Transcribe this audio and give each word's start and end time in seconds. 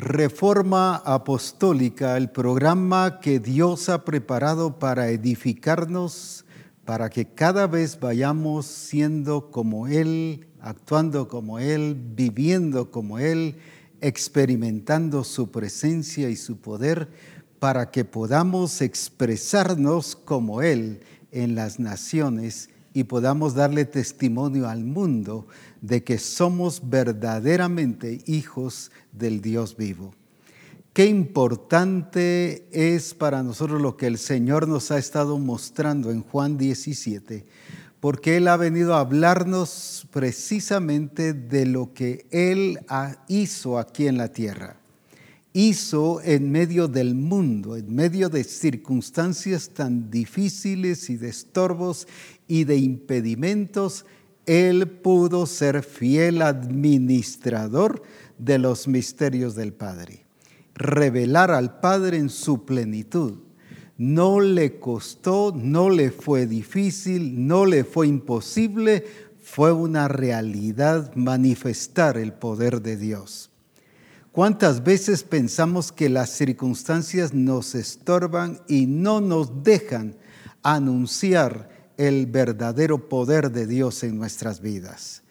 Reforma 0.00 0.96
Apostólica, 0.96 2.16
el 2.16 2.30
programa 2.30 3.20
que 3.20 3.38
Dios 3.38 3.90
ha 3.90 4.02
preparado 4.02 4.78
para 4.78 5.10
edificarnos, 5.10 6.46
para 6.86 7.10
que 7.10 7.26
cada 7.26 7.66
vez 7.66 8.00
vayamos 8.00 8.64
siendo 8.64 9.50
como 9.50 9.88
Él, 9.88 10.46
actuando 10.58 11.28
como 11.28 11.58
Él, 11.58 12.00
viviendo 12.14 12.90
como 12.90 13.18
Él, 13.18 13.56
experimentando 14.00 15.22
su 15.22 15.50
presencia 15.50 16.30
y 16.30 16.36
su 16.36 16.56
poder, 16.56 17.10
para 17.58 17.90
que 17.90 18.06
podamos 18.06 18.80
expresarnos 18.80 20.16
como 20.16 20.62
Él 20.62 21.00
en 21.30 21.54
las 21.54 21.78
naciones 21.78 22.70
y 22.92 23.04
podamos 23.04 23.54
darle 23.54 23.84
testimonio 23.84 24.68
al 24.68 24.84
mundo 24.84 25.46
de 25.80 26.02
que 26.02 26.18
somos 26.18 26.82
verdaderamente 26.88 28.20
hijos 28.26 28.90
del 29.12 29.40
Dios 29.40 29.76
vivo. 29.76 30.14
Qué 30.92 31.06
importante 31.06 32.66
es 32.72 33.14
para 33.14 33.44
nosotros 33.44 33.80
lo 33.80 33.96
que 33.96 34.08
el 34.08 34.18
Señor 34.18 34.66
nos 34.66 34.90
ha 34.90 34.98
estado 34.98 35.38
mostrando 35.38 36.10
en 36.10 36.22
Juan 36.22 36.58
17, 36.58 37.46
porque 38.00 38.36
Él 38.36 38.48
ha 38.48 38.56
venido 38.56 38.94
a 38.94 39.00
hablarnos 39.00 40.08
precisamente 40.10 41.32
de 41.32 41.66
lo 41.66 41.94
que 41.94 42.26
Él 42.32 42.80
hizo 43.28 43.78
aquí 43.78 44.08
en 44.08 44.18
la 44.18 44.32
tierra. 44.32 44.78
Hizo 45.52 46.20
en 46.22 46.50
medio 46.50 46.88
del 46.88 47.14
mundo, 47.14 47.76
en 47.76 47.94
medio 47.94 48.28
de 48.28 48.42
circunstancias 48.44 49.70
tan 49.70 50.10
difíciles 50.10 51.08
y 51.08 51.16
de 51.16 51.28
estorbos 51.28 52.06
y 52.50 52.64
de 52.64 52.76
impedimentos, 52.76 54.04
Él 54.44 54.88
pudo 54.88 55.46
ser 55.46 55.84
fiel 55.84 56.42
administrador 56.42 58.02
de 58.38 58.58
los 58.58 58.88
misterios 58.88 59.54
del 59.54 59.72
Padre. 59.72 60.26
Revelar 60.74 61.52
al 61.52 61.78
Padre 61.78 62.16
en 62.16 62.28
su 62.28 62.64
plenitud. 62.64 63.38
No 63.96 64.40
le 64.40 64.80
costó, 64.80 65.52
no 65.54 65.90
le 65.90 66.10
fue 66.10 66.46
difícil, 66.46 67.46
no 67.46 67.66
le 67.66 67.84
fue 67.84 68.08
imposible, 68.08 69.04
fue 69.40 69.70
una 69.70 70.08
realidad 70.08 71.14
manifestar 71.14 72.16
el 72.16 72.32
poder 72.32 72.82
de 72.82 72.96
Dios. 72.96 73.52
¿Cuántas 74.32 74.82
veces 74.82 75.22
pensamos 75.22 75.92
que 75.92 76.08
las 76.08 76.30
circunstancias 76.30 77.32
nos 77.32 77.76
estorban 77.76 78.60
y 78.66 78.86
no 78.86 79.20
nos 79.20 79.62
dejan 79.62 80.16
anunciar 80.64 81.79
el 82.00 82.24
verdadero 82.24 83.10
poder 83.10 83.52
de 83.52 83.66
Dios 83.66 84.02
en 84.04 84.16
nuestras 84.16 84.62
vidas. 84.62 85.22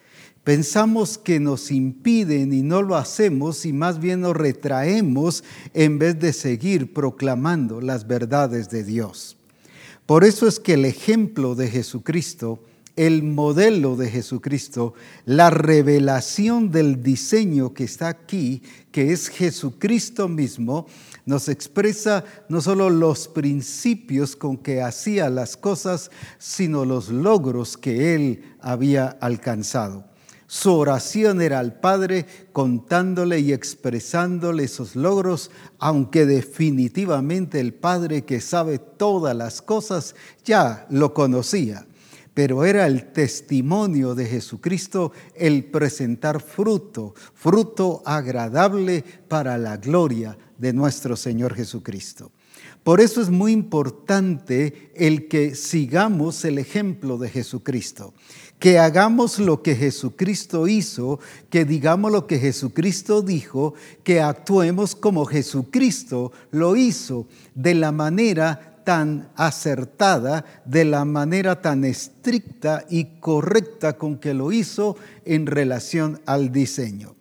Pensamos 0.44 1.17
que 1.17 1.39
nos 1.39 1.72
impiden 1.72 2.53
y 2.53 2.62
no 2.62 2.84
lo 2.84 2.95
hacemos 2.95 3.66
y 3.66 3.73
más 3.73 4.00
bien 4.00 4.22
nos 4.22 4.38
retraemos 4.38 5.44
en 5.73 5.97
vez 5.97 6.20
de 6.20 6.31
seguir 6.31 6.94
proclamando 6.94 7.81
las 7.81 8.06
verdades 8.08 8.70
de 8.70 8.84
Dios. 8.84 9.36
Por 10.06 10.23
eso 10.23 10.47
es 10.47 10.59
que 10.59 10.75
el 10.75 10.86
ejemplo 10.86 11.56
de 11.56 11.70
Jesucristo, 11.70 12.64
el 12.95 13.23
modelo 13.23 13.95
de 13.95 14.09
Jesucristo, 14.09 14.94
la 15.25 15.50
revelación 15.50 16.70
del 16.70 17.02
diseño 17.02 17.73
que 17.73 17.84
está 17.84 18.09
aquí, 18.09 18.62
que 18.92 19.12
es 19.12 19.28
Jesucristo 19.28 20.28
mismo, 20.28 20.86
nos 21.30 21.47
expresa 21.47 22.25
no 22.49 22.59
solo 22.59 22.89
los 22.89 23.27
principios 23.27 24.35
con 24.35 24.58
que 24.58 24.81
hacía 24.81 25.30
las 25.30 25.58
cosas, 25.58 26.09
sino 26.39 26.85
los 26.85 27.09
logros 27.09 27.77
que 27.77 28.16
él 28.16 28.55
había 28.59 29.09
alcanzado. 29.22 30.05
Su 30.47 30.73
oración 30.73 31.44
era 31.44 31.59
al 31.59 31.80
Padre 31.80 32.25
contándole 32.52 33.41
y 33.41 33.53
expresándole 33.53 34.63
esos 34.63 34.95
logros, 34.95 35.52
aunque 35.77 36.25
definitivamente 36.25 37.59
el 37.59 37.75
Padre 37.75 38.25
que 38.25 38.41
sabe 38.41 38.80
todas 38.80 39.35
las 39.35 39.61
cosas 39.61 40.16
ya 40.44 40.88
lo 40.89 41.13
conocía 41.13 41.85
pero 42.34 42.66
era 42.66 42.85
el 42.88 43.12
testimonio 43.12 44.16
de 44.16 44.25
Jesucristo 44.25 45.12
el 45.35 45.66
presentar 45.66 46.41
fruto, 46.41 47.13
fruto 47.34 48.01
agradable 48.06 49.03
para 49.28 49.57
la 49.57 49.78
gloria 49.78 50.38
de 50.57 50.73
nuestro 50.73 51.16
Señor 51.16 51.56
Jesucristo. 51.56 52.31
Por 52.84 53.01
eso 53.01 53.22
es 53.22 53.29
muy 53.29 53.51
importante 53.51 54.91
el 54.95 55.28
que 55.28 55.53
sigamos 55.56 56.45
el 56.45 56.57
ejemplo 56.57 57.18
de 57.18 57.29
Jesucristo, 57.29 58.13
que 58.57 58.79
hagamos 58.79 59.38
lo 59.39 59.62
que 59.62 59.75
Jesucristo 59.75 60.68
hizo, 60.68 61.19
que 61.50 61.66
digamos 61.66 62.12
lo 62.12 62.25
que 62.25 62.39
Jesucristo 62.39 63.22
dijo, 63.22 63.73
que 64.03 64.22
actuemos 64.22 64.95
como 64.95 65.25
Jesucristo 65.25 66.31
lo 66.51 66.75
hizo, 66.75 67.28
de 67.53 67.75
la 67.75 67.91
manera 67.91 68.69
tan 68.84 69.29
acertada, 69.35 70.45
de 70.66 70.85
la 70.85 71.06
manera 71.06 71.62
tan 71.62 71.84
estricta 71.84 72.85
y 72.90 73.19
correcta 73.19 73.94
con 73.94 74.17
que 74.17 74.34
lo 74.34 74.51
hizo 74.51 74.95
en 75.25 75.45
relación 75.45 76.19
al 76.25 76.51
diseño. 76.51 77.16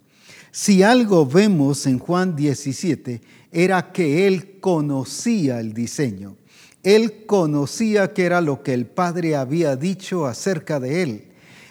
Si 0.51 0.83
algo 0.83 1.27
vemos 1.27 1.87
en 1.87 1.99
Juan 1.99 2.35
17 2.35 3.21
era 3.53 3.93
que 3.93 4.27
él 4.27 4.59
conocía 4.61 5.61
el 5.61 5.73
diseño. 5.73 6.37
Él 6.83 7.27
conocía 7.27 8.13
que 8.13 8.25
era 8.25 8.41
lo 8.41 8.63
que 8.63 8.75
el 8.75 8.87
Padre 8.87 9.37
había 9.37 9.77
dicho 9.77 10.27
acerca 10.27 10.81
de 10.81 11.03
él. 11.03 11.25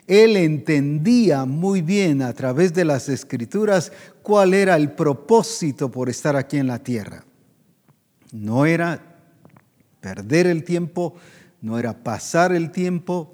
Él 0.05 0.37
entendía 0.37 1.45
muy 1.45 1.81
bien 1.81 2.21
a 2.21 2.33
través 2.33 2.73
de 2.73 2.85
las 2.85 3.09
escrituras 3.09 3.91
cuál 4.21 4.53
era 4.53 4.75
el 4.75 4.91
propósito 4.91 5.91
por 5.91 6.09
estar 6.09 6.35
aquí 6.35 6.57
en 6.57 6.67
la 6.67 6.79
tierra. 6.79 7.25
No 8.31 8.65
era 8.65 9.16
perder 10.07 10.47
el 10.47 10.63
tiempo, 10.63 11.15
no 11.61 11.77
era 11.77 12.01
pasar 12.01 12.53
el 12.53 12.71
tiempo, 12.71 13.33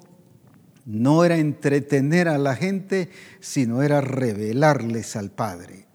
no 0.84 1.24
era 1.24 1.36
entretener 1.36 2.26
a 2.26 2.36
la 2.36 2.56
gente, 2.56 3.10
sino 3.38 3.80
era 3.84 4.00
revelarles 4.00 5.14
al 5.14 5.30
Padre. 5.30 5.86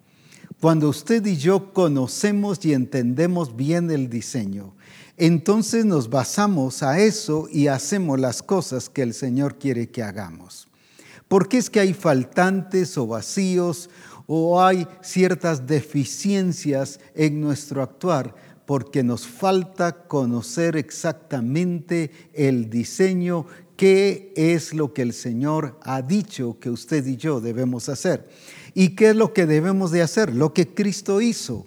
Cuando 0.62 0.88
usted 0.88 1.26
y 1.26 1.36
yo 1.36 1.74
conocemos 1.74 2.64
y 2.64 2.72
entendemos 2.72 3.58
bien 3.58 3.92
el 3.92 4.10
diseño, 4.10 4.74
entonces 5.18 5.84
nos 5.84 6.10
basamos 6.10 6.82
a 6.82 7.00
eso 7.00 7.50
y 7.52 7.68
hacemos 7.68 8.18
las 8.18 8.42
cosas 8.42 8.90
que 8.90 9.02
el 9.02 9.14
Señor 9.14 9.60
quiere 9.60 9.90
que 9.90 10.02
hagamos. 10.02 10.70
¿Por 11.28 11.50
qué 11.50 11.58
es 11.58 11.70
que 11.70 11.82
hay 11.82 11.94
faltantes 11.94 12.98
o 12.98 13.06
vacíos 13.06 13.90
o 14.28 14.64
hay 14.64 14.88
ciertas 15.02 15.68
deficiencias 15.68 17.02
en 17.16 17.42
nuestro 17.42 17.84
actuar? 17.84 18.34
Porque 18.70 19.02
nos 19.02 19.26
falta 19.26 20.04
conocer 20.04 20.78
exactamente 20.78 22.12
el 22.36 22.70
diseño, 22.70 23.48
qué 23.76 24.32
es 24.36 24.76
lo 24.76 24.94
que 24.94 25.02
el 25.02 25.14
Señor 25.14 25.80
ha 25.82 26.04
dicho 26.04 26.60
que 26.60 26.70
usted 26.70 27.04
y 27.08 27.18
yo 27.18 27.42
debemos 27.42 27.90
hacer. 27.90 28.30
¿Y 28.76 28.90
qué 28.90 29.10
es 29.10 29.16
lo 29.16 29.34
que 29.34 29.48
debemos 29.48 29.90
de 29.90 30.04
hacer? 30.04 30.36
Lo 30.36 30.54
que 30.54 30.68
Cristo 30.68 31.20
hizo. 31.20 31.66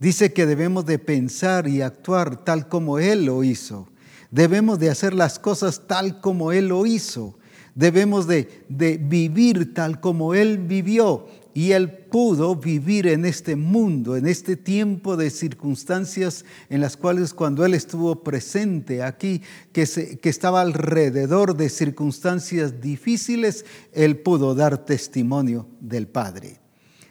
Dice 0.00 0.32
que 0.32 0.46
debemos 0.46 0.84
de 0.84 0.98
pensar 0.98 1.68
y 1.68 1.80
actuar 1.80 2.42
tal 2.42 2.68
como 2.68 2.98
Él 2.98 3.26
lo 3.26 3.44
hizo. 3.44 3.86
Debemos 4.32 4.80
de 4.80 4.90
hacer 4.90 5.14
las 5.14 5.38
cosas 5.38 5.82
tal 5.86 6.20
como 6.20 6.50
Él 6.50 6.70
lo 6.70 6.86
hizo. 6.86 7.38
Debemos 7.76 8.26
de, 8.26 8.64
de 8.68 8.96
vivir 8.96 9.74
tal 9.74 10.00
como 10.00 10.34
Él 10.34 10.58
vivió 10.58 11.28
y 11.54 11.70
él 11.70 11.88
pudo 11.88 12.56
vivir 12.56 13.06
en 13.06 13.24
este 13.24 13.54
mundo, 13.54 14.16
en 14.16 14.26
este 14.26 14.56
tiempo 14.56 15.16
de 15.16 15.30
circunstancias 15.30 16.44
en 16.68 16.80
las 16.80 16.96
cuales 16.96 17.32
cuando 17.32 17.64
él 17.64 17.74
estuvo 17.74 18.24
presente 18.24 19.04
aquí, 19.04 19.40
que, 19.72 19.82
estaba 20.24 20.60
alrededor 20.60 21.56
de 21.56 21.68
circunstancias 21.68 22.80
difíciles, 22.80 23.64
él 23.92 24.18
pudo 24.18 24.56
dar 24.56 24.84
testimonio 24.84 25.68
del 25.80 26.08
Padre. 26.08 26.58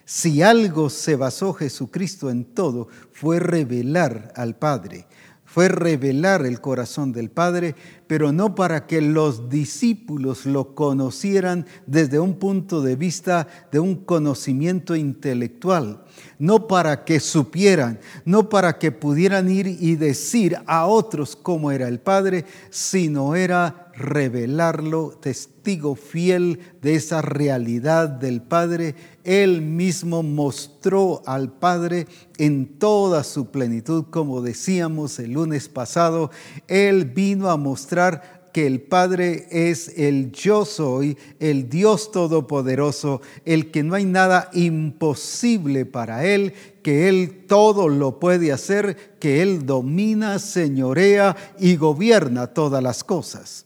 Si 0.04 0.42
algo 0.42 0.90
se 0.90 1.16
basó 1.16 1.54
Jesucristo 1.54 2.30
en 2.30 2.44
todo, 2.44 2.90
fue 3.14 3.40
revelar 3.40 4.34
al 4.36 4.58
Padre 4.58 5.08
fue 5.54 5.68
revelar 5.68 6.48
el 6.48 6.60
corazón 6.62 7.12
del 7.12 7.30
Padre, 7.30 7.76
pero 8.08 8.32
no 8.32 8.56
para 8.56 8.88
que 8.88 9.02
los 9.02 9.50
discípulos 9.50 10.48
lo 10.48 10.74
conocieran 10.74 11.68
desde 11.86 12.20
un 12.20 12.40
punto 12.40 12.82
de 12.82 12.96
vista 12.96 13.48
de 13.72 13.80
un 13.80 13.98
conocimiento 13.98 14.96
intelectual, 14.96 16.06
no 16.40 16.66
para 16.66 17.06
que 17.06 17.20
supieran, 17.20 18.00
no 18.26 18.50
para 18.50 18.80
que 18.80 18.92
pudieran 18.92 19.48
ir 19.48 19.68
y 19.68 19.96
decir 19.96 20.58
a 20.66 20.88
otros 20.88 21.36
cómo 21.36 21.70
era 21.70 21.88
el 21.88 22.00
Padre, 22.00 22.46
sino 22.72 23.36
era 23.36 23.92
revelarlo, 23.96 25.20
testigo 25.22 25.96
fiel 25.96 26.62
de 26.82 26.96
esa 26.96 27.22
realidad 27.22 28.10
del 28.10 28.42
Padre. 28.42 28.96
Él 29.24 29.62
mismo 29.62 30.22
mostró 30.24 31.22
al 31.26 31.52
Padre 31.52 32.08
en 32.38 32.78
toda 32.78 33.24
su 33.24 33.52
plenitud, 33.52 34.06
como 34.10 34.42
decíamos 34.42 35.18
el 35.20 35.34
lunes 35.34 35.70
pasado. 35.70 36.30
Él 36.68 37.06
vino 37.06 37.50
a 37.50 37.58
mostrar 37.58 38.44
que 38.54 38.68
el 38.68 38.82
Padre 38.82 39.48
es 39.50 39.98
el 39.98 40.32
yo 40.32 40.64
soy, 40.64 41.18
el 41.40 41.70
Dios 41.70 42.12
todopoderoso, 42.12 43.22
el 43.46 43.72
que 43.72 43.82
no 43.82 43.96
hay 43.96 44.06
nada 44.06 44.50
imposible 44.54 45.86
para 45.86 46.26
Él, 46.26 46.54
que 46.84 47.10
Él 47.10 47.46
todo 47.48 47.90
lo 47.90 48.20
puede 48.20 48.52
hacer, 48.52 49.16
que 49.20 49.42
Él 49.42 49.66
domina, 49.66 50.38
señorea 50.38 51.36
y 51.60 51.78
gobierna 51.78 52.48
todas 52.48 52.84
las 52.84 53.04
cosas. 53.04 53.66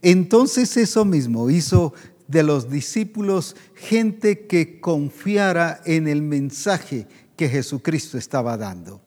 Entonces 0.00 0.76
eso 0.76 1.04
mismo 1.04 1.50
hizo 1.50 1.92
de 2.28 2.42
los 2.42 2.70
discípulos 2.70 3.56
gente 3.74 4.46
que 4.46 4.80
confiara 4.80 5.80
en 5.84 6.08
el 6.08 6.22
mensaje 6.22 7.06
que 7.36 7.48
Jesucristo 7.48 8.18
estaba 8.18 8.56
dando. 8.56 9.00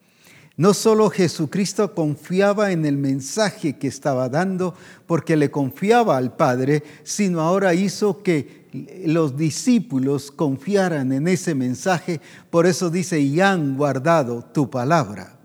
No 0.60 0.74
solo 0.74 1.10
Jesucristo 1.10 1.95
confiaba 1.95 2.74
en 2.74 2.86
el 2.86 2.98
mensaje 2.98 3.77
que 3.77 3.88
estaba 3.88 4.27
dando 4.27 4.75
porque 5.07 5.38
le 5.38 5.50
confiaba 5.50 6.18
al 6.18 6.36
Padre, 6.36 6.83
sino 7.04 7.39
ahora 7.39 7.74
hizo 7.74 8.21
que 8.24 8.68
los 9.06 9.38
discípulos 9.38 10.31
confiaran 10.31 11.13
en 11.13 11.30
ese 11.30 11.56
mensaje. 11.56 12.19
Por 12.50 12.66
eso 12.68 12.89
dice, 12.89 13.21
y 13.21 13.39
han 13.39 13.77
guardado 13.77 14.44
tu 14.44 14.69
palabra. 14.69 15.39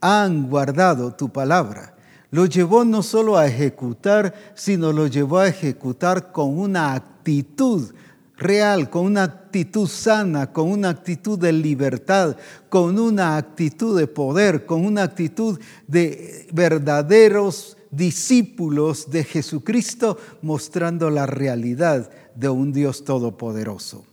Han 0.00 0.50
guardado 0.50 1.14
tu 1.14 1.28
palabra. 1.32 1.94
Lo 2.30 2.46
llevó 2.46 2.84
no 2.84 3.02
solo 3.02 3.36
a 3.36 3.46
ejecutar, 3.46 4.34
sino 4.54 4.92
lo 4.92 5.06
llevó 5.06 5.38
a 5.38 5.48
ejecutar 5.48 6.30
con 6.30 6.58
una 6.58 6.94
actitud 6.94 7.92
real, 8.36 8.88
con 8.88 9.06
una 9.06 9.24
actitud 9.24 9.86
sana, 9.86 10.52
con 10.52 10.70
una 10.70 10.88
actitud 10.88 11.38
de 11.38 11.52
libertad, 11.52 12.36
con 12.68 12.98
una 12.98 13.36
actitud 13.36 13.98
de 13.98 14.06
poder, 14.06 14.64
con 14.64 14.84
una 14.84 15.02
actitud 15.02 15.60
de 15.86 16.48
verdaderos 16.52 17.76
discípulos 17.90 19.10
de 19.10 19.24
Jesucristo, 19.24 20.16
mostrando 20.42 21.10
la 21.10 21.26
realidad 21.26 22.10
de 22.34 22.48
un 22.48 22.72
Dios 22.72 23.04
todopoderoso. 23.04 24.04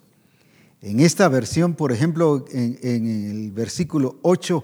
En 0.81 0.99
esta 0.99 1.27
versión, 1.27 1.73
por 1.73 1.91
ejemplo, 1.91 2.45
en, 2.51 2.77
el 2.83 3.51
versículo 3.51 4.17
8, 4.21 4.63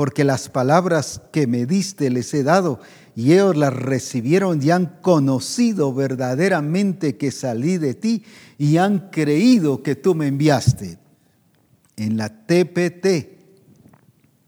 porque 0.00 0.24
las 0.24 0.48
palabras 0.48 1.20
que 1.30 1.46
me 1.46 1.66
diste 1.66 2.08
les 2.08 2.32
he 2.32 2.42
dado 2.42 2.80
y 3.14 3.34
ellos 3.34 3.54
las 3.54 3.74
recibieron 3.74 4.62
y 4.62 4.70
han 4.70 4.96
conocido 5.02 5.92
verdaderamente 5.92 7.18
que 7.18 7.30
salí 7.30 7.76
de 7.76 7.92
ti 7.92 8.22
y 8.56 8.78
han 8.78 9.10
creído 9.10 9.82
que 9.82 9.96
tú 9.96 10.14
me 10.14 10.28
enviaste. 10.28 10.96
En 11.98 12.16
la 12.16 12.30
TPT, 12.30 13.36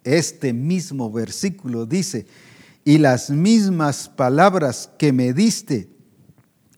este 0.04 0.54
mismo 0.54 1.12
versículo 1.12 1.84
dice, 1.84 2.26
y 2.82 2.96
las 2.96 3.28
mismas 3.28 4.08
palabras 4.08 4.88
que 4.98 5.12
me 5.12 5.34
diste, 5.34 5.90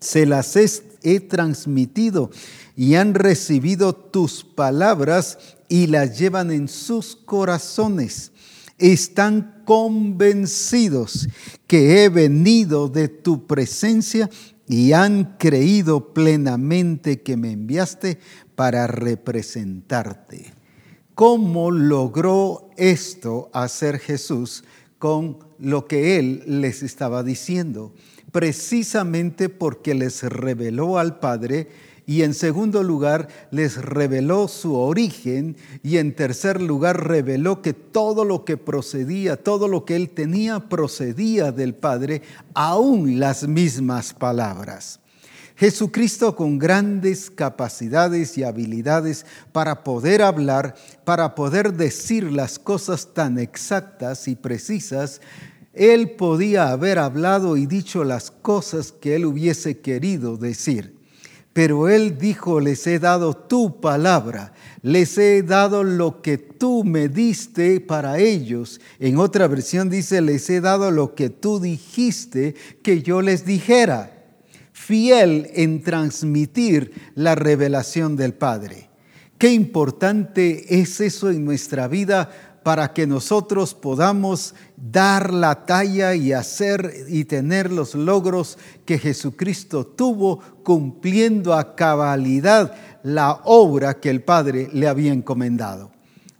se 0.00 0.26
las 0.26 0.56
he 0.56 1.20
transmitido 1.20 2.32
y 2.74 2.96
han 2.96 3.14
recibido 3.14 3.94
tus 3.94 4.42
palabras 4.42 5.38
y 5.68 5.86
las 5.86 6.18
llevan 6.18 6.50
en 6.50 6.66
sus 6.66 7.14
corazones 7.14 8.32
están 8.78 9.62
convencidos 9.64 11.28
que 11.66 12.04
he 12.04 12.08
venido 12.08 12.88
de 12.88 13.08
tu 13.08 13.46
presencia 13.46 14.28
y 14.66 14.92
han 14.92 15.36
creído 15.38 16.12
plenamente 16.12 17.22
que 17.22 17.36
me 17.36 17.52
enviaste 17.52 18.18
para 18.54 18.86
representarte. 18.86 20.52
¿Cómo 21.14 21.70
logró 21.70 22.70
esto 22.76 23.50
hacer 23.52 23.98
Jesús 23.98 24.64
con 24.98 25.38
lo 25.58 25.86
que 25.86 26.18
él 26.18 26.42
les 26.46 26.82
estaba 26.82 27.22
diciendo? 27.22 27.94
Precisamente 28.32 29.48
porque 29.48 29.94
les 29.94 30.24
reveló 30.24 30.98
al 30.98 31.20
Padre 31.20 31.68
y 32.06 32.22
en 32.22 32.34
segundo 32.34 32.82
lugar 32.82 33.28
les 33.50 33.76
reveló 33.76 34.48
su 34.48 34.74
origen 34.74 35.56
y 35.82 35.96
en 35.96 36.14
tercer 36.14 36.60
lugar 36.60 37.06
reveló 37.06 37.62
que 37.62 37.72
todo 37.72 38.24
lo 38.24 38.44
que 38.44 38.56
procedía, 38.56 39.36
todo 39.36 39.68
lo 39.68 39.84
que 39.84 39.96
él 39.96 40.10
tenía 40.10 40.68
procedía 40.68 41.52
del 41.52 41.74
Padre, 41.74 42.22
aún 42.52 43.18
las 43.18 43.48
mismas 43.48 44.12
palabras. 44.12 45.00
Jesucristo 45.56 46.34
con 46.34 46.58
grandes 46.58 47.30
capacidades 47.30 48.36
y 48.36 48.42
habilidades 48.42 49.24
para 49.52 49.84
poder 49.84 50.20
hablar, 50.22 50.74
para 51.04 51.34
poder 51.36 51.74
decir 51.74 52.32
las 52.32 52.58
cosas 52.58 53.14
tan 53.14 53.38
exactas 53.38 54.26
y 54.26 54.34
precisas, 54.34 55.20
él 55.72 56.10
podía 56.10 56.70
haber 56.70 56.98
hablado 56.98 57.56
y 57.56 57.66
dicho 57.66 58.04
las 58.04 58.30
cosas 58.30 58.92
que 58.92 59.14
él 59.14 59.26
hubiese 59.26 59.78
querido 59.78 60.36
decir. 60.36 60.93
Pero 61.54 61.88
él 61.88 62.18
dijo, 62.18 62.58
les 62.58 62.84
he 62.88 62.98
dado 62.98 63.32
tu 63.32 63.80
palabra, 63.80 64.52
les 64.82 65.16
he 65.18 65.44
dado 65.44 65.84
lo 65.84 66.20
que 66.20 66.36
tú 66.36 66.82
me 66.82 67.08
diste 67.08 67.80
para 67.80 68.18
ellos. 68.18 68.80
En 68.98 69.18
otra 69.18 69.46
versión 69.46 69.88
dice, 69.88 70.20
les 70.20 70.50
he 70.50 70.60
dado 70.60 70.90
lo 70.90 71.14
que 71.14 71.30
tú 71.30 71.60
dijiste 71.60 72.56
que 72.82 73.02
yo 73.02 73.22
les 73.22 73.46
dijera. 73.46 74.10
Fiel 74.72 75.48
en 75.54 75.84
transmitir 75.84 76.92
la 77.14 77.36
revelación 77.36 78.16
del 78.16 78.34
Padre. 78.34 78.90
Qué 79.38 79.52
importante 79.52 80.80
es 80.80 81.00
eso 81.00 81.30
en 81.30 81.44
nuestra 81.44 81.86
vida 81.86 82.30
para 82.64 82.92
que 82.92 83.06
nosotros 83.06 83.74
podamos 83.74 84.54
dar 84.76 85.32
la 85.32 85.66
talla 85.66 86.14
y 86.14 86.32
hacer 86.32 87.04
y 87.08 87.26
tener 87.26 87.70
los 87.70 87.94
logros 87.94 88.58
que 88.86 88.98
Jesucristo 88.98 89.86
tuvo 89.86 90.40
cumpliendo 90.64 91.54
a 91.54 91.76
cabalidad 91.76 92.74
la 93.04 93.42
obra 93.44 94.00
que 94.00 94.08
el 94.08 94.22
Padre 94.22 94.70
le 94.72 94.88
había 94.88 95.12
encomendado. 95.12 95.92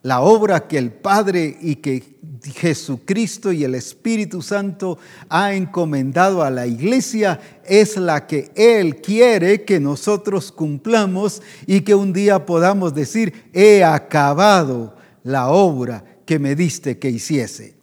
La 0.03 0.23
obra 0.23 0.67
que 0.67 0.79
el 0.79 0.93
Padre 0.93 1.59
y 1.61 1.77
que 1.77 2.15
Jesucristo 2.43 3.53
y 3.53 3.65
el 3.65 3.75
Espíritu 3.75 4.43
Santo 4.43 4.99
ha 5.29 5.55
encomendado 5.55 6.43
a 6.43 6.51
la 6.51 6.67
iglesia 6.67 7.41
es 7.67 7.97
la 7.97 8.27
que 8.27 8.51
Él 8.55 8.97
quiere 9.03 9.65
que 9.65 9.79
nosotros 9.79 10.53
cumplamos 10.53 11.43
y 11.67 11.83
que 11.83 11.95
un 11.95 12.13
día 12.13 12.45
podamos 12.45 12.95
decir, 12.95 13.51
he 13.53 13.85
acabado 13.85 14.95
la 15.23 15.49
obra 15.49 16.05
que 16.27 16.39
me 16.39 16.55
diste 16.55 16.99
que 16.99 17.11
hiciese. 17.11 17.75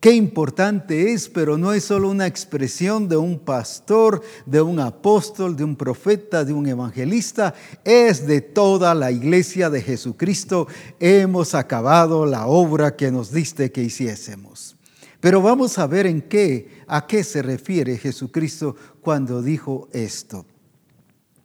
Qué 0.00 0.12
importante 0.12 1.12
es, 1.12 1.28
pero 1.28 1.58
no 1.58 1.74
es 1.74 1.84
solo 1.84 2.08
una 2.08 2.26
expresión 2.26 3.06
de 3.06 3.18
un 3.18 3.38
pastor, 3.38 4.22
de 4.46 4.62
un 4.62 4.80
apóstol, 4.80 5.54
de 5.54 5.64
un 5.64 5.76
profeta, 5.76 6.42
de 6.42 6.54
un 6.54 6.66
evangelista, 6.66 7.52
es 7.84 8.26
de 8.26 8.40
toda 8.40 8.94
la 8.94 9.12
iglesia 9.12 9.68
de 9.68 9.82
Jesucristo. 9.82 10.68
Hemos 10.98 11.54
acabado 11.54 12.24
la 12.24 12.46
obra 12.46 12.96
que 12.96 13.10
nos 13.10 13.30
diste 13.30 13.70
que 13.72 13.82
hiciésemos. 13.82 14.74
Pero 15.20 15.42
vamos 15.42 15.76
a 15.78 15.86
ver 15.86 16.06
en 16.06 16.22
qué, 16.22 16.82
a 16.86 17.06
qué 17.06 17.22
se 17.22 17.42
refiere 17.42 17.98
Jesucristo 17.98 18.76
cuando 19.02 19.42
dijo 19.42 19.90
esto. 19.92 20.46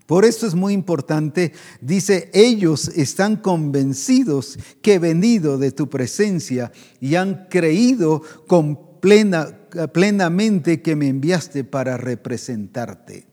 Por 0.05 0.24
eso 0.24 0.45
es 0.45 0.53
muy 0.53 0.74
importante, 0.74 1.51
dice, 1.81 2.29
ellos 2.33 2.89
están 2.89 3.38
convencidos 3.38 4.59
que 4.81 4.95
he 4.95 5.00
venido 5.00 5.57
de 5.57 5.71
tu 5.71 5.89
presencia 5.89 6.71
y 7.01 7.15
han 7.15 7.47
creído 7.50 8.21
con 8.45 9.00
plena, 9.00 9.67
plenamente 9.93 10.83
que 10.83 10.95
me 10.95 11.07
enviaste 11.07 11.63
para 11.63 11.97
representarte. 11.97 13.25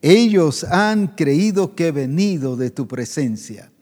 Ellos 0.00 0.62
han 0.62 1.08
creído 1.08 1.74
que 1.74 1.88
he 1.88 1.92
venido 1.92 2.56
de 2.56 2.70
tu 2.70 2.86
presencia. 2.86 3.72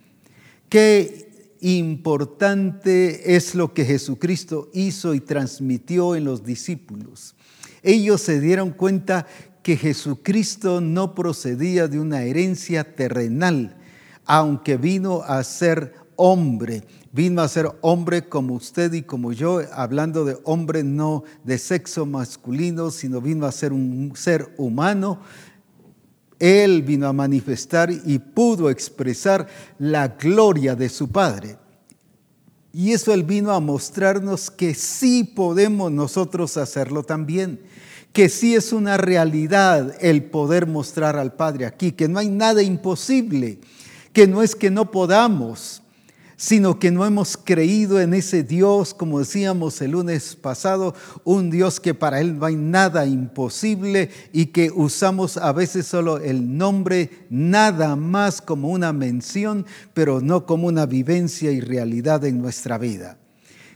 Qué 0.71 1.57
importante 1.61 3.37
es 3.37 3.55
lo 3.55 3.75
que 3.75 3.85
Jesucristo 3.85 4.71
hizo 4.73 5.15
y 5.15 5.21
transmitió 5.21 6.17
en 6.17 6.25
los 6.25 6.45
discípulos. 6.45 7.35
Ellos 7.83 8.23
se 8.23 8.41
dieron 8.41 8.71
cuenta 8.71 9.27
que 9.65 9.79
Jesucristo 9.79 10.83
no 10.83 11.15
procedía 11.15 11.89
de 11.89 11.99
una 11.99 12.23
herencia 12.23 12.95
terrenal, 12.95 13.75
aunque 14.27 14.77
vino 14.77 15.23
a 15.23 15.43
ser 15.43 15.95
hombre, 16.17 16.85
vino 17.13 17.41
a 17.41 17.49
ser 17.49 17.71
hombre 17.81 18.29
como 18.29 18.55
usted 18.55 18.93
y 18.93 19.03
como 19.03 19.33
yo, 19.33 19.63
hablando 19.73 20.27
de 20.27 20.37
hombre 20.45 20.85
no 20.85 21.25
de 21.45 21.57
sexo 21.57 22.05
masculino, 22.05 22.91
sino 22.91 23.23
vino 23.23 23.47
a 23.47 23.53
ser 23.53 23.73
un 23.73 24.13
ser 24.15 24.55
humano. 24.59 25.21
Él 26.39 26.83
vino 26.83 27.09
a 27.09 27.15
manifestar 27.15 27.91
y 27.91 28.19
pudo 28.19 28.69
expresar 28.69 29.49
la 29.79 30.09
gloria 30.09 30.77
de 30.77 30.91
su 30.91 31.09
Padre. 31.09 31.57
Y 32.71 32.93
eso 32.93 33.15
Él 33.15 33.23
vino 33.23 33.51
a 33.51 33.61
mostrarnos 33.61 34.51
que 34.51 34.75
sí 34.75 35.25
podemos 35.25 35.91
nosotros 35.91 36.59
hacerlo 36.59 37.03
también 37.03 37.61
que 38.15 38.29
sí 38.29 38.55
es 38.55 38.73
una 38.73 38.97
realidad 38.97 39.97
el 40.01 40.23
poder 40.23 40.69
mostrar 40.69 41.17
al 41.17 41.35
Padre 41.35 41.67
aquí, 41.67 41.91
que 41.91 42.07
no 42.09 42.21
hay 42.21 42.29
nada 42.29 42.63
imposible, 42.63 43.59
que 44.13 44.29
no 44.29 44.41
es 44.41 44.55
que 44.55 44.71
no 44.71 44.91
podamos. 44.91 45.83
sino 46.37 46.81
que 46.81 46.91
no 46.91 47.07
hemos 47.07 47.37
creído 47.37 48.01
en 48.01 48.13
ese 48.13 48.43
Dios, 48.43 48.93
como 48.93 49.21
decíamos 49.21 49.81
el 49.81 49.93
lunes 49.93 50.35
pasado, 50.35 50.93
un 51.23 51.49
Dios 51.49 51.79
que 51.79 51.95
para 51.95 52.21
Él 52.21 52.39
no 52.39 52.47
hay 52.47 52.57
nada 52.57 53.07
imposible 53.07 54.11
y 54.33 54.47
que 54.47 54.73
usamos 54.75 55.37
a 55.37 55.53
veces 55.53 55.87
solo 55.87 56.19
el 56.19 56.59
nombre 56.59 57.27
nada 57.31 57.95
más 57.95 58.43
como 58.43 58.69
una 58.69 58.93
mención, 58.93 59.65
pero 59.95 60.21
no 60.21 60.45
como 60.45 60.67
una 60.67 60.87
vivencia 60.87 61.53
y 61.53 61.61
realidad 61.61 62.25
en 62.25 62.43
nuestra 62.43 62.79
vida. 62.79 63.17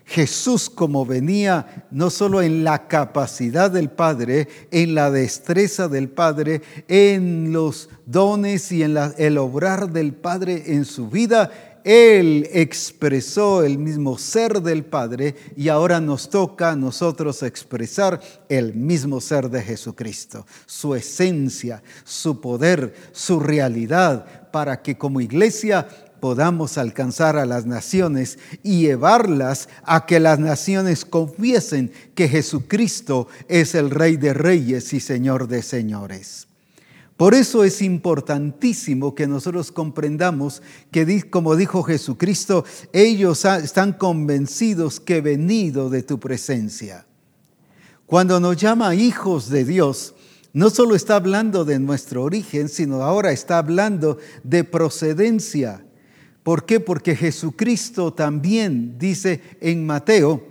Jesús 0.08 0.70
como 0.70 1.04
venía 1.04 1.86
no 1.90 2.08
solo 2.08 2.40
en 2.40 2.64
la 2.64 2.88
capacidad 2.88 3.70
del 3.70 3.90
Padre, 3.90 4.48
en 4.70 4.94
la 4.94 5.10
destreza 5.10 5.86
del 5.86 6.08
Padre, 6.08 6.62
en 6.88 7.52
los 7.52 7.90
dones 8.06 8.72
y 8.72 8.82
en 8.82 8.96
el 9.18 9.36
obrar 9.36 9.92
del 9.92 10.14
Padre 10.14 10.62
en 10.68 10.86
su 10.86 11.10
vida, 11.10 11.82
Él 11.84 12.48
expresó 12.54 13.62
el 13.62 13.76
mismo 13.76 14.16
ser 14.16 14.62
del 14.62 14.86
Padre 14.86 15.34
y 15.56 15.68
ahora 15.68 16.00
nos 16.00 16.30
toca 16.30 16.70
a 16.70 16.76
nosotros 16.76 17.42
expresar 17.42 18.18
el 18.48 18.72
mismo 18.72 19.20
ser 19.20 19.50
de 19.50 19.60
Jesucristo, 19.60 20.46
su 20.64 20.94
esencia, 20.94 21.82
su 22.04 22.40
poder, 22.40 22.94
su 23.12 23.40
realidad, 23.40 24.48
para 24.50 24.80
que 24.80 24.96
como 24.96 25.20
iglesia 25.20 25.86
podamos 26.20 26.78
alcanzar 26.78 27.36
a 27.36 27.46
las 27.46 27.66
naciones 27.66 28.38
y 28.62 28.82
llevarlas 28.82 29.68
a 29.84 30.06
que 30.06 30.20
las 30.20 30.38
naciones 30.38 31.04
confiesen 31.04 31.92
que 32.14 32.28
Jesucristo 32.28 33.28
es 33.48 33.74
el 33.74 33.90
Rey 33.90 34.16
de 34.16 34.34
Reyes 34.34 34.92
y 34.92 35.00
Señor 35.00 35.48
de 35.48 35.62
Señores. 35.62 36.48
Por 37.18 37.34
eso 37.34 37.64
es 37.64 37.82
importantísimo 37.82 39.16
que 39.16 39.26
nosotros 39.26 39.72
comprendamos 39.72 40.62
que, 40.92 41.28
como 41.28 41.56
dijo 41.56 41.82
Jesucristo, 41.82 42.64
ellos 42.92 43.44
están 43.44 43.92
convencidos 43.92 45.00
que 45.00 45.16
he 45.16 45.20
venido 45.20 45.90
de 45.90 46.04
tu 46.04 46.20
presencia. 46.20 47.06
Cuando 48.06 48.38
nos 48.38 48.56
llama 48.56 48.94
hijos 48.94 49.50
de 49.50 49.64
Dios, 49.64 50.14
no 50.52 50.70
solo 50.70 50.94
está 50.94 51.16
hablando 51.16 51.64
de 51.64 51.80
nuestro 51.80 52.22
origen, 52.22 52.68
sino 52.68 53.02
ahora 53.02 53.32
está 53.32 53.58
hablando 53.58 54.18
de 54.44 54.62
procedencia. 54.62 55.84
¿Por 56.48 56.64
qué? 56.64 56.80
Porque 56.80 57.14
Jesucristo 57.14 58.14
también 58.14 58.98
dice 58.98 59.42
en 59.60 59.84
Mateo, 59.84 60.42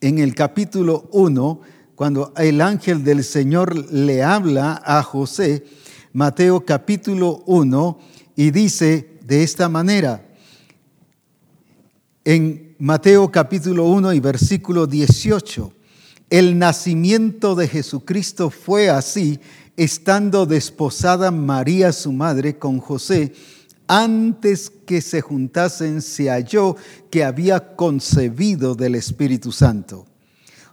en 0.00 0.20
el 0.20 0.36
capítulo 0.36 1.08
1, 1.10 1.60
cuando 1.96 2.32
el 2.36 2.60
ángel 2.60 3.02
del 3.02 3.24
Señor 3.24 3.90
le 3.92 4.22
habla 4.22 4.80
a 4.86 5.02
José, 5.02 5.64
Mateo 6.12 6.64
capítulo 6.64 7.42
1, 7.46 7.98
y 8.36 8.52
dice 8.52 9.18
de 9.26 9.42
esta 9.42 9.68
manera, 9.68 10.28
en 12.24 12.76
Mateo 12.78 13.32
capítulo 13.32 13.86
1 13.86 14.12
y 14.12 14.20
versículo 14.20 14.86
18, 14.86 15.72
el 16.30 16.56
nacimiento 16.56 17.56
de 17.56 17.66
Jesucristo 17.66 18.48
fue 18.48 18.90
así, 18.90 19.40
estando 19.76 20.46
desposada 20.46 21.32
María 21.32 21.92
su 21.92 22.12
madre 22.12 22.60
con 22.60 22.78
José, 22.78 23.32
antes 23.86 24.70
que 24.86 25.00
se 25.00 25.20
juntasen, 25.20 26.02
se 26.02 26.30
halló 26.30 26.76
que 27.10 27.24
había 27.24 27.76
concebido 27.76 28.74
del 28.74 28.94
Espíritu 28.94 29.52
Santo. 29.52 30.06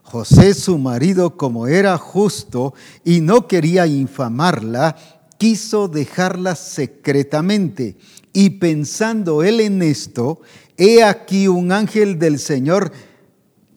José, 0.03 0.53
su 0.53 0.77
marido, 0.77 1.37
como 1.37 1.67
era 1.67 1.97
justo 1.97 2.73
y 3.05 3.21
no 3.21 3.47
quería 3.47 3.87
infamarla, 3.87 4.97
quiso 5.37 5.87
dejarla 5.87 6.55
secretamente. 6.55 7.97
Y 8.33 8.51
pensando 8.51 9.43
él 9.43 9.61
en 9.61 9.81
esto, 9.81 10.41
he 10.77 11.03
aquí 11.03 11.47
un 11.47 11.71
ángel 11.71 12.19
del 12.19 12.39
Señor 12.39 12.91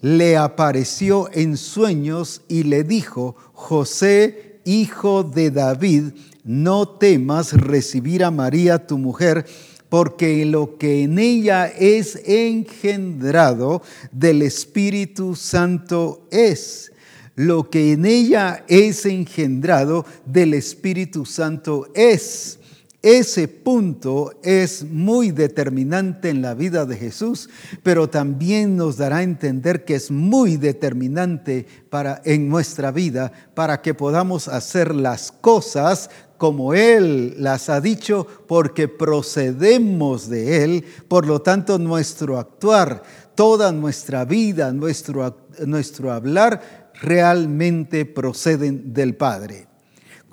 le 0.00 0.36
apareció 0.36 1.30
en 1.32 1.56
sueños 1.56 2.42
y 2.46 2.64
le 2.64 2.84
dijo, 2.84 3.36
José, 3.52 4.60
hijo 4.64 5.22
de 5.22 5.50
David, 5.50 6.12
no 6.44 6.86
temas 6.86 7.52
recibir 7.54 8.22
a 8.22 8.30
María 8.30 8.86
tu 8.86 8.98
mujer, 8.98 9.46
porque 9.88 10.44
lo 10.44 10.76
que 10.76 11.02
en 11.02 11.18
ella 11.18 11.66
es 11.66 12.20
engendrado 12.26 13.82
del 14.12 14.42
Espíritu 14.42 15.34
Santo 15.34 16.26
es. 16.30 16.92
Lo 17.36 17.68
que 17.70 17.92
en 17.92 18.04
ella 18.04 18.64
es 18.68 19.06
engendrado 19.06 20.06
del 20.24 20.54
Espíritu 20.54 21.24
Santo 21.26 21.88
es. 21.94 22.58
Ese 23.04 23.48
punto 23.48 24.32
es 24.42 24.82
muy 24.82 25.30
determinante 25.30 26.30
en 26.30 26.40
la 26.40 26.54
vida 26.54 26.86
de 26.86 26.96
Jesús, 26.96 27.50
pero 27.82 28.08
también 28.08 28.78
nos 28.78 28.96
dará 28.96 29.18
a 29.18 29.22
entender 29.22 29.84
que 29.84 29.94
es 29.94 30.10
muy 30.10 30.56
determinante 30.56 31.66
para 31.90 32.22
en 32.24 32.48
nuestra 32.48 32.92
vida 32.92 33.30
para 33.54 33.82
que 33.82 33.92
podamos 33.92 34.48
hacer 34.48 34.94
las 34.94 35.30
cosas 35.32 36.08
como 36.38 36.74
Él 36.74 37.36
las 37.38 37.68
ha 37.68 37.80
dicho, 37.80 38.26
porque 38.46 38.88
procedemos 38.88 40.28
de 40.28 40.64
Él, 40.64 40.84
por 41.08 41.26
lo 41.26 41.40
tanto 41.40 41.78
nuestro 41.78 42.38
actuar, 42.38 43.02
toda 43.34 43.72
nuestra 43.72 44.24
vida, 44.24 44.72
nuestro, 44.72 45.48
nuestro 45.66 46.12
hablar, 46.12 46.90
realmente 47.00 48.04
proceden 48.04 48.92
del 48.92 49.14
Padre. 49.16 49.66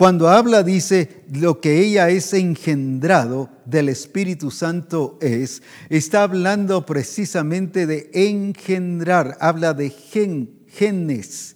Cuando 0.01 0.29
habla, 0.29 0.63
dice, 0.63 1.23
lo 1.31 1.61
que 1.61 1.79
ella 1.79 2.09
es 2.09 2.33
engendrado 2.33 3.49
del 3.65 3.87
Espíritu 3.87 4.49
Santo 4.49 5.19
es, 5.21 5.61
está 5.89 6.23
hablando 6.23 6.87
precisamente 6.87 7.85
de 7.85 8.09
engendrar, 8.11 9.37
habla 9.39 9.75
de 9.75 9.91
genes, 9.91 11.55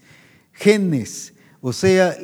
genes, 0.53 1.33
o 1.59 1.73
sea, 1.73 2.15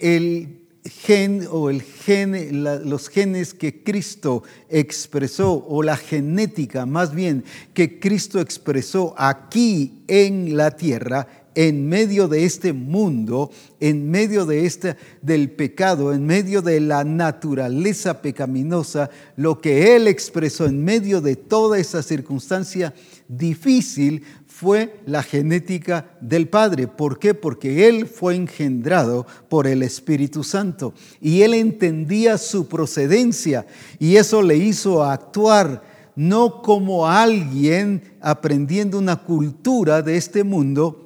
el 0.00 0.55
gen 0.88 1.46
o 1.50 1.70
el 1.70 1.82
gen, 1.82 2.64
los 2.88 3.08
genes 3.08 3.54
que 3.54 3.82
Cristo 3.82 4.42
expresó, 4.68 5.64
o 5.68 5.82
la 5.82 5.96
genética 5.96 6.86
más 6.86 7.14
bien 7.14 7.44
que 7.74 7.98
Cristo 7.98 8.40
expresó 8.40 9.14
aquí 9.16 10.02
en 10.08 10.56
la 10.56 10.70
tierra, 10.72 11.26
en 11.56 11.88
medio 11.88 12.28
de 12.28 12.44
este 12.44 12.74
mundo, 12.74 13.50
en 13.80 14.10
medio 14.10 14.44
de 14.44 14.66
este 14.66 14.96
del 15.22 15.50
pecado, 15.50 16.12
en 16.12 16.26
medio 16.26 16.60
de 16.60 16.80
la 16.80 17.02
naturaleza 17.02 18.20
pecaminosa, 18.20 19.08
lo 19.36 19.60
que 19.62 19.96
él 19.96 20.06
expresó 20.06 20.66
en 20.66 20.84
medio 20.84 21.22
de 21.22 21.34
toda 21.34 21.78
esa 21.78 22.02
circunstancia 22.02 22.92
difícil 23.26 24.22
fue 24.58 25.00
la 25.04 25.22
genética 25.22 26.16
del 26.22 26.48
Padre. 26.48 26.88
¿Por 26.88 27.18
qué? 27.18 27.34
Porque 27.34 27.88
Él 27.88 28.06
fue 28.06 28.34
engendrado 28.34 29.26
por 29.50 29.66
el 29.66 29.82
Espíritu 29.82 30.42
Santo 30.42 30.94
y 31.20 31.42
Él 31.42 31.52
entendía 31.52 32.38
su 32.38 32.66
procedencia 32.66 33.66
y 33.98 34.16
eso 34.16 34.40
le 34.40 34.56
hizo 34.56 35.04
actuar 35.04 35.82
no 36.14 36.62
como 36.62 37.06
alguien 37.06 38.14
aprendiendo 38.22 38.96
una 38.96 39.16
cultura 39.16 40.00
de 40.00 40.16
este 40.16 40.42
mundo, 40.42 41.05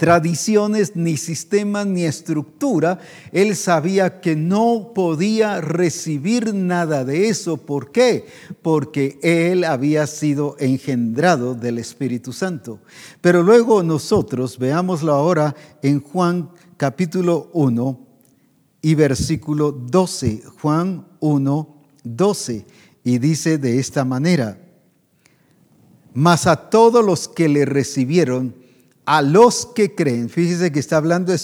tradiciones, 0.00 0.96
ni 0.96 1.18
sistema, 1.18 1.84
ni 1.84 2.04
estructura, 2.04 3.00
él 3.32 3.54
sabía 3.54 4.22
que 4.22 4.34
no 4.34 4.92
podía 4.94 5.60
recibir 5.60 6.54
nada 6.54 7.04
de 7.04 7.28
eso. 7.28 7.58
¿Por 7.58 7.92
qué? 7.92 8.24
Porque 8.62 9.18
él 9.22 9.62
había 9.62 10.06
sido 10.06 10.56
engendrado 10.58 11.54
del 11.54 11.76
Espíritu 11.76 12.32
Santo. 12.32 12.78
Pero 13.20 13.42
luego 13.42 13.82
nosotros, 13.82 14.58
veámoslo 14.58 15.12
ahora 15.12 15.54
en 15.82 16.00
Juan 16.00 16.48
capítulo 16.78 17.50
1 17.52 18.00
y 18.80 18.94
versículo 18.94 19.70
12. 19.70 20.44
Juan 20.62 21.08
1, 21.20 21.76
12. 22.04 22.66
Y 23.04 23.18
dice 23.18 23.58
de 23.58 23.78
esta 23.78 24.06
manera, 24.06 24.58
mas 26.14 26.46
a 26.46 26.70
todos 26.70 27.04
los 27.04 27.28
que 27.28 27.50
le 27.50 27.66
recibieron, 27.66 28.59
a 29.10 29.22
los 29.22 29.66
que 29.66 29.92
creen, 29.96 30.28
fíjese 30.28 30.70
que 30.70 30.78
está 30.78 30.96
hablando 30.96 31.34
eh, 31.34 31.40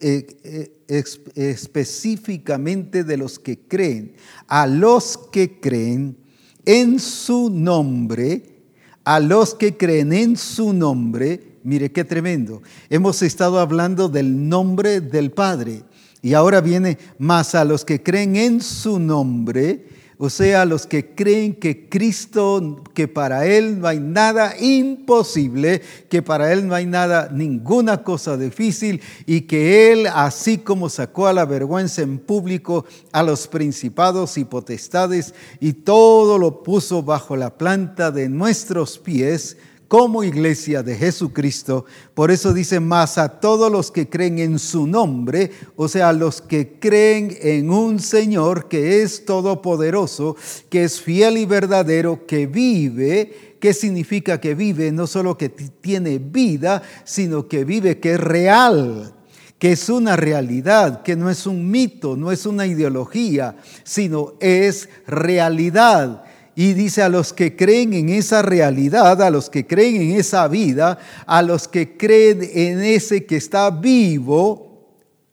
eh, 0.00 1.04
específicamente 1.34 3.04
de 3.04 3.18
los 3.18 3.38
que 3.38 3.58
creen, 3.58 4.14
a 4.48 4.66
los 4.66 5.18
que 5.30 5.60
creen 5.60 6.16
en 6.64 6.98
su 6.98 7.50
nombre, 7.50 8.62
a 9.04 9.20
los 9.20 9.54
que 9.54 9.76
creen 9.76 10.14
en 10.14 10.34
su 10.34 10.72
nombre, 10.72 11.58
mire 11.62 11.92
qué 11.92 12.04
tremendo, 12.04 12.62
hemos 12.88 13.20
estado 13.20 13.60
hablando 13.60 14.08
del 14.08 14.48
nombre 14.48 15.02
del 15.02 15.30
Padre. 15.30 15.82
Y 16.22 16.32
ahora 16.32 16.62
viene 16.62 16.96
más 17.18 17.54
a 17.54 17.66
los 17.66 17.84
que 17.84 18.02
creen 18.02 18.36
en 18.36 18.62
su 18.62 18.98
nombre, 18.98 19.88
o 20.22 20.28
sea, 20.28 20.66
los 20.66 20.86
que 20.86 21.14
creen 21.14 21.54
que 21.54 21.88
Cristo, 21.88 22.82
que 22.92 23.08
para 23.08 23.46
Él 23.46 23.80
no 23.80 23.88
hay 23.88 24.00
nada 24.00 24.54
imposible, 24.60 25.80
que 26.10 26.20
para 26.20 26.52
Él 26.52 26.68
no 26.68 26.74
hay 26.74 26.84
nada, 26.84 27.30
ninguna 27.32 28.04
cosa 28.04 28.36
difícil, 28.36 29.00
y 29.24 29.40
que 29.40 29.90
Él, 29.90 30.06
así 30.12 30.58
como 30.58 30.90
sacó 30.90 31.26
a 31.26 31.32
la 31.32 31.46
vergüenza 31.46 32.02
en 32.02 32.18
público 32.18 32.84
a 33.12 33.22
los 33.22 33.48
principados 33.48 34.36
y 34.36 34.44
potestades, 34.44 35.32
y 35.58 35.72
todo 35.72 36.36
lo 36.36 36.62
puso 36.62 37.02
bajo 37.02 37.34
la 37.34 37.56
planta 37.56 38.10
de 38.10 38.28
nuestros 38.28 38.98
pies, 38.98 39.56
como 39.90 40.22
iglesia 40.22 40.84
de 40.84 40.94
Jesucristo. 40.94 41.84
Por 42.14 42.30
eso 42.30 42.54
dice 42.54 42.78
más 42.78 43.18
a 43.18 43.40
todos 43.40 43.72
los 43.72 43.90
que 43.90 44.08
creen 44.08 44.38
en 44.38 44.60
su 44.60 44.86
nombre, 44.86 45.50
o 45.74 45.88
sea, 45.88 46.12
los 46.12 46.40
que 46.40 46.78
creen 46.78 47.36
en 47.40 47.70
un 47.70 47.98
Señor 47.98 48.68
que 48.68 49.02
es 49.02 49.24
todopoderoso, 49.24 50.36
que 50.68 50.84
es 50.84 51.00
fiel 51.00 51.38
y 51.38 51.44
verdadero, 51.44 52.24
que 52.24 52.46
vive. 52.46 53.56
¿Qué 53.58 53.74
significa 53.74 54.40
que 54.40 54.54
vive? 54.54 54.92
No 54.92 55.08
solo 55.08 55.36
que 55.36 55.48
tiene 55.48 56.18
vida, 56.18 56.82
sino 57.04 57.48
que 57.48 57.64
vive, 57.64 57.98
que 57.98 58.12
es 58.12 58.20
real, 58.20 59.12
que 59.58 59.72
es 59.72 59.88
una 59.88 60.14
realidad, 60.14 61.02
que 61.02 61.16
no 61.16 61.28
es 61.28 61.48
un 61.48 61.68
mito, 61.68 62.16
no 62.16 62.30
es 62.30 62.46
una 62.46 62.64
ideología, 62.64 63.56
sino 63.82 64.34
es 64.38 64.88
realidad 65.08 66.29
y 66.54 66.72
dice 66.74 67.02
a 67.02 67.08
los 67.08 67.32
que 67.32 67.56
creen 67.56 67.92
en 67.94 68.08
esa 68.08 68.42
realidad, 68.42 69.22
a 69.22 69.30
los 69.30 69.50
que 69.50 69.66
creen 69.66 70.02
en 70.02 70.12
esa 70.12 70.48
vida, 70.48 70.98
a 71.26 71.42
los 71.42 71.68
que 71.68 71.96
creen 71.96 72.48
en 72.52 72.82
ese 72.82 73.24
que 73.24 73.36
está 73.36 73.70
vivo, 73.70 74.70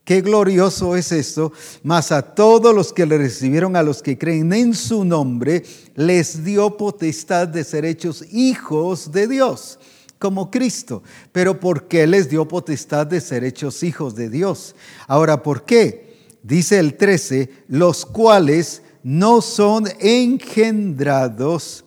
Qué 0.07 0.21
glorioso 0.21 0.95
es 0.95 1.11
esto. 1.11 1.51
Mas 1.83 2.13
a 2.13 2.21
todos 2.21 2.73
los 2.73 2.93
que 2.93 3.05
le 3.05 3.17
recibieron, 3.17 3.75
a 3.75 3.83
los 3.83 4.01
que 4.01 4.17
creen 4.17 4.53
en 4.53 4.73
su 4.73 5.03
nombre, 5.03 5.63
les 5.95 6.45
dio 6.45 6.77
potestad 6.77 7.49
de 7.49 7.65
ser 7.65 7.83
hechos 7.83 8.23
hijos 8.31 9.11
de 9.11 9.27
Dios, 9.27 9.79
como 10.17 10.49
Cristo. 10.49 11.03
Pero 11.33 11.59
¿por 11.59 11.89
qué 11.89 12.07
les 12.07 12.29
dio 12.29 12.47
potestad 12.47 13.05
de 13.05 13.19
ser 13.19 13.43
hechos 13.43 13.83
hijos 13.83 14.15
de 14.15 14.29
Dios? 14.29 14.75
Ahora, 15.07 15.43
¿por 15.43 15.65
qué? 15.65 16.15
Dice 16.41 16.79
el 16.79 16.95
13, 16.95 17.65
los 17.67 18.05
cuales 18.05 18.83
no 19.07 19.39
son 19.39 19.85
engendrados, 20.01 21.85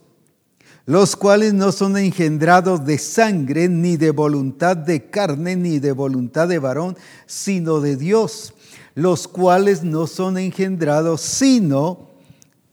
los 0.86 1.16
cuales 1.16 1.52
no 1.52 1.70
son 1.70 1.98
engendrados 1.98 2.86
de 2.86 2.96
sangre, 2.96 3.68
ni 3.68 3.98
de 3.98 4.10
voluntad 4.10 4.74
de 4.74 5.10
carne, 5.10 5.54
ni 5.54 5.80
de 5.80 5.92
voluntad 5.92 6.48
de 6.48 6.58
varón, 6.58 6.96
sino 7.26 7.80
de 7.80 7.98
Dios, 7.98 8.54
los 8.94 9.28
cuales 9.28 9.84
no 9.84 10.06
son 10.06 10.38
engendrados, 10.38 11.20
sino, 11.20 12.08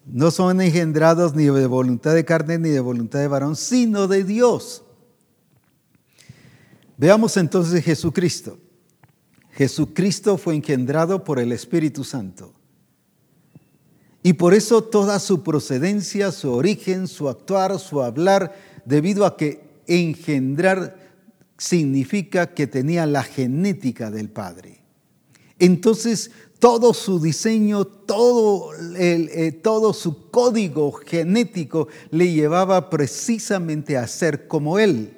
no 0.05 0.31
son 0.31 0.61
engendrados 0.61 1.35
ni 1.35 1.47
de 1.47 1.67
voluntad 1.67 2.15
de 2.15 2.23
carne, 2.23 2.57
ni 2.57 2.69
de 2.69 2.79
voluntad 2.79 3.19
de 3.19 3.27
varón, 3.27 3.57
sino 3.57 4.07
de 4.07 4.23
Dios. 4.23 4.81
Veamos 6.95 7.35
entonces 7.35 7.83
Jesucristo. 7.83 8.57
Jesucristo 9.51 10.37
fue 10.37 10.55
engendrado 10.55 11.25
por 11.25 11.37
el 11.37 11.51
Espíritu 11.51 12.05
Santo. 12.05 12.53
Y 14.23 14.33
por 14.33 14.53
eso 14.53 14.83
toda 14.83 15.19
su 15.19 15.43
procedencia, 15.43 16.31
su 16.31 16.51
origen, 16.51 17.07
su 17.07 17.29
actuar, 17.29 17.79
su 17.79 18.01
hablar, 18.01 18.55
debido 18.85 19.25
a 19.25 19.37
que 19.37 19.61
engendrar 19.87 21.07
significa 21.57 22.53
que 22.53 22.67
tenía 22.67 23.05
la 23.05 23.23
genética 23.23 24.11
del 24.11 24.29
Padre. 24.29 24.81
Entonces, 25.59 26.31
todo 26.59 26.93
su 26.93 27.19
diseño, 27.19 27.85
todo, 27.85 28.71
eh, 28.95 29.59
todo 29.63 29.93
su 29.93 30.29
código 30.29 30.91
genético 30.91 31.87
le 32.11 32.31
llevaba 32.31 32.89
precisamente 32.89 33.97
a 33.97 34.07
ser 34.07 34.47
como 34.47 34.79
Él. 34.79 35.13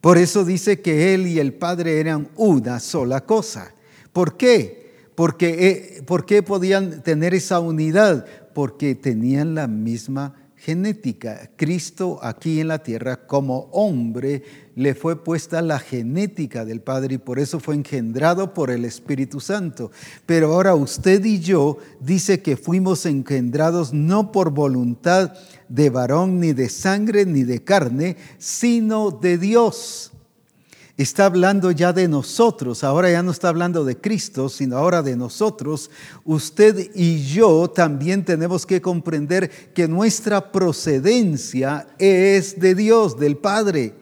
Por 0.00 0.18
eso 0.18 0.44
dice 0.44 0.80
que 0.80 1.14
Él 1.14 1.26
y 1.26 1.38
el 1.38 1.54
Padre 1.54 1.98
eran 1.98 2.28
una 2.36 2.78
sola 2.78 3.24
cosa. 3.24 3.74
¿Por 4.12 4.36
qué? 4.36 4.83
Porque, 5.14 5.68
eh, 5.68 6.02
¿Por 6.02 6.26
qué 6.26 6.42
podían 6.42 7.02
tener 7.02 7.34
esa 7.34 7.60
unidad? 7.60 8.26
Porque 8.52 8.94
tenían 8.94 9.54
la 9.54 9.68
misma 9.68 10.34
genética. 10.64 11.50
Cristo 11.56 12.18
aquí 12.22 12.60
en 12.60 12.68
la 12.68 12.82
tierra 12.82 13.26
como 13.26 13.68
hombre 13.70 14.42
le 14.76 14.94
fue 14.94 15.22
puesta 15.22 15.60
la 15.60 15.78
genética 15.78 16.64
del 16.64 16.80
Padre 16.80 17.16
y 17.16 17.18
por 17.18 17.38
eso 17.38 17.60
fue 17.60 17.74
engendrado 17.74 18.54
por 18.54 18.70
el 18.70 18.86
Espíritu 18.86 19.40
Santo. 19.40 19.90
Pero 20.24 20.54
ahora 20.54 20.74
usted 20.74 21.22
y 21.22 21.40
yo 21.40 21.76
dice 22.00 22.40
que 22.40 22.56
fuimos 22.56 23.04
engendrados 23.04 23.92
no 23.92 24.32
por 24.32 24.52
voluntad 24.52 25.34
de 25.68 25.90
varón, 25.90 26.40
ni 26.40 26.54
de 26.54 26.70
sangre, 26.70 27.26
ni 27.26 27.44
de 27.44 27.62
carne, 27.62 28.16
sino 28.38 29.10
de 29.10 29.36
Dios 29.36 30.13
está 30.96 31.26
hablando 31.26 31.70
ya 31.70 31.92
de 31.92 32.06
nosotros, 32.06 32.84
ahora 32.84 33.10
ya 33.10 33.22
no 33.22 33.32
está 33.32 33.48
hablando 33.48 33.84
de 33.84 33.96
Cristo, 33.96 34.48
sino 34.48 34.76
ahora 34.76 35.02
de 35.02 35.16
nosotros. 35.16 35.90
Usted 36.24 36.90
y 36.94 37.24
yo 37.24 37.68
también 37.68 38.24
tenemos 38.24 38.64
que 38.64 38.80
comprender 38.80 39.50
que 39.74 39.88
nuestra 39.88 40.52
procedencia 40.52 41.88
es 41.98 42.60
de 42.60 42.74
Dios, 42.74 43.18
del 43.18 43.36
Padre. 43.36 43.94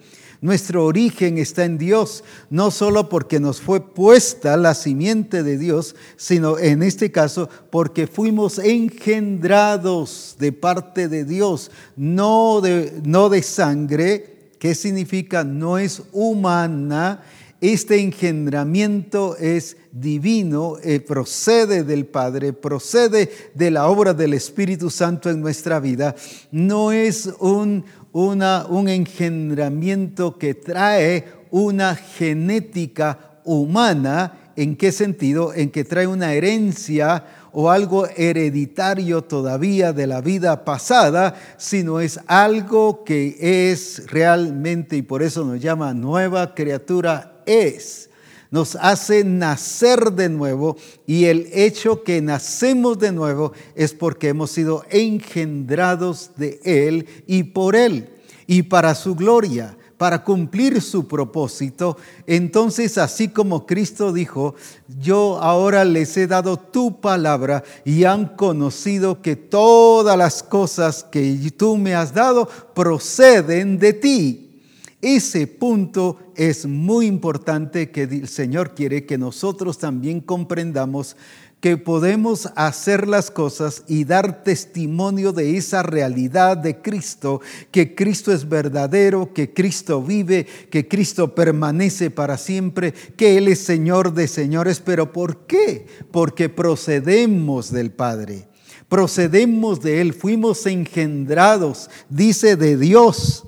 Nuestro 0.43 0.85
origen 0.85 1.39
está 1.39 1.65
en 1.65 1.79
Dios, 1.79 2.25
no 2.51 2.73
solo 2.73 3.09
porque 3.09 3.39
nos 3.39 3.61
fue 3.61 3.95
puesta 3.95 4.57
la 4.57 4.75
simiente 4.75 5.45
de 5.45 5.57
Dios, 5.57 5.95
sino 6.17 6.59
en 6.59 6.83
este 6.83 7.13
caso 7.13 7.49
porque 7.71 8.09
fuimos 8.09 8.59
engendrados 8.59 10.35
de 10.41 10.51
parte 10.51 11.07
de 11.07 11.25
Dios, 11.25 11.71
no 11.95 12.61
de, 12.61 13.01
no 13.05 13.29
de 13.29 13.41
sangre, 13.41 14.32
¿Qué 14.63 14.77
significa? 14.77 15.43
No 15.43 15.77
es 15.77 16.05
humana. 16.13 17.21
Este 17.61 17.99
engendramiento 17.99 19.37
es 19.37 19.77
divino, 19.91 20.77
eh, 20.85 21.01
procede 21.01 21.83
del 21.83 22.07
Padre, 22.07 22.53
procede 22.53 23.29
de 23.57 23.73
la 23.73 23.89
obra 23.89 24.15
del 24.15 24.35
Espíritu 24.35 24.89
Santo 24.89 25.31
en 25.31 25.41
nuestra 25.41 25.81
vida. 25.81 26.15
No 26.53 26.93
es 26.93 27.29
un, 27.41 27.85
un 28.13 28.89
engendramiento 28.89 30.39
que 30.39 30.55
trae 30.55 31.25
una 31.51 31.97
genética 31.97 33.41
humana. 33.45 34.53
¿En 34.55 34.77
qué 34.77 34.93
sentido? 34.93 35.53
En 35.53 35.71
que 35.71 35.83
trae 35.83 36.07
una 36.07 36.35
herencia 36.35 37.25
o 37.53 37.71
algo 37.71 38.07
hereditario 38.17 39.23
todavía 39.23 39.93
de 39.93 40.07
la 40.07 40.21
vida 40.21 40.65
pasada, 40.65 41.35
sino 41.59 42.01
es 42.01 42.21
algo 42.27 43.05
que 43.05 43.37
es 43.71 44.05
realmente, 44.07 44.97
y 44.97 45.03
por 45.03 45.23
eso 45.23 45.45
nos 45.45 45.61
llama 45.61 45.95
nueva 45.95 46.55
criatura, 46.55 47.43
es. 47.47 48.09
Nos 48.51 48.77
hace 48.77 49.25
nacer 49.25 50.13
de 50.13 50.29
nuevo 50.29 50.77
y 51.07 51.25
el 51.25 51.49
hecho 51.55 52.03
que 52.03 52.21
nacemos 52.21 52.99
de 52.99 53.11
nuevo 53.11 53.53
es 53.75 53.95
porque 53.95 54.29
hemos 54.29 54.51
sido 54.51 54.85
engendrados 54.91 56.33
de 56.37 56.61
Él 56.63 57.07
y 57.27 57.45
por 57.45 57.75
Él 57.75 58.11
y 58.47 58.65
para 58.65 58.95
su 58.95 59.15
gloria 59.15 59.75
para 60.03 60.25
cumplir 60.25 60.83
su 60.83 61.07
propósito. 61.07 61.97
Entonces, 62.27 62.99
así 62.99 63.29
como 63.29 63.67
Cristo 63.67 64.13
dijo, 64.13 64.57
yo 65.01 65.39
ahora 65.41 65.85
les 65.85 66.17
he 66.17 66.27
dado 66.27 66.57
tu 66.57 67.01
palabra 67.01 67.63
y 67.85 68.03
han 68.03 68.35
conocido 68.35 69.23
que 69.23 69.37
todas 69.37 70.19
las 70.19 70.43
cosas 70.43 71.05
que 71.05 71.53
tú 71.57 71.77
me 71.77 71.95
has 71.95 72.13
dado 72.13 72.49
proceden 72.75 73.79
de 73.79 73.93
ti. 73.93 74.61
Ese 75.01 75.47
punto 75.47 76.19
es 76.35 76.67
muy 76.67 77.07
importante 77.07 77.93
que 77.93 78.03
el 78.03 78.27
Señor 78.27 78.75
quiere 78.75 79.07
que 79.07 79.19
nosotros 79.19 79.79
también 79.79 80.21
comprendamos 80.21 81.15
que 81.63 81.77
podemos 81.77 82.49
hacer 82.57 83.07
las 83.07 83.31
cosas 83.31 83.85
y 83.87 84.03
dar 84.03 84.43
testimonio 84.43 85.33
de 85.33 85.57
esa 85.57 85.85
realidad 85.85 86.57
de 86.57 86.83
Cristo, 86.83 87.41
que 87.71 87.95
Cristo 87.95 88.33
es 88.33 88.49
verdadero, 88.49 89.33
que 89.33 89.55
Cristo 89.55 90.03
vive, 90.03 90.45
que 90.71 90.89
Cristo 90.89 91.37
permanece 91.37 92.11
para 92.11 92.37
siempre, 92.37 92.93
que 93.17 93.39
Él 93.39 93.47
es 93.47 93.61
Señor 93.61 94.13
de 94.13 94.27
señores. 94.27 94.83
Pero 94.85 95.13
¿por 95.13 95.47
qué? 95.47 95.87
Porque 96.11 96.49
procedemos 96.49 97.71
del 97.71 97.93
Padre, 97.93 98.49
procedemos 98.89 99.81
de 99.81 100.01
Él, 100.01 100.15
fuimos 100.15 100.67
engendrados, 100.67 101.89
dice 102.09 102.57
de 102.57 102.77
Dios. 102.77 103.45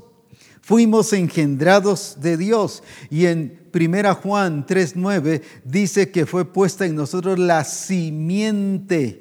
Fuimos 0.65 1.13
engendrados 1.13 2.17
de 2.23 2.39
Dios. 2.39 2.83
Y 3.11 3.27
en 3.27 3.69
Primera 3.71 4.15
Juan 4.15 4.65
3:9 4.65 5.43
dice 5.63 6.11
que 6.11 6.25
fue 6.25 6.51
puesta 6.51 6.87
en 6.87 6.95
nosotros 6.95 7.39
la 7.39 7.65
simiente, 7.65 9.21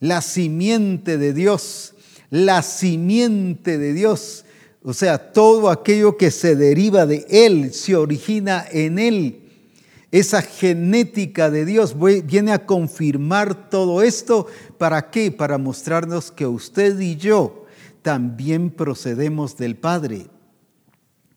la 0.00 0.20
simiente 0.20 1.18
de 1.18 1.32
Dios, 1.32 1.94
la 2.30 2.62
simiente 2.62 3.78
de 3.78 3.92
Dios. 3.92 4.44
O 4.82 4.92
sea, 4.92 5.32
todo 5.32 5.70
aquello 5.70 6.16
que 6.16 6.32
se 6.32 6.56
deriva 6.56 7.06
de 7.06 7.24
Él, 7.28 7.72
se 7.72 7.94
origina 7.94 8.66
en 8.72 8.98
Él. 8.98 9.42
esa 10.10 10.42
genética 10.42 11.48
de 11.48 11.64
Dios 11.64 11.94
viene 12.24 12.50
a 12.50 12.66
confirmar 12.66 13.70
todo 13.70 14.02
esto. 14.02 14.48
¿Para 14.78 15.10
qué? 15.10 15.30
Para 15.30 15.58
mostrarnos 15.58 16.32
que 16.32 16.46
usted 16.46 16.98
y 16.98 17.14
yo 17.14 17.66
también 18.02 18.70
procedemos 18.70 19.56
del 19.56 19.76
Padre. 19.76 20.26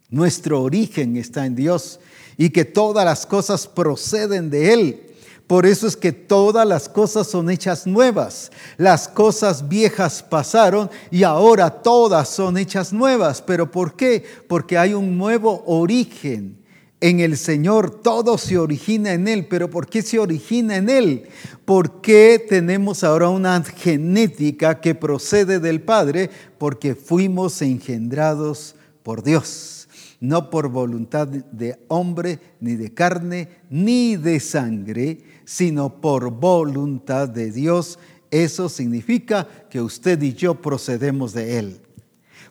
Nuestro 0.10 0.64
origen 0.64 1.18
está 1.18 1.46
en 1.46 1.56
Dios 1.56 2.00
y 2.36 2.50
que 2.50 2.66
todas 2.66 3.06
las 3.06 3.26
cosas 3.26 3.68
proceden 3.68 4.50
de 4.50 4.74
Él. 4.74 5.02
Por 5.46 5.66
eso 5.66 5.88
es 5.88 5.98
que 5.98 6.12
todas 6.12 6.68
las 6.68 6.88
cosas 6.88 7.28
son 7.28 7.50
hechas 7.50 7.86
nuevas. 7.86 8.52
Las 8.78 9.08
cosas 9.08 9.68
viejas 9.68 10.24
pasaron 10.24 10.90
y 11.12 11.24
ahora 11.24 11.70
todas 11.70 12.30
son 12.30 12.58
hechas 12.58 12.94
nuevas. 12.94 13.42
¿Pero 13.42 13.70
por 13.72 13.96
qué? 13.96 14.24
Porque 14.48 14.78
hay 14.78 14.94
un 14.94 15.18
nuevo 15.18 15.64
origen 15.66 16.58
en 17.02 17.20
el 17.20 17.36
Señor. 17.36 18.02
Todo 18.02 18.38
se 18.38 18.58
origina 18.58 19.14
en 19.14 19.28
Él. 19.28 19.48
¿Pero 19.48 19.70
por 19.70 19.88
qué 19.88 20.02
se 20.02 20.20
origina 20.20 20.78
en 20.78 20.90
Él? 20.90 21.28
Porque 21.66 22.46
tenemos 22.48 23.04
ahora 23.04 23.30
una 23.30 23.64
genética 23.64 24.80
que 24.82 24.94
procede 24.94 25.60
del 25.60 25.82
Padre? 25.82 26.30
Porque 26.58 26.94
fuimos 26.96 27.62
engendrados 27.64 28.76
por 29.02 29.24
Dios 29.24 29.79
no 30.20 30.50
por 30.50 30.70
voluntad 30.70 31.28
de 31.28 31.80
hombre, 31.88 32.40
ni 32.60 32.76
de 32.76 32.94
carne, 32.94 33.50
ni 33.70 34.16
de 34.16 34.40
sangre, 34.40 35.20
sino 35.46 36.02
por 36.02 36.32
voluntad 36.32 37.30
de 37.30 37.52
Dios. 37.52 38.00
Eso 38.32 38.70
significa 38.70 39.48
que 39.70 39.82
usted 39.82 40.22
y 40.22 40.34
yo 40.34 40.56
procedemos 40.62 41.34
de 41.34 41.60
Él. 41.60 41.82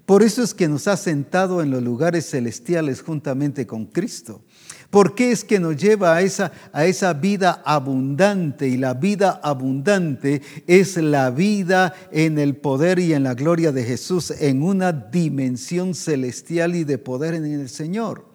Por 0.07 0.23
eso 0.23 0.43
es 0.43 0.55
que 0.55 0.69
nos 0.69 0.89
ha 0.89 0.97
sentado 0.97 1.61
en 1.63 1.71
los 1.71 1.83
lugares 1.83 2.31
celestiales 2.31 3.03
juntamente 3.03 3.67
con 3.67 3.85
Cristo. 3.85 4.41
¿Por 4.91 5.15
qué 5.15 5.33
es 5.33 5.45
que 5.45 5.61
nos 5.61 5.77
lleva 5.77 6.17
a 6.17 6.23
esa, 6.23 6.51
a 6.73 6.87
esa 6.87 7.13
vida 7.13 7.63
abundante? 7.65 8.69
Y 8.69 8.79
la 8.79 8.95
vida 8.95 9.39
abundante 9.43 10.41
es 10.67 10.97
la 10.97 11.31
vida 11.31 11.95
en 12.11 12.39
el 12.39 12.57
poder 12.57 12.99
y 12.99 13.13
en 13.13 13.25
la 13.25 13.35
gloria 13.35 13.71
de 13.71 13.85
Jesús, 13.85 14.31
en 14.31 14.63
una 14.63 14.93
dimensión 14.93 15.95
celestial 15.95 16.75
y 16.75 16.85
de 16.85 16.97
poder 16.97 17.35
en 17.35 17.45
el 17.45 17.69
Señor. 17.69 18.27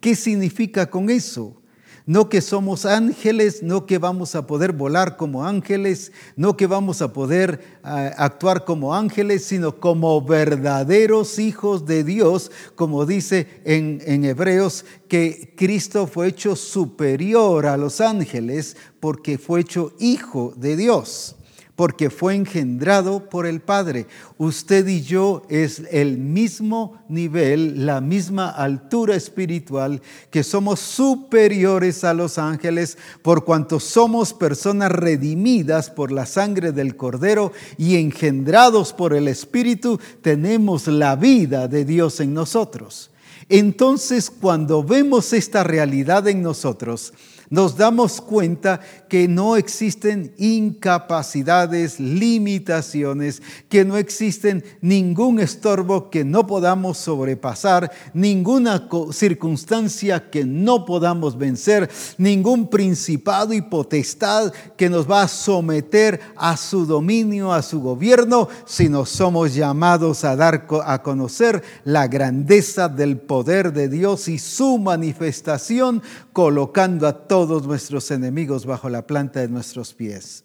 ¿Qué 0.00 0.16
significa 0.16 0.88
con 0.88 1.10
eso? 1.10 1.61
No 2.04 2.28
que 2.28 2.40
somos 2.40 2.84
ángeles, 2.84 3.62
no 3.62 3.86
que 3.86 3.98
vamos 3.98 4.34
a 4.34 4.46
poder 4.46 4.72
volar 4.72 5.16
como 5.16 5.44
ángeles, 5.44 6.10
no 6.36 6.56
que 6.56 6.66
vamos 6.66 7.00
a 7.00 7.12
poder 7.12 7.78
ah, 7.82 8.10
actuar 8.16 8.64
como 8.64 8.94
ángeles, 8.94 9.44
sino 9.44 9.78
como 9.78 10.20
verdaderos 10.22 11.38
hijos 11.38 11.86
de 11.86 12.02
Dios, 12.04 12.50
como 12.74 13.06
dice 13.06 13.46
en, 13.64 14.02
en 14.04 14.24
Hebreos, 14.24 14.84
que 15.08 15.54
Cristo 15.56 16.06
fue 16.06 16.28
hecho 16.28 16.56
superior 16.56 17.66
a 17.66 17.76
los 17.76 18.00
ángeles 18.00 18.76
porque 18.98 19.38
fue 19.38 19.60
hecho 19.60 19.92
hijo 19.98 20.54
de 20.56 20.76
Dios 20.76 21.36
porque 21.82 22.10
fue 22.10 22.36
engendrado 22.36 23.28
por 23.28 23.44
el 23.44 23.60
Padre. 23.60 24.06
Usted 24.38 24.86
y 24.86 25.02
yo 25.02 25.42
es 25.48 25.82
el 25.90 26.16
mismo 26.16 27.02
nivel, 27.08 27.84
la 27.86 28.00
misma 28.00 28.50
altura 28.50 29.16
espiritual, 29.16 30.00
que 30.30 30.44
somos 30.44 30.78
superiores 30.78 32.04
a 32.04 32.14
los 32.14 32.38
ángeles 32.38 32.98
por 33.22 33.44
cuanto 33.44 33.80
somos 33.80 34.32
personas 34.32 34.92
redimidas 34.92 35.90
por 35.90 36.12
la 36.12 36.24
sangre 36.24 36.70
del 36.70 36.94
Cordero 36.94 37.50
y 37.76 37.96
engendrados 37.96 38.92
por 38.92 39.12
el 39.12 39.26
Espíritu, 39.26 39.98
tenemos 40.20 40.86
la 40.86 41.16
vida 41.16 41.66
de 41.66 41.84
Dios 41.84 42.20
en 42.20 42.32
nosotros. 42.32 43.10
Entonces, 43.48 44.30
cuando 44.30 44.84
vemos 44.84 45.32
esta 45.32 45.64
realidad 45.64 46.28
en 46.28 46.42
nosotros, 46.42 47.12
nos 47.52 47.76
damos 47.76 48.22
cuenta 48.22 48.80
que 49.10 49.28
no 49.28 49.56
existen 49.56 50.32
incapacidades, 50.38 52.00
limitaciones, 52.00 53.42
que 53.68 53.84
no 53.84 53.98
existen 53.98 54.64
ningún 54.80 55.38
estorbo 55.38 56.08
que 56.08 56.24
no 56.24 56.46
podamos 56.46 56.96
sobrepasar, 56.96 57.92
ninguna 58.14 58.88
circunstancia 59.12 60.30
que 60.30 60.46
no 60.46 60.86
podamos 60.86 61.36
vencer, 61.36 61.90
ningún 62.16 62.70
principado 62.70 63.52
y 63.52 63.60
potestad 63.60 64.50
que 64.78 64.88
nos 64.88 65.10
va 65.10 65.20
a 65.20 65.28
someter 65.28 66.20
a 66.36 66.56
su 66.56 66.86
dominio, 66.86 67.52
a 67.52 67.60
su 67.60 67.82
gobierno, 67.82 68.48
sino 68.64 69.04
somos 69.04 69.54
llamados 69.54 70.24
a 70.24 70.36
dar 70.36 70.66
a 70.86 71.02
conocer 71.02 71.62
la 71.84 72.08
grandeza 72.08 72.88
del 72.88 73.18
poder 73.18 73.74
de 73.74 73.90
Dios 73.90 74.26
y 74.28 74.38
su 74.38 74.78
manifestación 74.78 76.02
colocando 76.32 77.06
a 77.06 77.12
todos 77.12 77.41
nuestros 77.48 78.10
enemigos 78.10 78.66
bajo 78.66 78.88
la 78.88 79.06
planta 79.06 79.40
de 79.40 79.48
nuestros 79.48 79.94
pies. 79.94 80.44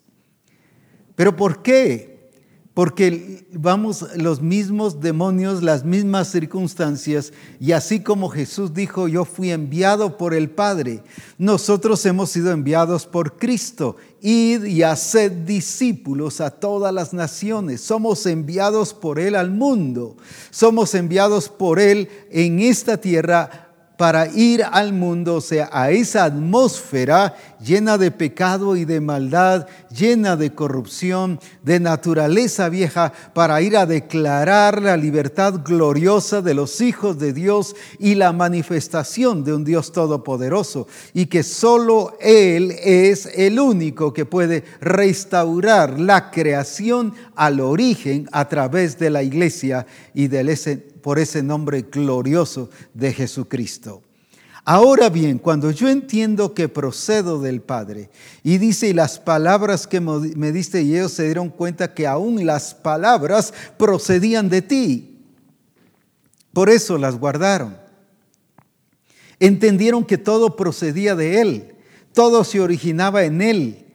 ¿Pero 1.16 1.36
por 1.36 1.62
qué? 1.64 2.18
Porque 2.74 3.48
vamos 3.54 4.06
los 4.18 4.40
mismos 4.40 5.02
demonios, 5.02 5.64
las 5.64 5.84
mismas 5.84 6.30
circunstancias, 6.30 7.34
y 7.60 7.72
así 7.72 8.02
como 8.02 8.30
Jesús 8.30 8.72
dijo, 8.72 9.08
yo 9.08 9.26
fui 9.26 9.50
enviado 9.50 10.16
por 10.16 10.36
el 10.36 10.52
Padre, 10.52 11.02
nosotros 11.40 12.06
hemos 12.06 12.30
sido 12.30 12.52
enviados 12.52 13.08
por 13.08 13.38
Cristo. 13.38 13.96
Id 14.22 14.66
y 14.66 14.84
haced 14.84 15.32
discípulos 15.32 16.40
a 16.40 16.52
todas 16.52 16.94
las 16.94 17.14
naciones. 17.14 17.82
Somos 17.82 18.28
enviados 18.28 18.94
por 18.94 19.18
Él 19.18 19.36
al 19.36 19.50
mundo. 19.50 20.16
Somos 20.52 20.94
enviados 20.94 21.50
por 21.50 21.80
Él 21.80 22.10
en 22.30 22.60
esta 22.60 22.98
tierra 22.98 23.67
para 23.98 24.28
ir 24.28 24.64
al 24.64 24.94
mundo, 24.94 25.36
o 25.36 25.42
sea, 25.42 25.70
a 25.74 25.90
esa 25.90 26.24
atmósfera 26.24 27.36
llena 27.60 27.98
de 27.98 28.12
pecado 28.12 28.76
y 28.76 28.86
de 28.86 29.02
maldad, 29.02 29.68
llena 29.90 30.38
de 30.38 30.54
corrupción, 30.54 31.40
de 31.64 31.80
naturaleza 31.80 32.70
vieja, 32.70 33.12
para 33.34 33.60
ir 33.62 33.76
a 33.76 33.88
declarar 33.88 34.84
la 34.84 34.96
libertad 34.96 35.62
gloriosa 35.66 36.44
de 36.44 36.54
los 36.54 36.80
hijos 36.80 37.18
de 37.18 37.34
Dios 37.34 37.76
y 37.98 38.14
la 38.14 38.32
manifestación 38.34 39.44
de 39.44 39.54
un 39.54 39.66
Dios 39.66 39.92
todopoderoso, 39.92 40.88
y 41.14 41.26
que 41.26 41.42
solo 41.42 42.16
Él 42.22 42.76
es 42.84 43.26
el 43.34 43.60
único 43.60 44.14
que 44.14 44.26
puede 44.26 44.64
restaurar 44.80 46.00
la 46.00 46.30
creación 46.30 47.14
al 47.36 47.60
origen 47.60 48.30
a 48.32 48.48
través 48.48 49.00
de 49.00 49.10
la 49.10 49.24
iglesia 49.24 49.88
y 50.14 50.28
del 50.28 50.50
ese 50.50 50.97
por 51.02 51.20
ese 51.20 51.44
nombre 51.44 51.84
glorioso 51.84 52.70
de 52.94 53.14
Jesucristo. 53.14 54.02
Ahora 54.70 55.10
bien, 55.10 55.38
cuando 55.38 55.72
yo 55.72 55.88
entiendo 55.88 56.54
que 56.54 56.68
procedo 56.68 57.40
del 57.40 57.62
Padre, 57.62 58.10
y 58.44 58.58
dice, 58.58 58.90
y 58.90 58.94
las 58.94 59.18
palabras 59.18 59.88
que 59.88 60.02
me 60.02 60.52
diste, 60.52 60.82
y 60.82 60.94
ellos 60.96 61.14
se 61.14 61.24
dieron 61.24 61.50
cuenta 61.50 61.94
que 61.94 62.06
aún 62.06 62.46
las 62.46 62.74
palabras 62.74 63.54
procedían 63.78 64.50
de 64.50 64.62
ti, 64.62 65.24
por 66.52 66.70
eso 66.70 66.98
las 66.98 67.18
guardaron. 67.18 67.78
Entendieron 69.40 70.04
que 70.04 70.18
todo 70.18 70.58
procedía 70.58 71.16
de 71.16 71.40
Él, 71.40 71.76
todo 72.14 72.44
se 72.44 72.60
originaba 72.60 73.24
en 73.24 73.42
Él. 73.42 73.86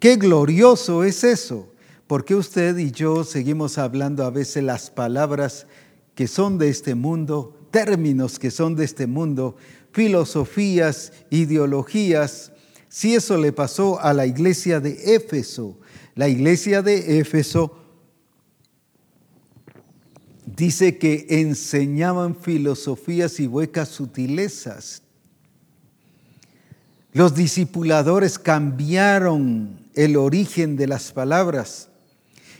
Qué 0.00 0.16
glorioso 0.16 1.04
es 1.04 1.22
eso. 1.22 1.68
porque 2.06 2.34
usted 2.34 2.76
y 2.78 2.92
yo 2.92 3.24
seguimos 3.24 3.78
hablando 3.78 4.24
a 4.24 4.30
veces 4.30 4.62
las 4.62 4.90
palabras 4.90 5.66
que 6.16 6.26
son 6.26 6.58
de 6.58 6.70
este 6.70 6.96
mundo, 6.96 7.68
términos 7.70 8.38
que 8.40 8.50
son 8.50 8.74
de 8.74 8.86
este 8.86 9.06
mundo, 9.06 9.54
filosofías, 9.92 11.12
ideologías. 11.30 12.52
Si 12.88 13.14
eso 13.14 13.36
le 13.36 13.52
pasó 13.52 14.00
a 14.00 14.14
la 14.14 14.26
iglesia 14.26 14.80
de 14.80 15.14
Éfeso, 15.14 15.78
la 16.14 16.28
iglesia 16.28 16.80
de 16.80 17.20
Éfeso 17.20 17.78
dice 20.46 20.96
que 20.96 21.26
enseñaban 21.28 22.34
filosofías 22.34 23.38
y 23.38 23.46
huecas 23.46 23.90
sutilezas. 23.90 25.02
Los 27.12 27.34
discipuladores 27.34 28.38
cambiaron 28.38 29.86
el 29.94 30.16
origen 30.16 30.76
de 30.76 30.86
las 30.86 31.12
palabras 31.12 31.90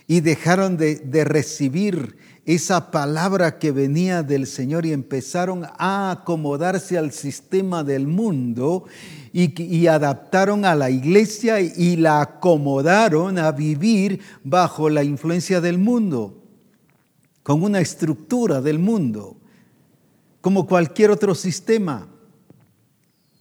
y 0.06 0.20
dejaron 0.20 0.76
de, 0.76 0.96
de 0.96 1.24
recibir 1.24 2.16
esa 2.46 2.92
palabra 2.92 3.58
que 3.58 3.72
venía 3.72 4.22
del 4.22 4.46
Señor 4.46 4.86
y 4.86 4.92
empezaron 4.92 5.64
a 5.78 6.12
acomodarse 6.12 6.96
al 6.96 7.10
sistema 7.10 7.82
del 7.82 8.06
mundo 8.06 8.84
y, 9.32 9.86
adaptaron 9.88 10.64
a 10.64 10.74
la 10.74 10.88
iglesia 10.88 11.60
y 11.60 11.96
la 11.96 12.22
acomodaron 12.22 13.36
a 13.38 13.50
vivir 13.50 14.20
bajo 14.44 14.88
la 14.88 15.02
influencia 15.02 15.60
del 15.60 15.76
mundo, 15.76 16.42
con 17.42 17.62
una 17.62 17.80
estructura 17.80 18.62
del 18.62 18.78
mundo, 18.78 19.36
como 20.40 20.66
cualquier 20.66 21.10
otro 21.10 21.34
sistema, 21.34 22.08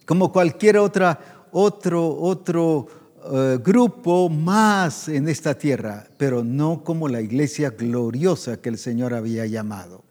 como 0.06 0.34
cualquier 0.34 0.80
otra, 0.80 1.48
otro, 1.52 2.14
otro 2.20 2.88
eh, 3.32 3.60
grupo 3.64 4.30
más 4.30 5.08
en 5.08 5.28
esta 5.28 5.58
tierra, 5.58 6.08
pero 6.18 6.44
no 6.44 6.84
como 6.84 7.08
la 7.08 7.22
iglesia 7.22 7.72
gloriosa 7.72 8.58
que 8.58 8.70
el 8.70 8.78
Señor 8.78 9.14
había 9.14 9.46
llamado. 9.46 10.04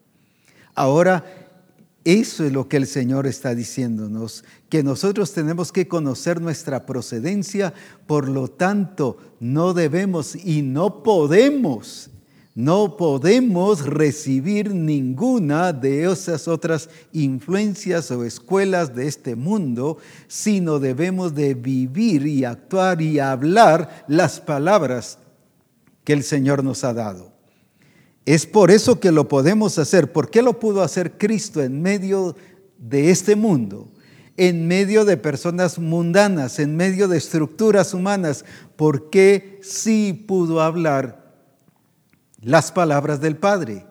Ahora 0.74 1.24
Eso 2.04 2.44
es 2.44 2.52
lo 2.52 2.68
que 2.68 2.76
el 2.76 2.86
Señor 2.86 3.26
está 3.26 3.54
diciéndonos, 3.54 4.44
que 4.68 4.82
nosotros 4.82 5.32
tenemos 5.32 5.72
que 5.72 5.88
conocer 5.88 6.38
nuestra 6.38 6.84
procedencia, 6.84 7.72
por 8.06 8.28
lo 8.28 8.48
tanto 8.48 9.16
no 9.40 9.72
debemos 9.72 10.36
y 10.36 10.60
no 10.60 11.02
podemos, 11.02 12.10
no 12.54 12.96
podemos 12.96 13.84
recibir 13.84 14.72
ninguna 14.72 15.72
de 15.72 16.10
esas 16.10 16.46
otras 16.46 16.88
influencias 17.12 18.12
o 18.12 18.24
escuelas 18.24 18.94
de 18.94 19.08
este 19.08 19.34
mundo, 19.34 19.98
sino 20.28 20.78
debemos 20.78 21.34
de 21.34 21.54
vivir 21.54 22.26
y 22.28 22.44
actuar 22.44 23.02
y 23.02 23.18
hablar 23.18 24.04
las 24.06 24.40
palabras 24.40 25.18
que 26.04 26.12
el 26.12 26.22
Señor 26.22 26.62
nos 26.62 26.84
ha 26.84 26.94
dado. 26.94 27.32
Es 28.24 28.46
por 28.46 28.70
eso 28.70 29.00
que 29.00 29.10
lo 29.10 29.26
podemos 29.26 29.76
hacer. 29.78 30.12
¿Por 30.12 30.30
qué 30.30 30.40
lo 30.40 30.60
pudo 30.60 30.82
hacer 30.82 31.18
Cristo 31.18 31.60
en 31.60 31.82
medio 31.82 32.36
de 32.78 33.10
este 33.10 33.34
mundo? 33.34 33.90
En 34.36 34.68
medio 34.68 35.04
de 35.04 35.16
personas 35.16 35.78
mundanas, 35.78 36.60
en 36.60 36.76
medio 36.76 37.08
de 37.08 37.18
estructuras 37.18 37.94
humanas. 37.94 38.44
¿Por 38.76 39.10
qué 39.10 39.58
sí 39.62 40.24
pudo 40.26 40.62
hablar 40.62 41.23
las 42.44 42.70
palabras 42.72 43.20
del 43.20 43.36
Padre? 43.36 43.86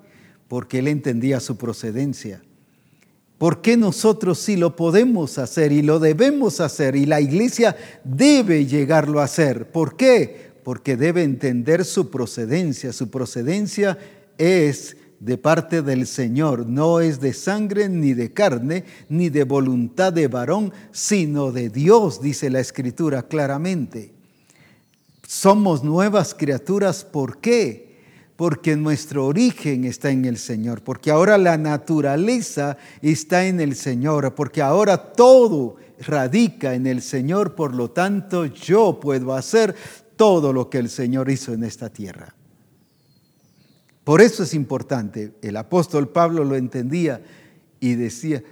Porque 0.48 0.80
Él 0.80 0.88
entendía 0.88 1.40
su 1.40 1.58
procedencia. 1.58 2.42
¿Por 3.38 3.62
qué 3.62 3.76
nosotros 3.76 4.40
sí 4.40 4.56
lo 4.56 4.76
podemos 4.76 5.38
hacer 5.38 5.72
y 5.72 5.82
lo 5.82 6.00
debemos 6.00 6.62
hacer 6.62 6.96
y 6.96 7.06
la 7.06 7.20
iglesia 7.20 7.76
debe 8.04 8.66
llegarlo 8.66 9.20
a 9.20 9.26
hacer? 9.26 9.70
¿Por 9.70 9.98
qué? 9.98 10.54
Porque 10.64 10.96
debe 10.96 11.24
entender 11.24 11.84
su 11.84 12.10
procedencia. 12.10 12.94
Su 12.94 13.10
procedencia 13.10 13.98
es 14.38 14.96
de 15.20 15.38
parte 15.38 15.82
del 15.82 16.06
Señor, 16.06 16.68
no 16.68 17.00
es 17.00 17.22
de 17.22 17.34
sangre 17.34 17.88
ni 17.88 18.14
de 18.14 18.34
carne, 18.34 18.84
ni 19.08 19.30
de 19.30 19.46
voluntad 19.46 20.12
de 20.12 20.28
varón, 20.28 20.74
sino 20.92 21.52
de 21.52 21.70
Dios, 21.70 22.22
dice 22.22 22.50
la 22.50 22.60
Escritura 22.60 23.24
claramente. 23.24 24.14
Somos 25.26 25.84
nuevas 25.84 26.34
criaturas, 26.34 27.06
¿por 27.06 27.40
qué? 27.40 27.93
Porque 28.36 28.76
nuestro 28.76 29.28
origen 29.28 29.86
está 29.86 30.10
en 30.10 30.26
el 30.26 30.38
Señor, 30.38 30.82
porque 30.84 31.12
ahora 31.12 31.38
la 31.38 31.58
naturaleza 31.58 32.78
está 33.02 33.46
en 33.46 33.60
el 33.60 33.76
Señor, 33.76 34.34
porque 34.34 34.62
ahora 34.62 35.14
todo 35.14 35.76
radica 36.00 36.74
en 36.74 36.88
el 36.88 37.02
Señor, 37.02 37.56
por 37.56 37.76
lo 37.76 37.92
tanto 37.92 38.46
yo 38.46 39.00
puedo 39.00 39.34
hacer 39.34 39.76
todo 40.16 40.52
lo 40.52 40.70
que 40.70 40.80
el 40.80 40.90
Señor 40.90 41.30
hizo 41.30 41.54
en 41.54 41.64
esta 41.64 41.90
tierra. 41.90 42.36
Por 44.04 44.22
eso 44.22 44.44
es 44.44 44.54
importante. 44.54 45.34
El 45.42 45.56
apóstol 45.56 46.10
Pablo 46.10 46.44
lo 46.44 46.56
entendía 46.56 47.22
y 47.80 47.96
decía, 47.96 48.44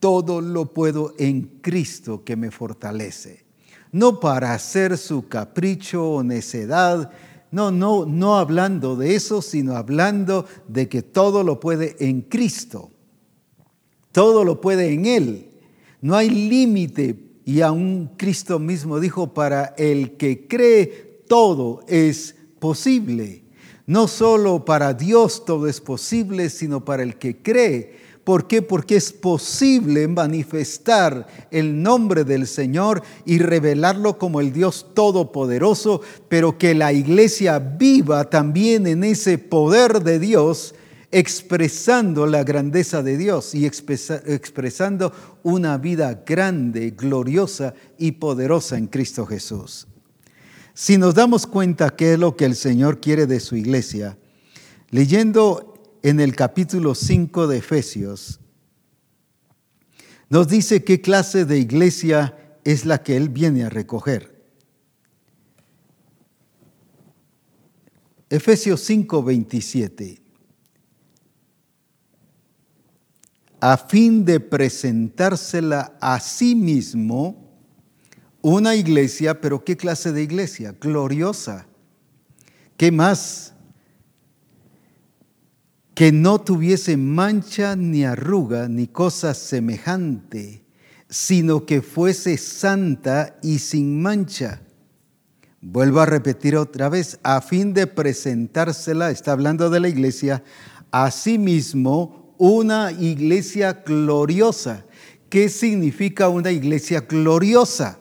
todo 0.00 0.40
lo 0.40 0.72
puedo 0.72 1.14
en 1.18 1.42
Cristo 1.62 2.24
que 2.24 2.36
me 2.36 2.50
fortalece. 2.50 3.44
No 3.92 4.20
para 4.20 4.52
hacer 4.52 4.98
su 4.98 5.28
capricho 5.28 6.10
o 6.10 6.22
necedad, 6.22 7.10
no, 7.50 7.70
no, 7.70 8.06
no 8.06 8.36
hablando 8.36 8.96
de 8.96 9.14
eso, 9.14 9.42
sino 9.42 9.76
hablando 9.76 10.46
de 10.68 10.88
que 10.88 11.02
todo 11.02 11.42
lo 11.42 11.60
puede 11.60 11.96
en 12.00 12.22
Cristo. 12.22 12.90
Todo 14.12 14.44
lo 14.44 14.60
puede 14.60 14.92
en 14.92 15.06
Él. 15.06 15.50
No 16.00 16.16
hay 16.16 16.30
límite. 16.30 17.22
Y 17.44 17.60
aún 17.60 18.10
Cristo 18.16 18.58
mismo 18.58 18.98
dijo, 18.98 19.32
para 19.32 19.74
el 19.78 20.16
que 20.16 20.48
cree, 20.48 21.22
todo 21.28 21.82
es 21.86 22.34
posible. 22.58 23.44
No 23.86 24.08
solo 24.08 24.64
para 24.64 24.94
Dios 24.94 25.44
todo 25.44 25.68
es 25.68 25.80
posible, 25.80 26.50
sino 26.50 26.84
para 26.84 27.04
el 27.04 27.18
que 27.18 27.40
cree. 27.40 28.05
¿Por 28.26 28.48
qué? 28.48 28.60
Porque 28.60 28.96
es 28.96 29.12
posible 29.12 30.08
manifestar 30.08 31.28
el 31.52 31.80
nombre 31.80 32.24
del 32.24 32.48
Señor 32.48 33.04
y 33.24 33.38
revelarlo 33.38 34.18
como 34.18 34.40
el 34.40 34.52
Dios 34.52 34.84
Todopoderoso, 34.94 36.00
pero 36.28 36.58
que 36.58 36.74
la 36.74 36.92
iglesia 36.92 37.60
viva 37.60 38.28
también 38.28 38.88
en 38.88 39.04
ese 39.04 39.38
poder 39.38 40.02
de 40.02 40.18
Dios, 40.18 40.74
expresando 41.12 42.26
la 42.26 42.42
grandeza 42.42 43.00
de 43.00 43.16
Dios 43.16 43.54
y 43.54 43.64
expresando 43.64 45.12
una 45.44 45.78
vida 45.78 46.24
grande, 46.26 46.90
gloriosa 46.98 47.74
y 47.96 48.10
poderosa 48.10 48.76
en 48.76 48.88
Cristo 48.88 49.24
Jesús. 49.24 49.86
Si 50.74 50.98
nos 50.98 51.14
damos 51.14 51.46
cuenta 51.46 51.90
qué 51.90 52.14
es 52.14 52.18
lo 52.18 52.34
que 52.34 52.46
el 52.46 52.56
Señor 52.56 53.00
quiere 53.00 53.26
de 53.26 53.38
su 53.38 53.54
iglesia, 53.54 54.18
leyendo 54.90 55.75
en 56.02 56.20
el 56.20 56.34
capítulo 56.36 56.94
5 56.94 57.46
de 57.46 57.58
Efesios, 57.58 58.40
nos 60.28 60.48
dice 60.48 60.84
qué 60.84 61.00
clase 61.00 61.44
de 61.44 61.58
iglesia 61.58 62.36
es 62.64 62.84
la 62.84 63.02
que 63.02 63.16
Él 63.16 63.28
viene 63.28 63.64
a 63.64 63.68
recoger. 63.68 64.36
Efesios 68.28 68.80
5, 68.80 69.22
27. 69.22 70.20
A 73.60 73.76
fin 73.76 74.24
de 74.24 74.40
presentársela 74.40 75.96
a 76.00 76.18
sí 76.18 76.56
mismo, 76.56 77.46
una 78.42 78.74
iglesia, 78.74 79.40
pero 79.40 79.64
¿qué 79.64 79.76
clase 79.76 80.12
de 80.12 80.22
iglesia? 80.22 80.72
Gloriosa. 80.80 81.66
¿Qué 82.76 82.92
más? 82.92 83.55
Que 85.96 86.12
no 86.12 86.42
tuviese 86.42 86.98
mancha 86.98 87.74
ni 87.74 88.04
arruga 88.04 88.68
ni 88.68 88.86
cosa 88.86 89.32
semejante, 89.32 90.62
sino 91.08 91.64
que 91.64 91.80
fuese 91.80 92.36
santa 92.36 93.38
y 93.42 93.60
sin 93.60 94.02
mancha. 94.02 94.60
Vuelvo 95.62 96.00
a 96.00 96.04
repetir 96.04 96.54
otra 96.54 96.90
vez, 96.90 97.18
a 97.22 97.40
fin 97.40 97.72
de 97.72 97.86
presentársela, 97.86 99.10
está 99.10 99.32
hablando 99.32 99.70
de 99.70 99.80
la 99.80 99.88
iglesia, 99.88 100.44
a 100.90 101.10
sí 101.10 101.38
mismo 101.38 102.34
una 102.36 102.92
iglesia 102.92 103.82
gloriosa. 103.86 104.84
¿Qué 105.30 105.48
significa 105.48 106.28
una 106.28 106.52
iglesia 106.52 107.00
gloriosa? 107.08 108.00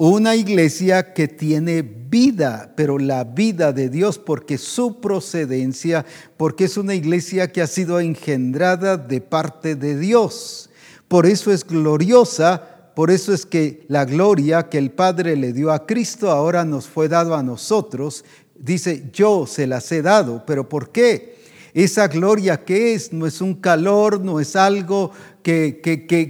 Una 0.00 0.36
iglesia 0.36 1.12
que 1.12 1.26
tiene 1.26 1.82
vida, 1.82 2.72
pero 2.76 2.98
la 2.98 3.24
vida 3.24 3.72
de 3.72 3.88
Dios, 3.88 4.16
porque 4.16 4.56
su 4.56 5.00
procedencia, 5.00 6.06
porque 6.36 6.66
es 6.66 6.76
una 6.76 6.94
iglesia 6.94 7.50
que 7.50 7.62
ha 7.62 7.66
sido 7.66 7.98
engendrada 7.98 8.96
de 8.96 9.20
parte 9.20 9.74
de 9.74 9.98
Dios. 9.98 10.70
Por 11.08 11.26
eso 11.26 11.50
es 11.50 11.66
gloriosa, 11.66 12.92
por 12.94 13.10
eso 13.10 13.34
es 13.34 13.44
que 13.44 13.84
la 13.88 14.04
gloria 14.04 14.68
que 14.68 14.78
el 14.78 14.92
Padre 14.92 15.34
le 15.34 15.52
dio 15.52 15.72
a 15.72 15.84
Cristo 15.84 16.30
ahora 16.30 16.64
nos 16.64 16.86
fue 16.86 17.08
dado 17.08 17.34
a 17.34 17.42
nosotros. 17.42 18.24
Dice, 18.54 19.10
yo 19.12 19.48
se 19.48 19.66
las 19.66 19.90
he 19.90 20.00
dado, 20.00 20.44
pero 20.46 20.68
¿por 20.68 20.90
qué? 20.90 21.37
Esa 21.74 22.08
gloria 22.08 22.64
que 22.64 22.94
es, 22.94 23.12
no 23.12 23.26
es 23.26 23.40
un 23.40 23.54
calor, 23.54 24.20
no 24.20 24.40
es 24.40 24.56
algo 24.56 25.12
que, 25.42 25.80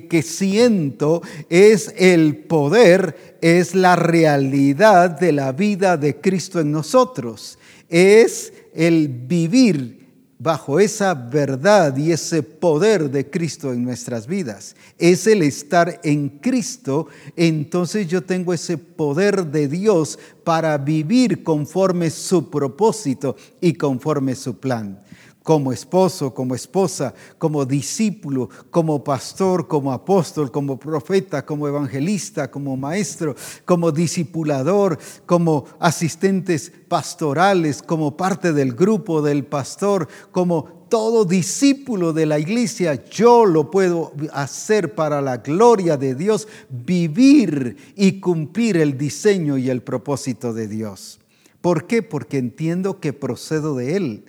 que, 0.08 0.22
siento, 0.22 1.22
es 1.48 1.92
el 1.96 2.36
poder, 2.36 3.38
es 3.40 3.74
la 3.74 3.96
realidad 3.96 5.10
de 5.10 5.32
la 5.32 5.52
vida 5.52 5.96
de 5.96 6.20
Cristo 6.20 6.60
en 6.60 6.70
nosotros. 6.70 7.58
Es 7.88 8.52
el 8.74 9.08
vivir 9.08 9.98
bajo 10.40 10.78
esa 10.78 11.14
verdad 11.14 11.96
y 11.96 12.12
ese 12.12 12.44
poder 12.44 13.10
de 13.10 13.28
Cristo 13.28 13.72
en 13.72 13.82
nuestras 13.82 14.28
vidas. 14.28 14.76
Es 14.98 15.26
el 15.26 15.42
estar 15.42 16.00
en 16.04 16.28
Cristo, 16.28 17.08
entonces 17.34 18.06
yo 18.06 18.22
tengo 18.22 18.54
ese 18.54 18.78
poder 18.78 19.46
de 19.46 19.66
Dios 19.66 20.16
para 20.44 20.78
vivir 20.78 21.42
conforme 21.42 22.10
su 22.10 22.50
propósito 22.50 23.34
y 23.60 23.72
conforme 23.72 24.36
su 24.36 24.58
plan 24.58 25.00
como 25.48 25.72
esposo, 25.72 26.34
como 26.34 26.54
esposa, 26.54 27.14
como 27.38 27.64
discípulo, 27.64 28.50
como 28.70 29.02
pastor, 29.02 29.66
como 29.66 29.92
apóstol, 29.92 30.50
como 30.50 30.78
profeta, 30.78 31.46
como 31.46 31.66
evangelista, 31.66 32.50
como 32.50 32.76
maestro, 32.76 33.34
como 33.64 33.90
discipulador, 33.90 34.98
como 35.24 35.64
asistentes 35.80 36.70
pastorales, 36.86 37.80
como 37.80 38.14
parte 38.14 38.52
del 38.52 38.74
grupo 38.74 39.22
del 39.22 39.46
pastor, 39.46 40.06
como 40.32 40.84
todo 40.90 41.24
discípulo 41.24 42.12
de 42.12 42.26
la 42.26 42.38
iglesia, 42.38 43.02
yo 43.06 43.46
lo 43.46 43.70
puedo 43.70 44.12
hacer 44.34 44.94
para 44.94 45.22
la 45.22 45.38
gloria 45.38 45.96
de 45.96 46.14
Dios, 46.14 46.46
vivir 46.68 47.94
y 47.96 48.20
cumplir 48.20 48.76
el 48.76 48.98
diseño 48.98 49.56
y 49.56 49.70
el 49.70 49.80
propósito 49.80 50.52
de 50.52 50.68
Dios. 50.68 51.20
¿Por 51.62 51.86
qué? 51.86 52.02
Porque 52.02 52.36
entiendo 52.36 53.00
que 53.00 53.14
procedo 53.14 53.74
de 53.76 53.96
Él 53.96 54.24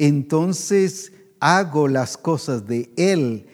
entonces 0.00 1.12
hago 1.40 1.86
las 1.86 2.16
cosas 2.16 2.66
de 2.66 2.90
Él. 2.96 3.46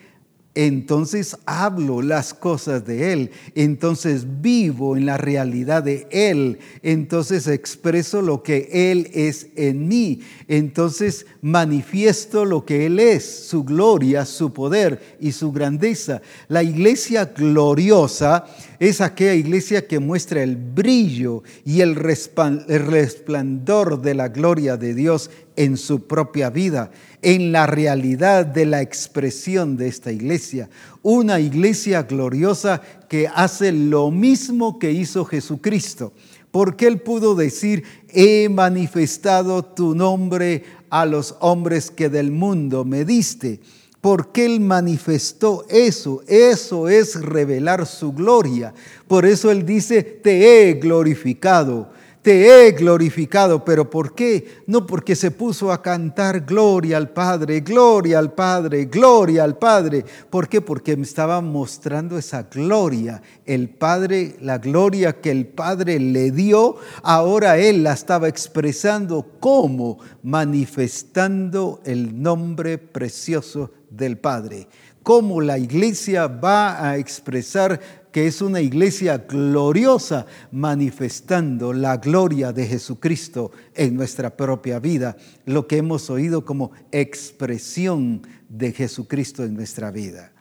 Entonces 0.54 1.36
hablo 1.44 2.00
las 2.00 2.32
cosas 2.32 2.86
de 2.86 3.12
Él, 3.12 3.30
entonces 3.54 4.40
vivo 4.40 4.96
en 4.96 5.04
la 5.04 5.18
realidad 5.18 5.82
de 5.82 6.06
Él, 6.10 6.60
entonces 6.82 7.46
expreso 7.46 8.22
lo 8.22 8.42
que 8.42 8.70
Él 8.72 9.10
es 9.12 9.48
en 9.54 9.86
mí, 9.86 10.20
entonces 10.48 11.26
manifiesto 11.42 12.46
lo 12.46 12.64
que 12.64 12.86
Él 12.86 13.00
es, 13.00 13.22
su 13.26 13.64
gloria, 13.64 14.24
su 14.24 14.54
poder 14.54 15.18
y 15.20 15.32
su 15.32 15.52
grandeza. 15.52 16.22
La 16.48 16.62
iglesia 16.62 17.26
gloriosa 17.26 18.46
es 18.78 19.00
aquella 19.00 19.34
iglesia 19.34 19.86
que 19.86 19.98
muestra 19.98 20.42
el 20.42 20.56
brillo 20.56 21.42
y 21.64 21.80
el 21.80 21.94
resplandor 21.94 24.02
de 24.02 24.14
la 24.14 24.28
gloria 24.28 24.76
de 24.76 24.94
Dios 24.94 25.30
en 25.56 25.76
su 25.76 26.06
propia 26.06 26.50
vida, 26.50 26.90
en 27.22 27.52
la 27.52 27.66
realidad 27.66 28.46
de 28.46 28.66
la 28.66 28.82
expresión 28.82 29.76
de 29.76 29.88
esta 29.88 30.12
iglesia. 30.12 30.68
Una 31.02 31.40
iglesia 31.40 32.02
gloriosa 32.02 32.82
que 33.08 33.28
hace 33.28 33.72
lo 33.72 34.10
mismo 34.10 34.78
que 34.78 34.92
hizo 34.92 35.24
Jesucristo. 35.24 36.12
Porque 36.50 36.86
Él 36.86 37.00
pudo 37.00 37.34
decir, 37.34 37.84
he 38.08 38.48
manifestado 38.48 39.64
tu 39.64 39.94
nombre 39.94 40.64
a 40.90 41.04
los 41.04 41.36
hombres 41.40 41.90
que 41.90 42.08
del 42.08 42.30
mundo 42.30 42.84
me 42.84 43.04
diste 43.04 43.60
porque 44.06 44.46
Él 44.46 44.60
manifestó 44.60 45.64
eso. 45.68 46.22
Eso 46.28 46.88
es 46.88 47.20
revelar 47.20 47.84
su 47.86 48.12
gloria. 48.12 48.72
Por 49.08 49.26
eso 49.26 49.50
Él 49.50 49.66
dice, 49.66 50.00
te 50.04 50.70
he 50.70 50.74
glorificado, 50.74 51.88
te 52.22 52.68
he 52.68 52.70
glorificado. 52.70 53.64
¿Pero 53.64 53.90
por 53.90 54.14
qué? 54.14 54.62
No 54.68 54.86
porque 54.86 55.16
se 55.16 55.32
puso 55.32 55.72
a 55.72 55.82
cantar 55.82 56.42
gloria 56.42 56.98
al 56.98 57.10
Padre, 57.10 57.62
gloria 57.62 58.20
al 58.20 58.32
Padre, 58.32 58.84
gloria 58.84 59.42
al 59.42 59.58
Padre. 59.58 60.04
¿Por 60.30 60.48
qué? 60.48 60.60
Porque 60.60 60.96
me 60.96 61.02
estaba 61.02 61.40
mostrando 61.40 62.16
esa 62.16 62.44
gloria. 62.44 63.20
El 63.44 63.70
Padre, 63.70 64.36
la 64.40 64.58
gloria 64.58 65.20
que 65.20 65.32
el 65.32 65.48
Padre 65.48 65.98
le 65.98 66.30
dio, 66.30 66.76
ahora 67.02 67.58
Él 67.58 67.82
la 67.82 67.94
estaba 67.94 68.28
expresando 68.28 69.26
como 69.40 69.98
manifestando 70.22 71.80
el 71.84 72.22
nombre 72.22 72.78
precioso 72.78 73.72
del 73.90 74.18
Padre. 74.18 74.68
Cómo 75.02 75.40
la 75.40 75.58
iglesia 75.58 76.26
va 76.26 76.88
a 76.88 76.96
expresar 76.96 77.80
que 78.16 78.26
es 78.26 78.40
una 78.40 78.62
iglesia 78.62 79.18
gloriosa, 79.18 80.24
manifestando 80.50 81.74
la 81.74 81.98
gloria 81.98 82.50
de 82.50 82.66
Jesucristo 82.66 83.52
en 83.74 83.94
nuestra 83.94 84.34
propia 84.34 84.78
vida, 84.78 85.18
lo 85.44 85.66
que 85.66 85.76
hemos 85.76 86.08
oído 86.08 86.44
como 86.44 86.72
expresión 86.92 88.26
de 88.48 88.72
Jesucristo 88.72 89.44
en 89.44 89.54
nuestra 89.54 89.90
vida. 89.90 90.32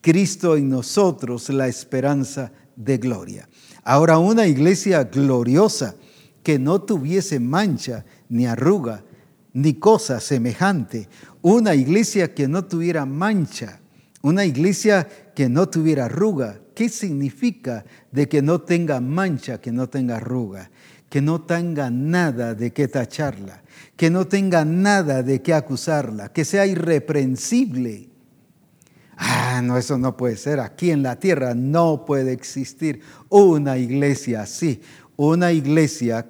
Cristo 0.00 0.56
en 0.56 0.68
nosotros, 0.68 1.48
la 1.48 1.66
esperanza 1.66 2.52
de 2.76 2.98
gloria. 2.98 3.48
Ahora 3.82 4.18
una 4.18 4.46
iglesia 4.46 5.02
gloriosa 5.02 5.96
que 6.44 6.58
no 6.58 6.80
tuviese 6.80 7.40
mancha 7.40 8.04
ni 8.28 8.46
arruga, 8.46 9.02
ni 9.52 9.74
cosa 9.74 10.20
semejante, 10.20 11.08
una 11.54 11.74
iglesia 11.74 12.34
que 12.34 12.46
no 12.46 12.64
tuviera 12.64 13.06
mancha, 13.06 13.80
una 14.22 14.44
iglesia 14.44 15.08
que 15.34 15.48
no 15.48 15.68
tuviera 15.68 16.04
arruga. 16.04 16.60
¿Qué 16.74 16.88
significa 16.88 17.84
de 18.12 18.28
que 18.28 18.42
no 18.42 18.60
tenga 18.60 19.00
mancha, 19.00 19.60
que 19.60 19.72
no 19.72 19.88
tenga 19.88 20.16
arruga? 20.16 20.70
Que 21.08 21.22
no 21.22 21.40
tenga 21.40 21.90
nada 21.90 22.54
de 22.54 22.72
qué 22.72 22.86
tacharla, 22.86 23.62
que 23.96 24.10
no 24.10 24.26
tenga 24.26 24.64
nada 24.64 25.22
de 25.22 25.40
qué 25.40 25.54
acusarla, 25.54 26.32
que 26.32 26.44
sea 26.44 26.66
irreprensible. 26.66 28.10
Ah, 29.16 29.62
no, 29.64 29.78
eso 29.78 29.96
no 29.96 30.16
puede 30.16 30.36
ser. 30.36 30.60
Aquí 30.60 30.90
en 30.90 31.02
la 31.02 31.18
tierra 31.18 31.54
no 31.54 32.04
puede 32.04 32.32
existir 32.32 33.00
una 33.30 33.78
iglesia 33.78 34.42
así. 34.42 34.82
Una 35.16 35.50
iglesia 35.50 36.26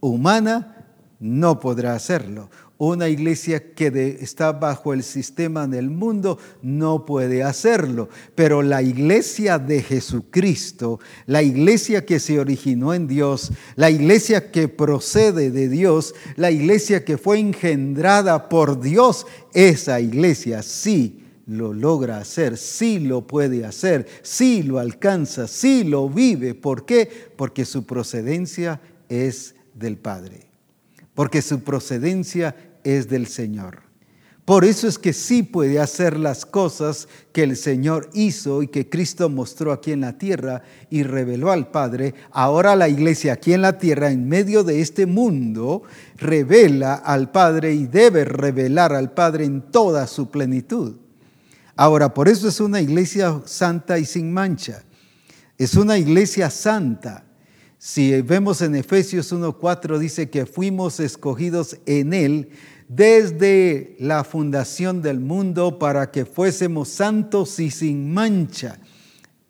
humana 0.00 0.86
no 1.18 1.58
podrá 1.58 1.94
hacerlo. 1.94 2.50
Una 2.82 3.10
iglesia 3.10 3.74
que 3.74 4.16
está 4.22 4.52
bajo 4.52 4.94
el 4.94 5.02
sistema 5.02 5.66
del 5.66 5.90
mundo 5.90 6.38
no 6.62 7.04
puede 7.04 7.42
hacerlo, 7.42 8.08
pero 8.34 8.62
la 8.62 8.80
iglesia 8.80 9.58
de 9.58 9.82
Jesucristo, 9.82 10.98
la 11.26 11.42
iglesia 11.42 12.06
que 12.06 12.18
se 12.18 12.40
originó 12.40 12.94
en 12.94 13.06
Dios, 13.06 13.52
la 13.76 13.90
iglesia 13.90 14.50
que 14.50 14.68
procede 14.68 15.50
de 15.50 15.68
Dios, 15.68 16.14
la 16.36 16.50
iglesia 16.50 17.04
que 17.04 17.18
fue 17.18 17.38
engendrada 17.38 18.48
por 18.48 18.80
Dios, 18.80 19.26
esa 19.52 20.00
iglesia 20.00 20.62
sí 20.62 21.22
lo 21.44 21.74
logra 21.74 22.16
hacer, 22.16 22.56
sí 22.56 22.98
lo 22.98 23.26
puede 23.26 23.66
hacer, 23.66 24.06
sí 24.22 24.62
lo 24.62 24.78
alcanza, 24.78 25.48
sí 25.48 25.84
lo 25.84 26.08
vive. 26.08 26.54
¿Por 26.54 26.86
qué? 26.86 27.10
Porque 27.36 27.66
su 27.66 27.84
procedencia 27.84 28.80
es 29.10 29.54
del 29.74 29.98
Padre 29.98 30.50
porque 31.20 31.42
su 31.42 31.60
procedencia 31.60 32.56
es 32.84 33.08
del 33.08 33.26
Señor. 33.26 33.90
Por 34.44 34.64
eso 34.64 34.88
es 34.88 34.98
que 34.98 35.12
sí 35.12 35.44
puede 35.44 35.78
hacer 35.78 36.18
las 36.18 36.44
cosas 36.44 37.06
que 37.32 37.44
el 37.44 37.56
Señor 37.56 38.10
hizo 38.14 38.62
y 38.62 38.66
que 38.66 38.88
Cristo 38.88 39.28
mostró 39.28 39.70
aquí 39.70 39.92
en 39.92 40.00
la 40.00 40.18
tierra 40.18 40.62
y 40.90 41.04
reveló 41.04 41.52
al 41.52 41.70
Padre. 41.70 42.14
Ahora 42.32 42.74
la 42.74 42.88
iglesia 42.88 43.34
aquí 43.34 43.52
en 43.52 43.62
la 43.62 43.78
tierra, 43.78 44.10
en 44.10 44.28
medio 44.28 44.64
de 44.64 44.80
este 44.80 45.06
mundo, 45.06 45.84
revela 46.16 46.94
al 46.94 47.30
Padre 47.30 47.74
y 47.74 47.86
debe 47.86 48.24
revelar 48.24 48.92
al 48.92 49.12
Padre 49.12 49.44
en 49.44 49.70
toda 49.70 50.08
su 50.08 50.30
plenitud. 50.30 50.96
Ahora, 51.76 52.12
por 52.12 52.28
eso 52.28 52.48
es 52.48 52.58
una 52.60 52.80
iglesia 52.80 53.40
santa 53.44 54.00
y 54.00 54.04
sin 54.04 54.32
mancha. 54.32 54.82
Es 55.58 55.76
una 55.76 55.96
iglesia 55.96 56.50
santa. 56.50 57.24
Si 57.78 58.20
vemos 58.20 58.60
en 58.60 58.74
Efesios 58.74 59.32
1.4 59.32 59.96
dice 59.96 60.28
que 60.28 60.44
fuimos 60.44 61.00
escogidos 61.00 61.78
en 61.86 62.12
Él 62.12 62.50
desde 62.90 63.94
la 64.00 64.24
fundación 64.24 65.00
del 65.00 65.20
mundo 65.20 65.78
para 65.78 66.10
que 66.10 66.24
fuésemos 66.24 66.88
santos 66.88 67.60
y 67.60 67.70
sin 67.70 68.12
mancha. 68.12 68.80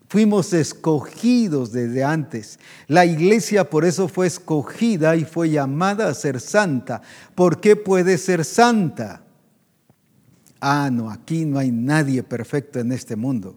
Fuimos 0.08 0.52
escogidos 0.52 1.72
desde 1.72 2.04
antes. 2.04 2.58
La 2.86 3.06
iglesia 3.06 3.70
por 3.70 3.86
eso 3.86 4.08
fue 4.08 4.26
escogida 4.26 5.16
y 5.16 5.24
fue 5.24 5.48
llamada 5.48 6.08
a 6.08 6.14
ser 6.14 6.38
santa. 6.38 7.00
¿Por 7.34 7.62
qué 7.62 7.76
puede 7.76 8.18
ser 8.18 8.44
santa? 8.44 9.22
Ah, 10.60 10.90
no, 10.92 11.10
aquí 11.10 11.46
no 11.46 11.58
hay 11.58 11.70
nadie 11.70 12.22
perfecto 12.22 12.78
en 12.78 12.92
este 12.92 13.16
mundo. 13.16 13.56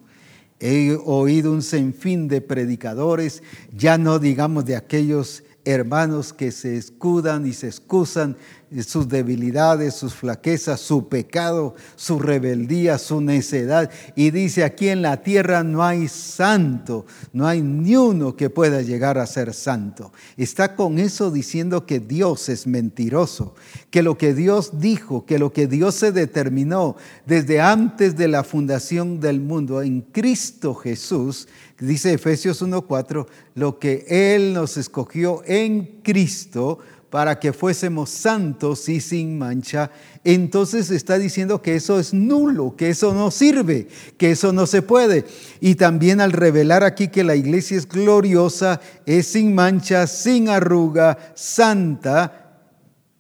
He 0.62 0.98
oído 1.04 1.52
un 1.52 1.62
sinfín 1.62 2.30
de 2.30 2.40
predicadores, 2.40 3.44
ya 3.76 3.98
no 3.98 4.18
digamos 4.18 4.64
de 4.64 4.78
aquellos 4.78 5.44
hermanos 5.66 6.34
que 6.34 6.52
se 6.52 6.78
escudan 6.78 7.46
y 7.46 7.54
se 7.54 7.68
excusan 7.68 8.36
sus 8.82 9.08
debilidades, 9.08 9.94
sus 9.94 10.16
flaquezas, 10.16 10.80
su 10.80 11.08
pecado, 11.08 11.76
su 11.96 12.18
rebeldía, 12.18 12.98
su 12.98 13.22
necedad. 13.22 13.92
Y 14.16 14.32
dice, 14.32 14.64
aquí 14.64 14.90
en 14.90 15.04
la 15.04 15.22
tierra 15.22 15.64
no 15.64 15.84
hay 15.84 16.08
santo, 16.08 17.06
no 17.34 17.46
hay 17.46 17.62
ni 17.62 17.96
uno 17.96 18.36
que 18.36 18.50
pueda 18.50 18.82
llegar 18.82 19.20
a 19.20 19.28
ser 19.28 19.54
santo. 19.54 20.12
Está 20.38 20.76
con 20.76 20.98
eso 20.98 21.30
diciendo 21.30 21.86
que 21.86 22.00
Dios 22.00 22.50
es 22.50 22.66
mentiroso, 22.66 23.54
que 23.92 24.02
lo 24.02 24.18
que 24.18 24.34
Dios 24.34 24.80
dijo, 24.80 25.26
que 25.26 25.38
lo 25.38 25.54
que 25.54 25.68
Dios 25.68 25.94
se 25.96 26.12
determinó 26.12 26.96
desde 27.28 27.62
antes 27.62 28.18
de 28.18 28.28
la 28.28 28.44
fundación 28.44 29.20
del 29.20 29.40
mundo 29.40 29.84
en 29.84 30.02
Cristo 30.02 30.74
Jesús, 30.74 31.48
dice 31.80 32.14
Efesios 32.14 32.62
1.4, 32.62 33.28
lo 33.56 33.80
que 33.80 34.06
Él 34.08 34.54
nos 34.54 34.78
escogió 34.78 35.42
en 35.46 36.02
Cristo 36.04 36.80
para 37.10 37.40
que 37.40 37.54
fuésemos 37.54 38.10
santos 38.10 38.90
y 38.90 39.00
sin 39.00 39.38
mancha, 39.38 39.92
entonces 40.24 40.90
está 40.90 41.20
diciendo 41.20 41.62
que 41.62 41.76
eso 41.76 42.00
es 42.00 42.12
nulo, 42.12 42.76
que 42.76 42.90
eso 42.90 43.14
no 43.14 43.30
sirve, 43.30 43.88
que 44.18 44.32
eso 44.32 44.52
no 44.52 44.66
se 44.66 44.82
puede. 44.82 45.26
Y 45.60 45.76
también 45.76 46.22
al 46.22 46.32
revelar 46.32 46.84
aquí 46.84 47.10
que 47.10 47.24
la 47.24 47.36
iglesia 47.36 47.78
es 47.78 47.88
gloriosa, 47.88 48.82
es 49.06 49.28
sin 49.28 49.54
mancha, 49.54 50.08
sin 50.08 50.50
arruga, 50.50 51.34
santa, 51.36 52.62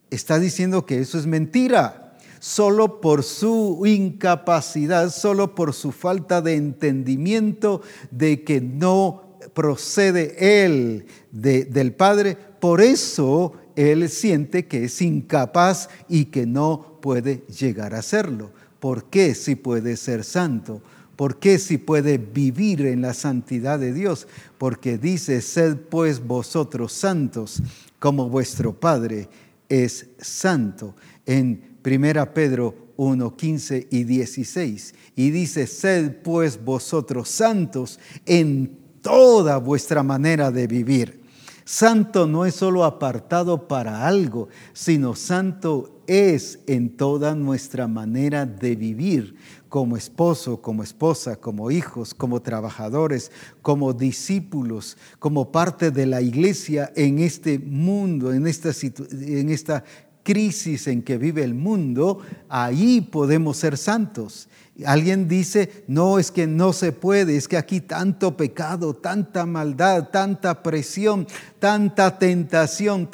está 0.09 0.39
diciendo 0.39 0.87
que 0.87 0.99
eso 0.99 1.19
es 1.19 1.27
mentira 1.27 2.02
solo 2.43 2.99
por 2.99 3.23
su 3.23 3.83
incapacidad, 3.85 5.13
solo 5.13 5.55
por 5.55 5.73
su 5.73 5.93
falta 5.93 6.41
de 6.41 6.55
entendimiento 6.55 7.81
de 8.11 8.43
que 8.43 8.59
no 8.59 9.37
procede 9.53 10.65
Él 10.65 11.05
del 11.31 11.93
Padre. 11.93 12.37
Por 12.59 12.81
eso 12.81 13.53
él 13.77 14.09
siente 14.09 14.67
que 14.67 14.83
es 14.83 15.01
incapaz 15.01 15.87
y 16.09 16.25
que 16.25 16.45
no 16.45 16.99
puede 17.01 17.45
llegar 17.47 17.95
a 17.95 18.01
serlo. 18.01 18.51
¿Por 18.81 19.05
qué 19.05 19.35
si 19.35 19.55
puede 19.55 19.95
ser 19.95 20.25
santo? 20.25 20.81
¿Por 21.15 21.39
qué 21.39 21.57
si 21.57 21.77
puede 21.77 22.17
vivir 22.17 22.85
en 22.85 23.03
la 23.03 23.13
santidad 23.13 23.79
de 23.79 23.93
Dios? 23.93 24.27
Porque 24.57 24.97
dice, 24.97 25.39
sed 25.39 25.77
pues 25.77 26.21
vosotros 26.21 26.91
santos, 26.91 27.63
como 27.99 28.27
vuestro 28.27 28.77
Padre 28.77 29.29
es 29.69 30.07
santo. 30.19 30.93
En 31.25 31.72
1 31.83 32.33
Pedro 32.33 32.75
1, 32.97 33.35
15 33.35 33.87
y 33.91 34.03
16. 34.03 34.95
Y 35.15 35.31
dice, 35.31 35.67
sed 35.67 36.17
pues 36.23 36.63
vosotros 36.63 37.29
santos 37.29 37.99
en 38.25 38.77
toda 39.01 39.57
vuestra 39.57 40.03
manera 40.03 40.51
de 40.51 40.67
vivir. 40.67 41.23
Santo 41.65 42.27
no 42.27 42.45
es 42.45 42.55
solo 42.55 42.83
apartado 42.83 43.67
para 43.67 44.05
algo, 44.05 44.49
sino 44.73 45.15
santo 45.15 46.01
es 46.07 46.59
en 46.67 46.97
toda 46.97 47.35
nuestra 47.35 47.87
manera 47.87 48.45
de 48.45 48.75
vivir, 48.75 49.35
como 49.69 49.95
esposo, 49.95 50.61
como 50.61 50.83
esposa, 50.83 51.37
como 51.37 51.71
hijos, 51.71 52.13
como 52.13 52.41
trabajadores, 52.41 53.31
como 53.61 53.93
discípulos, 53.93 54.97
como 55.19 55.51
parte 55.51 55.89
de 55.89 56.05
la 56.05 56.21
iglesia 56.21 56.91
en 56.95 57.19
este 57.19 57.57
mundo, 57.59 58.33
en 58.33 58.45
esta, 58.45 58.71
en 59.11 59.49
esta 59.49 59.85
crisis 60.23 60.87
en 60.87 61.03
que 61.03 61.17
vive 61.17 61.43
el 61.43 61.53
mundo, 61.53 62.19
ahí 62.49 63.01
podemos 63.01 63.57
ser 63.57 63.77
santos. 63.77 64.47
Alguien 64.87 65.27
dice, 65.27 65.83
no, 65.87 66.17
es 66.17 66.31
que 66.31 66.47
no 66.47 66.73
se 66.73 66.91
puede, 66.91 67.37
es 67.37 67.47
que 67.47 67.57
aquí 67.57 67.79
tanto 67.79 68.35
pecado, 68.35 68.95
tanta 68.95 69.45
maldad, 69.45 70.09
tanta 70.09 70.63
presión, 70.63 71.27
tanta 71.59 72.17
tentación, 72.17 73.07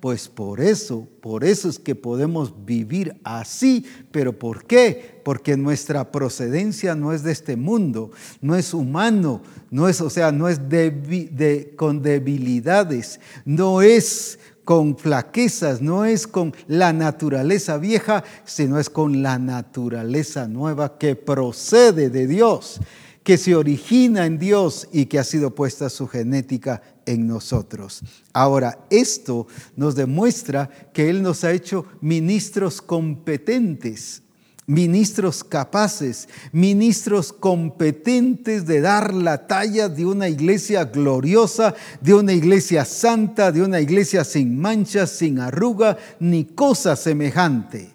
pues 0.00 0.28
por 0.28 0.60
eso, 0.60 1.06
por 1.20 1.44
eso 1.44 1.68
es 1.68 1.78
que 1.78 1.94
podemos 1.94 2.66
vivir 2.66 3.20
así, 3.22 3.84
pero 4.10 4.36
¿por 4.36 4.64
qué? 4.64 5.20
Porque 5.24 5.56
nuestra 5.56 6.10
procedencia 6.10 6.96
no 6.96 7.12
es 7.12 7.22
de 7.22 7.30
este 7.30 7.54
mundo, 7.54 8.10
no 8.40 8.56
es 8.56 8.74
humano, 8.74 9.42
no 9.70 9.88
es, 9.88 10.00
o 10.00 10.10
sea, 10.10 10.32
no 10.32 10.48
es 10.48 10.68
de, 10.68 11.72
con 11.76 12.02
debilidades, 12.02 13.20
no 13.44 13.80
es 13.80 14.40
con 14.66 14.98
flaquezas, 14.98 15.80
no 15.80 16.04
es 16.04 16.26
con 16.26 16.52
la 16.66 16.92
naturaleza 16.92 17.78
vieja, 17.78 18.24
sino 18.44 18.80
es 18.80 18.90
con 18.90 19.22
la 19.22 19.38
naturaleza 19.38 20.48
nueva 20.48 20.98
que 20.98 21.14
procede 21.14 22.10
de 22.10 22.26
Dios, 22.26 22.80
que 23.22 23.38
se 23.38 23.54
origina 23.54 24.26
en 24.26 24.38
Dios 24.38 24.88
y 24.92 25.06
que 25.06 25.20
ha 25.20 25.24
sido 25.24 25.54
puesta 25.54 25.88
su 25.88 26.08
genética 26.08 26.82
en 27.06 27.28
nosotros. 27.28 28.02
Ahora, 28.32 28.86
esto 28.90 29.46
nos 29.76 29.94
demuestra 29.94 30.68
que 30.92 31.10
Él 31.10 31.22
nos 31.22 31.44
ha 31.44 31.52
hecho 31.52 31.86
ministros 32.00 32.82
competentes 32.82 34.24
ministros 34.66 35.44
capaces, 35.44 36.28
ministros 36.52 37.32
competentes 37.32 38.66
de 38.66 38.80
dar 38.80 39.14
la 39.14 39.46
talla 39.46 39.88
de 39.88 40.04
una 40.04 40.28
iglesia 40.28 40.84
gloriosa, 40.84 41.74
de 42.00 42.14
una 42.14 42.32
iglesia 42.32 42.84
santa, 42.84 43.52
de 43.52 43.62
una 43.62 43.80
iglesia 43.80 44.24
sin 44.24 44.60
manchas, 44.60 45.10
sin 45.10 45.38
arruga, 45.38 45.96
ni 46.18 46.44
cosa 46.44 46.96
semejante. 46.96 47.90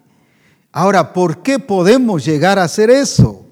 Ahora, 0.72 1.12
¿por 1.12 1.42
qué 1.42 1.58
podemos 1.58 2.24
llegar 2.24 2.58
a 2.58 2.64
hacer 2.64 2.88
eso? 2.88 3.44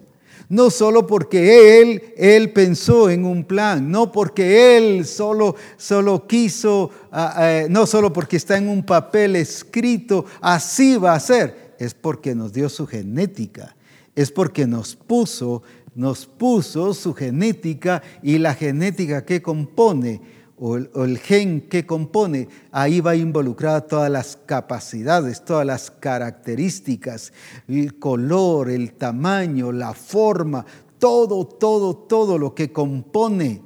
No 0.48 0.70
solo 0.70 1.06
porque 1.06 1.80
él, 1.80 2.02
él 2.16 2.52
pensó 2.52 3.08
en 3.08 3.24
un 3.24 3.44
plan, 3.44 3.88
no 3.88 4.10
porque 4.10 4.76
él 4.76 5.06
solo, 5.06 5.54
solo 5.76 6.26
quiso, 6.26 6.90
ah, 7.12 7.36
eh, 7.38 7.66
no 7.70 7.86
solo 7.86 8.12
porque 8.12 8.36
está 8.36 8.56
en 8.56 8.68
un 8.68 8.82
papel 8.82 9.36
escrito, 9.36 10.24
así 10.40 10.96
va 10.96 11.14
a 11.14 11.20
ser 11.20 11.59
es 11.80 11.94
porque 11.94 12.34
nos 12.34 12.52
dio 12.52 12.68
su 12.68 12.86
genética, 12.86 13.74
es 14.14 14.30
porque 14.30 14.66
nos 14.66 14.94
puso, 14.94 15.62
nos 15.94 16.26
puso 16.26 16.92
su 16.92 17.14
genética 17.14 18.02
y 18.22 18.36
la 18.36 18.54
genética 18.54 19.24
que 19.24 19.40
compone, 19.40 20.20
o 20.58 20.76
el, 20.76 21.18
gen 21.18 21.62
que 21.62 21.86
compone, 21.86 22.48
ahí 22.70 23.00
va 23.00 23.16
involucrada 23.16 23.80
todas 23.80 24.10
las 24.10 24.36
capacidades, 24.44 25.42
todas 25.42 25.64
las 25.64 25.90
características, 25.90 27.32
el 27.66 27.98
color, 27.98 28.68
el 28.68 28.92
tamaño, 28.92 29.72
la 29.72 29.94
forma, 29.94 30.66
todo, 30.98 31.46
todo, 31.46 31.96
todo 31.96 32.36
lo 32.36 32.54
que 32.54 32.70
compone 32.70 33.62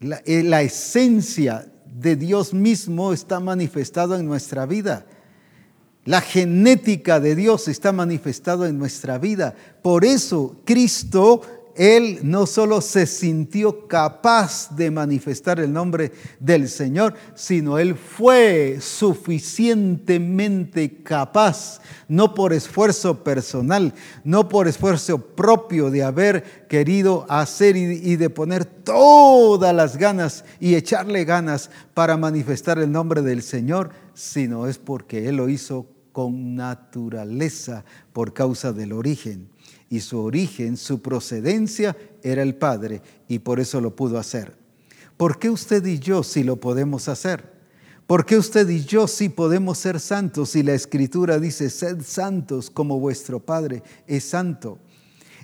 la, 0.00 0.20
eh, 0.26 0.42
la 0.42 0.62
esencia 0.62 1.72
de 1.86 2.16
Dios 2.16 2.52
mismo 2.52 3.12
está 3.12 3.38
manifestado 3.38 4.16
en 4.16 4.26
nuestra 4.26 4.66
vida. 4.66 5.06
La 6.06 6.20
genética 6.20 7.18
de 7.18 7.34
Dios 7.34 7.66
está 7.66 7.90
manifestado 7.90 8.64
en 8.64 8.78
nuestra 8.78 9.18
vida. 9.18 9.56
Por 9.82 10.04
eso 10.04 10.54
Cristo, 10.64 11.40
Él 11.74 12.20
no 12.22 12.46
solo 12.46 12.80
se 12.80 13.06
sintió 13.06 13.88
capaz 13.88 14.76
de 14.76 14.92
manifestar 14.92 15.58
el 15.58 15.72
nombre 15.72 16.12
del 16.38 16.68
Señor, 16.68 17.14
sino 17.34 17.80
Él 17.80 17.96
fue 17.96 18.78
suficientemente 18.80 21.02
capaz, 21.02 21.80
no 22.06 22.34
por 22.34 22.52
esfuerzo 22.52 23.24
personal, 23.24 23.92
no 24.22 24.48
por 24.48 24.68
esfuerzo 24.68 25.18
propio 25.18 25.90
de 25.90 26.04
haber 26.04 26.68
querido 26.68 27.26
hacer 27.28 27.76
y, 27.76 28.14
de 28.14 28.30
poner 28.30 28.64
todas 28.64 29.74
las 29.74 29.96
ganas 29.96 30.44
y 30.60 30.76
echarle 30.76 31.24
ganas 31.24 31.68
para 31.94 32.16
manifestar 32.16 32.78
el 32.78 32.92
nombre 32.92 33.22
del 33.22 33.42
Señor, 33.42 33.90
sino 34.14 34.68
es 34.68 34.78
porque 34.78 35.28
Él 35.28 35.38
lo 35.38 35.48
hizo 35.48 35.95
con 36.16 36.54
naturaleza 36.54 37.84
por 38.14 38.32
causa 38.32 38.72
del 38.72 38.94
origen. 38.94 39.50
Y 39.90 40.00
su 40.00 40.18
origen, 40.18 40.78
su 40.78 41.02
procedencia 41.02 41.94
era 42.22 42.40
el 42.40 42.54
Padre 42.54 43.02
y 43.28 43.40
por 43.40 43.60
eso 43.60 43.82
lo 43.82 43.94
pudo 43.94 44.18
hacer. 44.18 44.56
¿Por 45.18 45.38
qué 45.38 45.50
usted 45.50 45.84
y 45.84 45.98
yo 45.98 46.22
sí 46.22 46.42
lo 46.42 46.56
podemos 46.56 47.10
hacer? 47.10 47.52
¿Por 48.06 48.24
qué 48.24 48.38
usted 48.38 48.66
y 48.66 48.82
yo 48.82 49.08
sí 49.08 49.28
podemos 49.28 49.76
ser 49.76 50.00
santos? 50.00 50.56
Y 50.56 50.62
la 50.62 50.72
Escritura 50.72 51.38
dice, 51.38 51.68
sed 51.68 52.00
santos 52.02 52.70
como 52.70 52.98
vuestro 52.98 53.38
Padre 53.38 53.82
es 54.06 54.24
santo. 54.24 54.78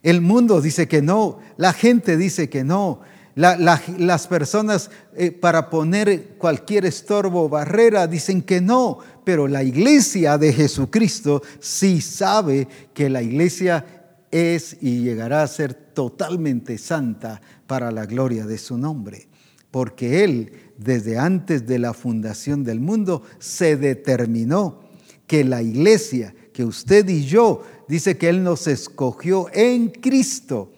El 0.02 0.22
mundo 0.22 0.62
dice 0.62 0.88
que 0.88 1.02
no, 1.02 1.38
la 1.58 1.74
gente 1.74 2.16
dice 2.16 2.48
que 2.48 2.64
no, 2.64 3.02
las 3.34 4.26
personas 4.26 4.90
eh, 5.16 5.32
para 5.32 5.70
poner 5.70 6.34
cualquier 6.36 6.84
estorbo 6.84 7.44
o 7.44 7.48
barrera 7.48 8.06
dicen 8.06 8.42
que 8.42 8.60
no, 8.60 8.98
pero 9.24 9.48
la 9.48 9.62
iglesia 9.62 10.38
de 10.38 10.52
Jesucristo 10.52 11.42
sí 11.60 12.00
sabe 12.00 12.68
que 12.94 13.08
la 13.08 13.22
iglesia 13.22 13.84
es 14.30 14.76
y 14.80 15.00
llegará 15.00 15.42
a 15.42 15.48
ser 15.48 15.74
totalmente 15.74 16.78
santa 16.78 17.40
para 17.66 17.90
la 17.90 18.06
gloria 18.06 18.46
de 18.46 18.58
su 18.58 18.78
nombre, 18.78 19.28
porque 19.70 20.24
Él 20.24 20.52
desde 20.78 21.18
antes 21.18 21.66
de 21.66 21.78
la 21.78 21.94
fundación 21.94 22.64
del 22.64 22.80
mundo 22.80 23.22
se 23.38 23.76
determinó 23.76 24.80
que 25.26 25.44
la 25.44 25.62
iglesia, 25.62 26.34
que 26.52 26.64
usted 26.64 27.08
y 27.08 27.24
yo, 27.24 27.62
dice 27.88 28.16
que 28.16 28.28
Él 28.28 28.42
nos 28.42 28.66
escogió 28.66 29.46
en 29.52 29.88
Cristo, 29.88 30.72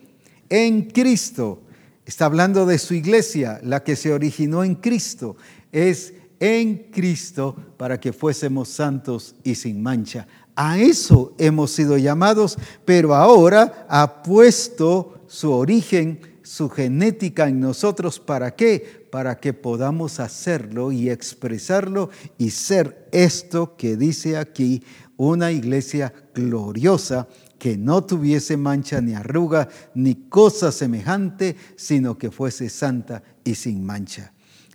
en 0.49 0.91
Cristo 0.91 1.65
Está 2.07 2.27
hablando 2.27 2.67
de 2.67 2.79
su 2.79 2.95
iglesia, 2.95 3.61
la 3.63 3.83
que 3.83 3.97
se 3.97 4.13
originó 4.13 4.63
en 4.63 4.75
Cristo. 4.75 5.37
Es 5.73 6.13
en 6.45 6.91
Cristo 6.91 7.57
para 7.79 7.99
que 7.99 8.13
fuésemos 8.13 8.69
santos 8.69 9.35
y 9.43 9.55
sin 9.55 9.83
mancha. 9.83 10.27
A 10.55 10.79
eso 10.79 11.35
hemos 11.39 11.71
sido 11.71 11.97
llamados, 11.97 12.59
pero 12.85 13.15
ahora 13.15 13.87
ha 13.89 14.23
puesto 14.23 15.23
su 15.27 15.51
origen, 15.51 16.21
su 16.43 16.69
genética 16.69 17.49
en 17.49 17.61
nosotros. 17.61 18.21
¿Para 18.21 18.55
qué? 18.55 19.09
Para 19.11 19.41
que 19.41 19.55
podamos 19.55 20.21
hacerlo 20.21 20.93
y 20.93 21.09
expresarlo 21.09 22.11
y 22.37 22.51
ser 22.51 23.09
esto 23.11 23.75
que 23.79 23.97
dice 23.97 24.37
aquí, 24.37 24.83
una 25.17 25.51
iglesia 25.51 26.13
gloriosa 26.35 27.27
que 27.59 27.79
no 27.79 28.05
tuviese 28.05 28.59
mancha 28.59 29.01
ni 29.01 29.15
arruga 29.15 29.71
ni 29.95 30.15
cosa 30.29 30.71
semejante, 30.71 31.57
sino 31.77 32.19
que 32.19 32.31
fuese 32.31 32.69
santa 32.69 33.23
y 33.45 33.55
sin 33.55 33.83
mancha. 33.83 34.34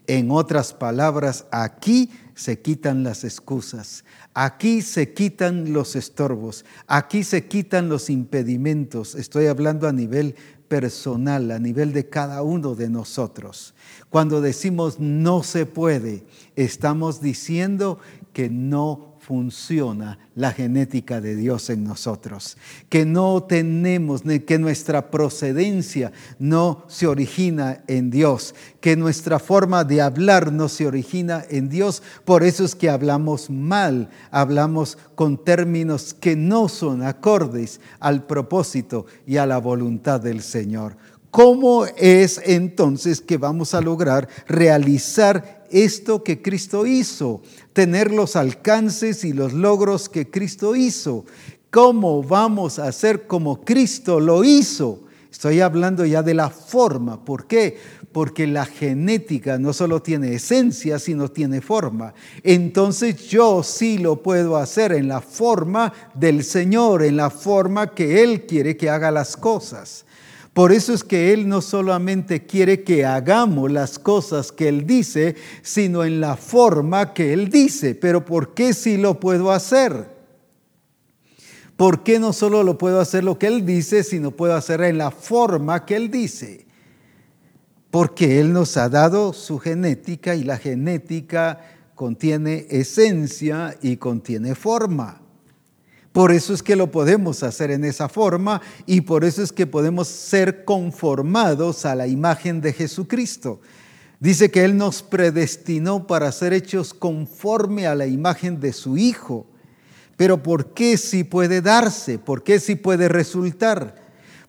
En 0.10 0.32
otras 0.32 0.74
palabras, 0.74 1.45
aquí 1.51 2.10
se 2.34 2.62
quitan 2.62 3.03
las 3.03 3.24
excusas, 3.24 4.03
aquí 4.34 4.82
se 4.82 5.14
quitan 5.14 5.72
los 5.72 5.95
estorbos, 5.95 6.66
aquí 6.88 7.24
se 7.24 7.45
quitan 7.45 7.89
los 7.89 8.10
impedimentos. 8.10 9.14
Estoy 9.14 9.45
hablando 9.45 9.88
a 9.88 9.93
nivel 9.93 10.34
personal, 10.68 11.51
a 11.51 11.60
nivel 11.60 11.93
de 11.93 12.10
cada 12.10 12.41
uno 12.41 12.74
de 12.74 12.89
nosotros. 12.89 13.76
Cuando 14.10 14.41
decimos 14.41 14.99
no 14.99 15.43
se 15.43 15.68
puede, 15.68 16.26
estamos 16.55 17.22
diciendo 17.22 17.99
que 18.34 18.49
no 18.49 19.09
funciona 19.30 20.17
la 20.34 20.51
genética 20.51 21.21
de 21.21 21.36
Dios 21.36 21.69
en 21.69 21.84
nosotros, 21.84 22.57
que 22.89 23.05
no 23.05 23.43
tenemos, 23.43 24.23
que 24.23 24.57
nuestra 24.57 25.11
procedencia 25.11 26.11
no 26.39 26.84
se 26.88 27.05
origina 27.05 27.84
en 27.86 28.09
Dios, 28.09 28.55
que 28.82 28.95
nuestra 28.95 29.38
forma 29.38 29.84
de 29.84 30.01
hablar 30.01 30.51
no 30.51 30.67
se 30.67 30.88
origina 30.88 31.45
en 31.47 31.69
Dios, 31.69 32.01
por 32.25 32.41
eso 32.41 32.65
es 32.65 32.73
que 32.73 32.89
hablamos 32.89 33.51
mal, 33.51 34.09
hablamos 34.32 34.97
con 35.13 35.38
términos 35.38 36.15
que 36.15 36.36
no 36.36 36.67
son 36.67 37.03
acordes 37.03 37.82
al 37.99 38.25
propósito 38.25 39.05
y 39.27 39.38
a 39.38 39.45
la 39.45 39.59
voluntad 39.59 40.19
del 40.19 40.41
Señor. 40.41 40.97
¿Cómo 41.30 41.86
es 41.86 42.41
entonces 42.43 43.21
que 43.21 43.38
vamos 43.38 43.75
a 43.75 43.82
lograr 43.82 44.27
realizar 44.47 45.67
esto 45.69 46.23
que 46.23 46.41
Cristo 46.41 46.88
hizo? 46.88 47.43
Tener 47.80 48.11
los 48.11 48.36
alcances 48.36 49.23
y 49.23 49.32
los 49.32 49.53
logros 49.53 50.09
que 50.09 50.30
Cristo 50.30 50.75
hizo. 50.75 51.23
¿Cómo 51.71 52.21
vamos 52.21 52.77
a 52.77 52.91
ser 52.91 53.25
como 53.25 53.61
Cristo 53.61 54.19
lo 54.19 54.43
hizo? 54.43 55.05
Estoy 55.32 55.61
hablando 55.61 56.05
ya 56.05 56.21
de 56.21 56.34
la 56.34 56.49
forma. 56.49 57.23
¿Por 57.23 57.47
qué? 57.47 57.77
Porque 58.11 58.47
la 58.47 58.65
genética 58.65 59.57
no 59.57 59.71
solo 59.71 60.01
tiene 60.01 60.34
esencia, 60.34 60.99
sino 60.99 61.30
tiene 61.30 61.61
forma. 61.61 62.13
Entonces 62.43 63.30
yo 63.30 63.63
sí 63.63 63.97
lo 63.97 64.21
puedo 64.21 64.57
hacer 64.57 64.91
en 64.91 65.07
la 65.07 65.21
forma 65.21 65.93
del 66.13 66.43
Señor, 66.43 67.01
en 67.01 67.15
la 67.15 67.30
forma 67.30 67.95
que 67.95 68.21
Él 68.21 68.45
quiere 68.45 68.75
que 68.75 68.89
haga 68.89 69.09
las 69.09 69.38
cosas. 69.38 70.03
Por 70.54 70.72
eso 70.72 70.93
es 70.93 71.04
que 71.04 71.32
Él 71.32 71.47
no 71.47 71.62
solamente 71.62 72.45
quiere 72.45 72.84
que 72.84 73.06
hagamos 73.06 73.72
las 73.72 74.00
cosas 74.00 74.52
que 74.52 74.68
Él 74.68 74.86
dice, 74.86 75.36
sino 75.62 76.04
en 76.04 76.20
la 76.20 76.36
forma 76.36 77.14
que 77.14 77.34
Él 77.34 77.50
dice. 77.50 77.95
Pero 77.95 78.26
¿por 78.26 78.54
qué 78.54 78.74
sí 78.74 78.97
lo 78.97 79.20
puedo 79.20 79.52
hacer? 79.52 80.18
¿Por 81.78 82.04
qué 82.04 82.20
no 82.20 82.34
solo 82.34 82.64
lo 82.64 82.78
puedo 82.78 83.00
hacer 83.00 83.24
lo 83.24 83.39
que 83.39 83.47
Él 83.47 83.66
dice, 83.66 84.04
sino 84.04 84.32
puedo 84.32 84.54
hacer 84.56 84.82
en 84.82 84.97
la 84.97 85.12
forma 85.12 85.86
que 85.86 85.95
Él 85.95 86.12
dice? 86.12 86.66
Porque 87.91 88.41
Él 88.41 88.52
nos 88.52 88.76
ha 88.76 88.89
dado 88.89 89.34
su 89.34 89.60
genética 89.60 90.36
y 90.36 90.43
la 90.43 90.58
genética 90.58 91.62
contiene 91.95 92.66
esencia 92.70 93.78
y 93.82 93.97
contiene 93.97 94.56
forma. 94.56 95.22
Por 96.12 96.32
eso 96.32 96.53
es 96.53 96.64
que 96.64 96.76
lo 96.76 96.91
podemos 96.91 97.43
hacer 97.43 97.70
en 97.72 97.86
esa 97.86 98.10
forma 98.10 98.62
y 98.86 99.01
por 99.01 99.24
eso 99.24 99.43
es 99.43 99.51
que 99.51 99.68
podemos 99.68 100.07
ser 100.07 100.66
conformados 100.66 101.86
a 101.86 101.93
la 101.95 102.07
imagen 102.07 102.62
de 102.62 102.74
Jesucristo. 102.74 103.62
Dice 104.20 104.49
que 104.51 104.66
Él 104.66 104.76
nos 104.76 105.03
predestinó 105.03 106.07
para 106.07 106.32
ser 106.32 106.51
hechos 106.53 106.93
conforme 106.93 107.88
a 107.88 107.95
la 107.95 108.07
imagen 108.07 108.60
de 108.60 108.74
su 108.74 108.97
Hijo. 108.97 109.45
Pero 110.18 110.43
¿por 110.43 110.74
qué 110.74 110.97
sí 110.97 111.24
puede 111.24 111.62
darse? 111.62 112.20
¿Por 112.20 112.43
qué 112.43 112.60
sí 112.60 112.76
puede 112.76 113.07
resultar? 113.07 113.95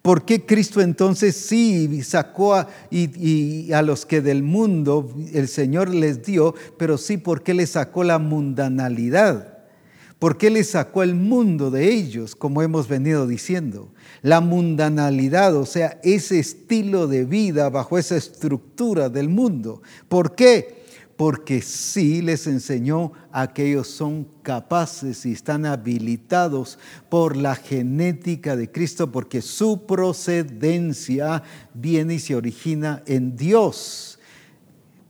¿Por 0.03 0.25
qué 0.25 0.47
Cristo 0.47 0.81
entonces 0.81 1.37
sí 1.37 2.03
sacó 2.03 2.55
a, 2.55 2.69
y, 2.91 3.71
a 3.73 3.83
los 3.83 4.07
que 4.07 4.23
del 4.23 4.43
mundo 4.43 5.15
el 5.33 5.47
Señor 5.47 5.91
les 5.91 6.23
dio, 6.25 6.55
pero 6.79 6.97
sí 6.97 7.19
por 7.19 7.43
qué 7.43 7.53
le 7.53 7.67
sacó 7.67 8.03
la 8.03 8.19
mundanalidad? 8.19 9.50
¿Por 10.21 10.37
qué 10.37 10.51
le 10.51 10.63
sacó 10.65 11.03
el 11.03 11.15
mundo 11.15 11.71
de 11.71 11.93
ellos, 11.93 12.37
como 12.37 12.61
hemos 12.61 12.87
venido 12.89 13.27
diciendo? 13.27 13.89
La 14.21 14.43
mundanalidad, 14.43 15.57
o 15.57 15.65
sea, 15.65 15.99
ese 16.05 16.39
estilo 16.39 17.09
de 17.09 17.25
vida 17.25 17.71
bajo 17.71 17.97
esa 17.97 18.17
estructura 18.17 19.09
del 19.09 19.31
mundo. 19.31 19.83
¿Por 20.09 20.35
qué? 20.37 20.81
porque 21.21 21.61
sí 21.61 22.23
les 22.23 22.47
enseñó 22.47 23.13
a 23.31 23.53
que 23.53 23.69
ellos 23.69 23.89
son 23.89 24.27
capaces 24.41 25.27
y 25.27 25.33
están 25.33 25.67
habilitados 25.67 26.79
por 27.11 27.37
la 27.37 27.57
genética 27.57 28.57
de 28.57 28.73
Cristo, 28.73 29.13
porque 29.13 29.43
su 29.43 29.85
procedencia 29.85 31.43
viene 31.75 32.15
y 32.15 32.21
se 32.21 32.35
origina 32.35 33.03
en 33.05 33.37
Dios. 33.37 34.10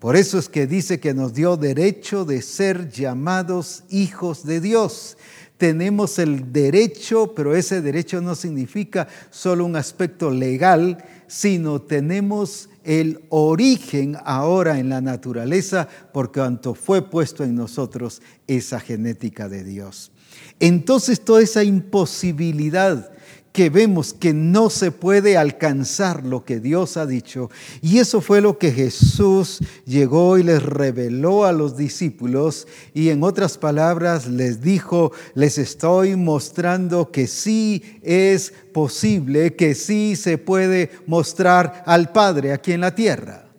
Por 0.01 0.17
eso 0.17 0.39
es 0.39 0.49
que 0.49 0.67
dice 0.67 0.99
que 0.99 1.13
nos 1.13 1.35
dio 1.35 1.59
derecho 1.59 2.25
de 2.25 2.41
ser 2.41 2.91
llamados 2.91 3.85
hijos 3.91 4.47
de 4.47 4.63
Dios. 4.63 5.19
Tenemos 5.59 6.19
el 6.19 6.55
derecho, 6.55 7.35
pero 7.35 7.55
ese 7.55 7.83
derecho 7.83 8.23
no 8.23 8.35
significa 8.35 9.09
solo 9.29 9.67
un 9.67 9.77
aspecto 9.77 10.31
legal, 10.31 11.05
sino 11.27 11.83
tenemos 11.83 12.71
el 12.83 13.21
origen 13.29 14.17
ahora 14.25 14.79
en 14.79 14.89
la 14.89 15.03
naturaleza, 15.03 15.87
por 16.15 16.33
cuanto 16.33 16.75
fue 16.75 17.11
puesto 17.11 17.45
en 17.45 17.55
nosotros 17.55 18.23
esa 18.47 18.81
genética 18.81 19.51
de 19.51 19.65
Dios. 19.65 20.13
Entonces 20.61 21.21
toda 21.23 21.43
esa 21.43 21.63
imposibilidad 21.63 23.10
que 23.53 23.69
vemos 23.69 24.13
que 24.13 24.33
no 24.33 24.71
se 24.71 24.93
puede 24.93 25.37
alcanzar 25.37 26.25
lo 26.25 26.45
que 26.45 26.61
Dios 26.61 26.97
ha 26.97 27.07
dicho. 27.07 27.51
Y 27.83 27.99
eso 27.99 28.21
fue 28.21 28.41
lo 28.41 28.59
que 28.59 28.71
Jesús 28.71 29.59
llegó 29.85 30.39
y 30.39 30.43
les 30.45 30.63
reveló 30.63 31.45
a 31.45 31.53
los 31.53 31.77
discípulos. 31.77 32.69
Y 32.95 33.09
en 33.09 33.25
otras 33.25 33.59
palabras 33.59 34.29
les 34.29 34.61
dijo, 34.61 35.13
les 35.35 35.59
estoy 35.59 36.17
mostrando 36.17 37.11
que 37.11 37.27
sí 37.27 37.83
es 38.03 38.53
posible, 38.73 39.57
que 39.57 39.75
sí 39.75 40.15
se 40.15 40.39
puede 40.39 40.91
mostrar 41.07 41.83
al 41.87 42.13
Padre 42.13 42.53
aquí 42.53 42.73
en 42.73 42.83
la 42.83 42.95
tierra. 42.95 43.50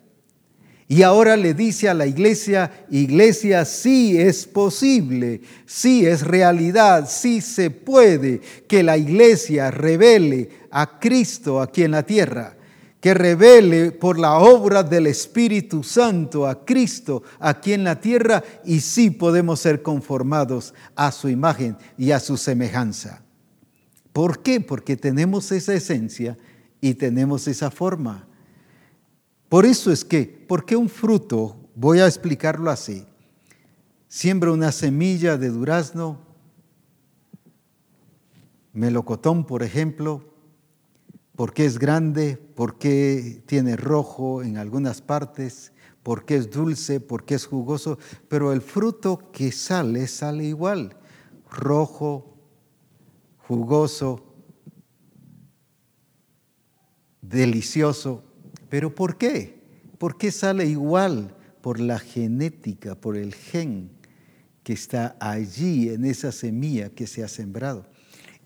Y 0.91 1.03
ahora 1.03 1.37
le 1.37 1.53
dice 1.53 1.87
a 1.87 1.93
la 1.93 2.05
iglesia, 2.05 2.69
iglesia, 2.89 3.63
sí 3.63 4.19
es 4.19 4.45
posible, 4.45 5.39
sí 5.65 6.05
es 6.05 6.21
realidad, 6.21 7.07
sí 7.09 7.39
se 7.39 7.69
puede 7.69 8.41
que 8.67 8.83
la 8.83 8.97
iglesia 8.97 9.71
revele 9.71 10.49
a 10.69 10.99
Cristo 10.99 11.61
aquí 11.61 11.83
en 11.83 11.91
la 11.91 12.03
tierra, 12.03 12.57
que 12.99 13.13
revele 13.13 13.93
por 13.93 14.19
la 14.19 14.39
obra 14.39 14.83
del 14.83 15.07
Espíritu 15.07 15.81
Santo 15.81 16.45
a 16.45 16.65
Cristo 16.65 17.23
aquí 17.39 17.71
en 17.71 17.85
la 17.85 18.01
tierra 18.01 18.43
y 18.65 18.81
sí 18.81 19.11
podemos 19.11 19.61
ser 19.61 19.81
conformados 19.83 20.73
a 20.97 21.13
su 21.13 21.29
imagen 21.29 21.77
y 21.97 22.11
a 22.11 22.19
su 22.19 22.35
semejanza. 22.35 23.23
¿Por 24.11 24.43
qué? 24.43 24.59
Porque 24.59 24.97
tenemos 24.97 25.53
esa 25.53 25.73
esencia 25.73 26.37
y 26.81 26.95
tenemos 26.95 27.47
esa 27.47 27.71
forma. 27.71 28.27
Por 29.51 29.65
eso 29.65 29.91
es 29.91 30.05
que, 30.05 30.23
¿por 30.23 30.63
qué 30.63 30.77
un 30.77 30.87
fruto? 30.87 31.57
Voy 31.75 31.99
a 31.99 32.07
explicarlo 32.07 32.71
así. 32.71 33.05
Siembra 34.07 34.53
una 34.53 34.71
semilla 34.71 35.35
de 35.35 35.49
durazno, 35.49 36.21
melocotón, 38.71 39.45
por 39.45 39.61
ejemplo, 39.61 40.23
¿por 41.35 41.51
qué 41.51 41.65
es 41.65 41.79
grande? 41.79 42.37
¿Por 42.37 42.77
qué 42.77 43.43
tiene 43.45 43.75
rojo 43.75 44.41
en 44.41 44.55
algunas 44.55 45.01
partes? 45.01 45.73
¿Por 46.01 46.23
qué 46.23 46.37
es 46.37 46.49
dulce? 46.49 47.01
¿Por 47.01 47.25
qué 47.25 47.35
es 47.35 47.45
jugoso? 47.45 47.99
Pero 48.29 48.53
el 48.53 48.61
fruto 48.61 49.31
que 49.33 49.51
sale, 49.51 50.07
sale 50.07 50.45
igual, 50.45 50.95
rojo, 51.49 52.37
jugoso, 53.37 54.33
delicioso. 57.21 58.30
¿Pero 58.71 58.95
por 58.95 59.17
qué? 59.17 59.59
¿Por 59.97 60.17
qué 60.17 60.31
sale 60.31 60.65
igual? 60.65 61.35
Por 61.61 61.81
la 61.81 61.99
genética, 61.99 62.95
por 62.95 63.17
el 63.17 63.35
gen 63.35 63.91
que 64.63 64.71
está 64.71 65.17
allí 65.19 65.89
en 65.89 66.05
esa 66.05 66.31
semilla 66.31 66.89
que 66.89 67.05
se 67.05 67.21
ha 67.21 67.27
sembrado. 67.27 67.85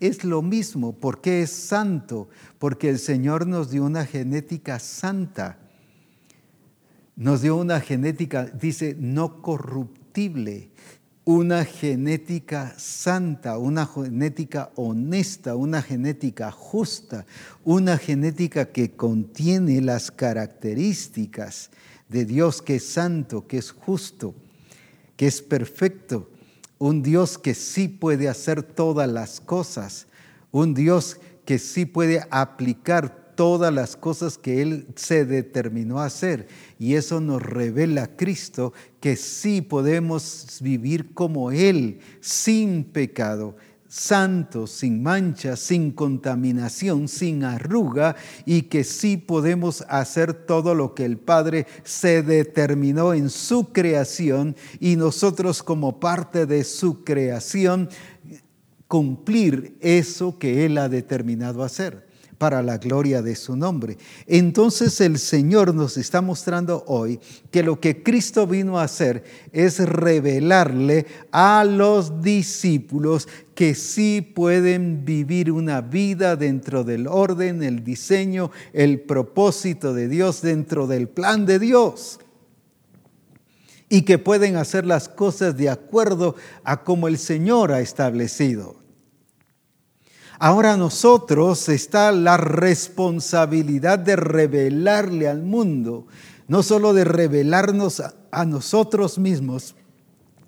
Es 0.00 0.24
lo 0.24 0.42
mismo, 0.42 0.96
¿por 0.98 1.20
qué 1.20 1.42
es 1.42 1.50
santo? 1.50 2.28
Porque 2.58 2.88
el 2.88 2.98
Señor 2.98 3.46
nos 3.46 3.70
dio 3.70 3.84
una 3.84 4.04
genética 4.04 4.80
santa. 4.80 5.60
Nos 7.14 7.42
dio 7.42 7.56
una 7.56 7.80
genética, 7.80 8.46
dice, 8.46 8.96
no 8.98 9.40
corruptible 9.42 10.70
una 11.26 11.64
genética 11.64 12.72
santa, 12.78 13.58
una 13.58 13.84
genética 13.84 14.70
honesta, 14.76 15.56
una 15.56 15.82
genética 15.82 16.52
justa, 16.52 17.26
una 17.64 17.98
genética 17.98 18.66
que 18.66 18.92
contiene 18.92 19.80
las 19.80 20.12
características 20.12 21.70
de 22.08 22.24
Dios 22.26 22.62
que 22.62 22.76
es 22.76 22.86
santo, 22.86 23.48
que 23.48 23.58
es 23.58 23.72
justo, 23.72 24.36
que 25.16 25.26
es 25.26 25.42
perfecto, 25.42 26.30
un 26.78 27.02
Dios 27.02 27.38
que 27.38 27.54
sí 27.54 27.88
puede 27.88 28.28
hacer 28.28 28.62
todas 28.62 29.10
las 29.10 29.40
cosas, 29.40 30.06
un 30.52 30.74
Dios 30.74 31.18
que 31.44 31.58
sí 31.58 31.86
puede 31.86 32.24
aplicar 32.30 33.25
todas 33.36 33.72
las 33.72 33.96
cosas 33.96 34.38
que 34.38 34.62
Él 34.62 34.88
se 34.96 35.24
determinó 35.24 36.00
a 36.00 36.06
hacer. 36.06 36.48
Y 36.78 36.94
eso 36.94 37.20
nos 37.20 37.40
revela 37.42 38.16
Cristo 38.16 38.72
que 39.00 39.14
sí 39.14 39.60
podemos 39.60 40.58
vivir 40.60 41.14
como 41.14 41.52
Él, 41.52 42.00
sin 42.20 42.82
pecado, 42.82 43.54
santo, 43.86 44.66
sin 44.66 45.02
mancha, 45.02 45.54
sin 45.54 45.92
contaminación, 45.92 47.06
sin 47.06 47.44
arruga, 47.44 48.16
y 48.44 48.62
que 48.62 48.82
sí 48.82 49.16
podemos 49.16 49.84
hacer 49.88 50.34
todo 50.34 50.74
lo 50.74 50.94
que 50.94 51.04
el 51.04 51.18
Padre 51.18 51.66
se 51.84 52.22
determinó 52.22 53.14
en 53.14 53.30
su 53.30 53.72
creación 53.72 54.56
y 54.80 54.96
nosotros 54.96 55.62
como 55.62 56.00
parte 56.00 56.46
de 56.46 56.64
su 56.64 57.04
creación 57.04 57.88
cumplir 58.88 59.76
eso 59.80 60.38
que 60.38 60.64
Él 60.64 60.78
ha 60.78 60.88
determinado 60.88 61.62
hacer 61.62 62.05
para 62.38 62.62
la 62.62 62.78
gloria 62.78 63.22
de 63.22 63.34
su 63.34 63.56
nombre. 63.56 63.96
Entonces 64.26 65.00
el 65.00 65.18
Señor 65.18 65.74
nos 65.74 65.96
está 65.96 66.20
mostrando 66.20 66.84
hoy 66.86 67.20
que 67.50 67.62
lo 67.62 67.80
que 67.80 68.02
Cristo 68.02 68.46
vino 68.46 68.78
a 68.78 68.84
hacer 68.84 69.24
es 69.52 69.78
revelarle 69.78 71.06
a 71.32 71.64
los 71.64 72.22
discípulos 72.22 73.28
que 73.54 73.74
sí 73.74 74.20
pueden 74.20 75.04
vivir 75.04 75.50
una 75.50 75.80
vida 75.80 76.36
dentro 76.36 76.84
del 76.84 77.06
orden, 77.06 77.62
el 77.62 77.82
diseño, 77.82 78.50
el 78.72 79.00
propósito 79.00 79.94
de 79.94 80.08
Dios, 80.08 80.42
dentro 80.42 80.86
del 80.86 81.08
plan 81.08 81.46
de 81.46 81.58
Dios. 81.58 82.20
Y 83.88 84.02
que 84.02 84.18
pueden 84.18 84.56
hacer 84.56 84.84
las 84.84 85.08
cosas 85.08 85.56
de 85.56 85.70
acuerdo 85.70 86.34
a 86.64 86.82
como 86.82 87.08
el 87.08 87.18
Señor 87.18 87.72
ha 87.72 87.80
establecido. 87.80 88.85
Ahora 90.38 90.76
nosotros 90.76 91.68
está 91.70 92.12
la 92.12 92.36
responsabilidad 92.36 93.98
de 93.98 94.16
revelarle 94.16 95.28
al 95.28 95.42
mundo, 95.42 96.06
no 96.46 96.62
solo 96.62 96.92
de 96.92 97.04
revelarnos 97.04 98.02
a, 98.30 98.44
nosotros 98.44 99.18
mismos, 99.18 99.74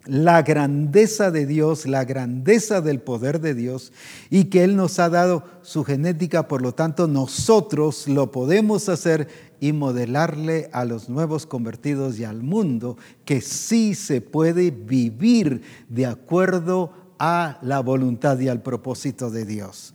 la 0.05 0.43
grandeza 0.43 1.31
de 1.31 1.47
Dios, 1.47 1.87
la 1.87 2.05
grandeza 2.05 2.83
del 2.83 3.01
poder 3.01 3.41
de 3.41 3.55
Dios 3.55 3.93
y 4.29 4.45
que 4.45 4.63
Él 4.63 4.77
nos 4.77 4.99
ha 4.99 5.09
dado 5.09 5.45
su 5.63 5.85
genética, 5.85 6.49
por 6.49 6.61
lo 6.61 6.73
tanto 6.73 7.09
nosotros 7.09 8.09
lo 8.09 8.31
podemos 8.31 8.91
hacer 8.91 9.29
y 9.59 9.73
modelarle 9.73 10.69
a 10.73 10.85
los 10.85 11.09
nuevos 11.09 11.47
convertidos 11.47 12.19
y 12.19 12.25
al 12.25 12.43
mundo 12.43 12.99
que 13.25 13.41
sí 13.41 13.95
se 13.95 14.21
puede 14.21 14.71
vivir 14.71 15.63
de 15.89 16.07
acuerdo 16.07 17.08
a 17.19 17.59
la 17.63 17.81
voluntad 17.81 18.39
y 18.39 18.49
al 18.49 18.63
propósito 18.63 19.31
de 19.31 19.45
Dios. 19.45 19.95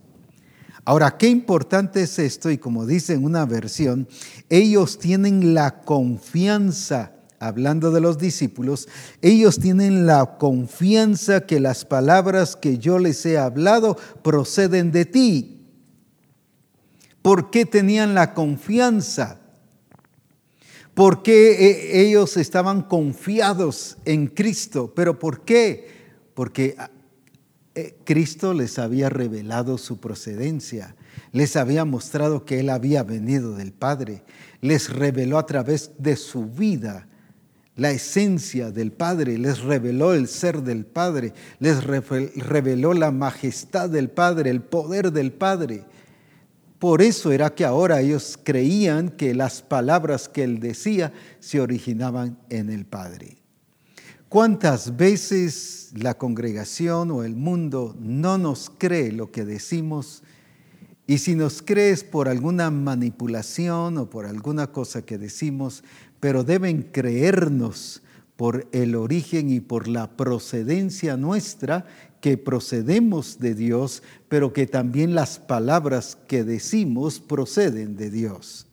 Ahora, 0.86 1.18
qué 1.18 1.30
importante 1.30 2.04
es 2.04 2.20
esto 2.20 2.52
y 2.52 2.58
como 2.58 2.86
dice 2.86 3.14
en 3.14 3.24
una 3.24 3.46
versión, 3.46 4.08
ellos 4.50 5.00
tienen 5.00 5.54
la 5.54 5.82
confianza 5.82 7.14
hablando 7.40 7.92
de 7.92 8.02
los 8.02 8.18
discípulos, 8.18 8.88
ellos 9.22 9.60
tienen 9.60 10.06
la 10.06 10.38
confianza 10.38 11.46
que 11.46 11.60
las 11.60 11.86
palabras 11.86 12.56
que 12.56 12.78
yo 12.78 13.00
les 13.00 13.26
he 13.26 13.38
hablado 13.38 13.98
proceden 14.24 14.92
de 14.92 15.06
ti. 15.06 15.62
¿Por 17.22 17.50
qué 17.52 17.66
tenían 17.66 18.14
la 18.14 18.34
confianza? 18.34 19.40
¿Por 20.94 21.24
qué 21.24 21.52
eh, 21.52 22.02
ellos 22.08 22.38
estaban 22.38 22.84
confiados 22.84 23.98
en 24.06 24.28
Cristo? 24.28 24.94
¿Pero 24.96 25.18
por 25.18 25.42
qué? 25.42 25.88
Porque 26.34 26.76
ah, 26.78 26.90
eh, 27.76 27.96
Cristo 28.04 28.54
les 28.54 28.78
había 28.78 29.10
revelado 29.10 29.78
su 29.78 29.98
procedencia, 29.98 30.96
les 31.32 31.56
había 31.56 31.86
mostrado 31.86 32.46
que 32.46 32.60
Él 32.60 32.70
había 32.70 33.04
venido 33.04 33.56
del 33.56 33.72
Padre, 33.72 34.24
les 34.62 34.94
reveló 34.94 35.40
a 35.40 35.46
través 35.46 35.92
de 35.98 36.16
su 36.16 36.46
vida 36.46 37.08
la 37.76 37.90
esencia 37.90 38.70
del 38.70 38.92
Padre, 38.92 39.40
les 39.40 39.62
reveló 39.62 40.14
el 40.14 40.28
ser 40.28 40.62
del 40.62 40.86
Padre, 40.86 41.34
les 41.60 41.84
reveló 41.84 42.94
la 42.94 43.10
majestad 43.10 43.90
del 43.90 44.12
Padre, 44.12 44.52
el 44.52 44.62
poder 44.62 45.12
del 45.12 45.32
Padre. 45.32 45.84
Por 46.78 47.02
eso 47.02 47.32
era 47.32 47.56
que 47.56 47.66
ahora 47.66 48.02
ellos 48.02 48.38
creían 48.44 49.10
que 49.10 49.34
las 49.34 49.64
palabras 49.64 50.30
que 50.30 50.44
Él 50.44 50.60
decía 50.60 51.12
se 51.40 51.60
originaban 51.60 52.38
en 52.50 52.70
el 52.70 52.86
Padre. 52.86 53.43
¿Cuántas 54.34 54.98
veces 54.98 55.92
la 55.94 56.18
congregación 56.18 57.12
o 57.12 57.24
el 57.24 57.36
mundo 57.36 57.96
no 58.00 58.40
nos 58.40 58.72
cree 58.76 59.12
lo 59.12 59.30
que 59.32 59.46
decimos? 59.46 60.24
Y 61.06 61.20
si 61.20 61.36
nos 61.36 61.62
crees 61.62 62.04
por 62.04 62.28
alguna 62.28 62.72
manipulación 62.72 64.00
o 64.00 64.10
por 64.10 64.26
alguna 64.26 64.72
cosa 64.72 65.06
que 65.06 65.20
decimos, 65.20 65.84
pero 66.20 66.44
deben 66.44 66.82
creernos 66.82 68.02
por 68.36 68.68
el 68.72 68.96
origen 68.96 69.52
y 69.52 69.60
por 69.60 69.88
la 69.88 70.18
procedencia 70.18 71.16
nuestra, 71.16 71.86
que 72.20 72.36
procedemos 72.36 73.38
de 73.38 73.54
Dios, 73.54 74.02
pero 74.30 74.52
que 74.52 74.66
también 74.66 75.14
las 75.14 75.38
palabras 75.38 76.18
que 76.28 76.44
decimos 76.44 77.20
proceden 77.20 77.98
de 77.98 78.10
Dios. 78.10 78.66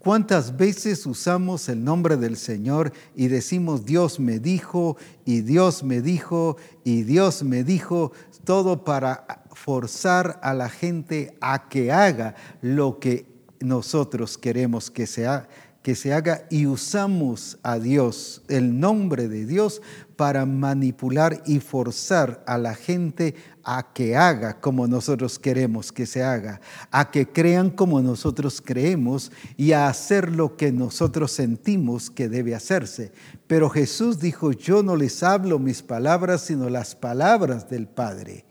¿Cuántas 0.00 0.56
veces 0.56 1.04
usamos 1.04 1.68
el 1.68 1.84
nombre 1.84 2.16
del 2.16 2.38
Señor 2.38 2.90
y 3.14 3.28
decimos 3.28 3.84
Dios 3.84 4.18
me 4.18 4.38
dijo 4.38 4.96
y 5.26 5.42
Dios 5.42 5.84
me 5.84 6.00
dijo 6.00 6.56
y 6.84 7.02
Dios 7.02 7.42
me 7.42 7.64
dijo, 7.64 8.12
todo 8.44 8.82
para 8.82 9.44
forzar 9.52 10.40
a 10.42 10.54
la 10.54 10.70
gente 10.70 11.36
a 11.42 11.68
que 11.68 11.92
haga 11.92 12.34
lo 12.62 12.98
que 12.98 13.26
nosotros 13.60 14.38
queremos 14.38 14.90
que 14.90 15.06
sea 15.06 15.46
que 15.82 15.94
se 15.94 16.12
haga. 16.12 16.46
Y 16.50 16.66
usamos 16.66 17.58
a 17.62 17.78
Dios, 17.78 18.42
el 18.48 18.80
nombre 18.80 19.28
de 19.28 19.46
Dios, 19.46 19.82
para 20.20 20.44
manipular 20.44 21.42
y 21.46 21.60
forzar 21.60 22.44
a 22.46 22.58
la 22.58 22.74
gente 22.74 23.34
a 23.64 23.94
que 23.94 24.18
haga 24.18 24.60
como 24.60 24.86
nosotros 24.86 25.38
queremos 25.38 25.92
que 25.92 26.04
se 26.04 26.22
haga, 26.22 26.60
a 26.90 27.10
que 27.10 27.26
crean 27.26 27.70
como 27.70 28.02
nosotros 28.02 28.60
creemos 28.62 29.32
y 29.56 29.72
a 29.72 29.88
hacer 29.88 30.30
lo 30.30 30.58
que 30.58 30.72
nosotros 30.72 31.32
sentimos 31.32 32.10
que 32.10 32.28
debe 32.28 32.54
hacerse. 32.54 33.12
Pero 33.46 33.70
Jesús 33.70 34.18
dijo, 34.18 34.52
yo 34.52 34.82
no 34.82 34.94
les 34.94 35.22
hablo 35.22 35.58
mis 35.58 35.80
palabras, 35.80 36.42
sino 36.42 36.68
las 36.68 36.94
palabras 36.94 37.70
del 37.70 37.86
Padre. 37.86 38.44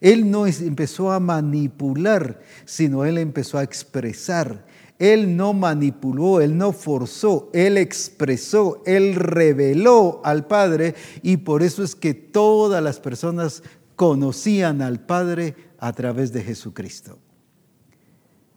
Él 0.00 0.30
no 0.30 0.46
empezó 0.46 1.12
a 1.12 1.20
manipular, 1.20 2.40
sino 2.64 3.04
él 3.04 3.18
empezó 3.18 3.58
a 3.58 3.64
expresar 3.64 4.64
él 5.02 5.36
no 5.36 5.52
manipuló, 5.52 6.40
Él 6.40 6.56
no 6.56 6.70
forzó, 6.70 7.50
Él 7.52 7.76
expresó, 7.76 8.84
Él 8.86 9.16
reveló 9.16 10.20
al 10.22 10.46
Padre 10.46 10.94
y 11.22 11.38
por 11.38 11.64
eso 11.64 11.82
es 11.82 11.96
que 11.96 12.14
todas 12.14 12.80
las 12.80 13.00
personas 13.00 13.64
conocían 13.96 14.80
al 14.80 15.00
Padre 15.00 15.56
a 15.80 15.92
través 15.92 16.32
de 16.32 16.44
Jesucristo. 16.44 17.18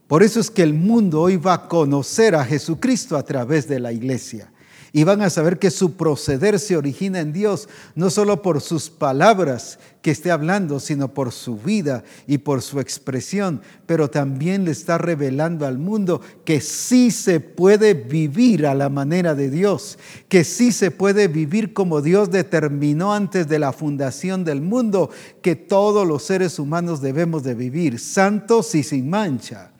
Por 0.05 0.21
eso 0.21 0.39
es 0.39 0.51
que 0.51 0.61
el 0.61 0.75
mundo 0.75 1.21
hoy 1.21 1.37
va 1.37 1.53
a 1.55 1.67
conocer 1.67 2.35
a 2.35 2.45
Jesucristo 2.45 3.17
a 3.17 3.23
través 3.23 3.67
de 3.67 3.79
la 3.79 3.91
iglesia 3.91 4.53
y 4.95 5.03
van 5.03 5.21
a 5.21 5.29
saber 5.29 5.59
que 5.59 5.71
su 5.71 5.97
proceder 5.97 6.57
se 6.57 6.77
origina 6.77 7.19
en 7.19 7.33
Dios, 7.33 7.67
no 7.95 8.09
solo 8.09 8.41
por 8.41 8.61
sus 8.61 8.89
palabras 8.89 9.77
que 10.01 10.11
esté 10.11 10.31
hablando, 10.31 10.79
sino 10.79 11.13
por 11.13 11.33
su 11.33 11.57
vida 11.57 12.05
y 12.27 12.37
por 12.37 12.61
su 12.61 12.79
expresión, 12.79 13.61
pero 13.87 14.09
también 14.09 14.63
le 14.63 14.71
está 14.71 14.97
revelando 14.97 15.65
al 15.65 15.79
mundo 15.79 16.21
que 16.45 16.61
sí 16.61 17.11
se 17.11 17.41
puede 17.41 17.93
vivir 17.93 18.65
a 18.65 18.73
la 18.73 18.87
manera 18.87 19.35
de 19.35 19.49
Dios, 19.49 19.99
que 20.29 20.45
sí 20.45 20.71
se 20.71 20.91
puede 20.91 21.27
vivir 21.27 21.73
como 21.73 22.01
Dios 22.01 22.31
determinó 22.31 23.13
antes 23.13 23.49
de 23.49 23.59
la 23.59 23.73
fundación 23.73 24.45
del 24.45 24.61
mundo, 24.61 25.09
que 25.41 25.57
todos 25.57 26.07
los 26.07 26.23
seres 26.23 26.57
humanos 26.57 27.01
debemos 27.01 27.43
de 27.43 27.53
vivir, 27.53 27.99
santos 27.99 28.73
y 28.75 28.81
sin 28.81 29.09
mancha, 29.09 29.71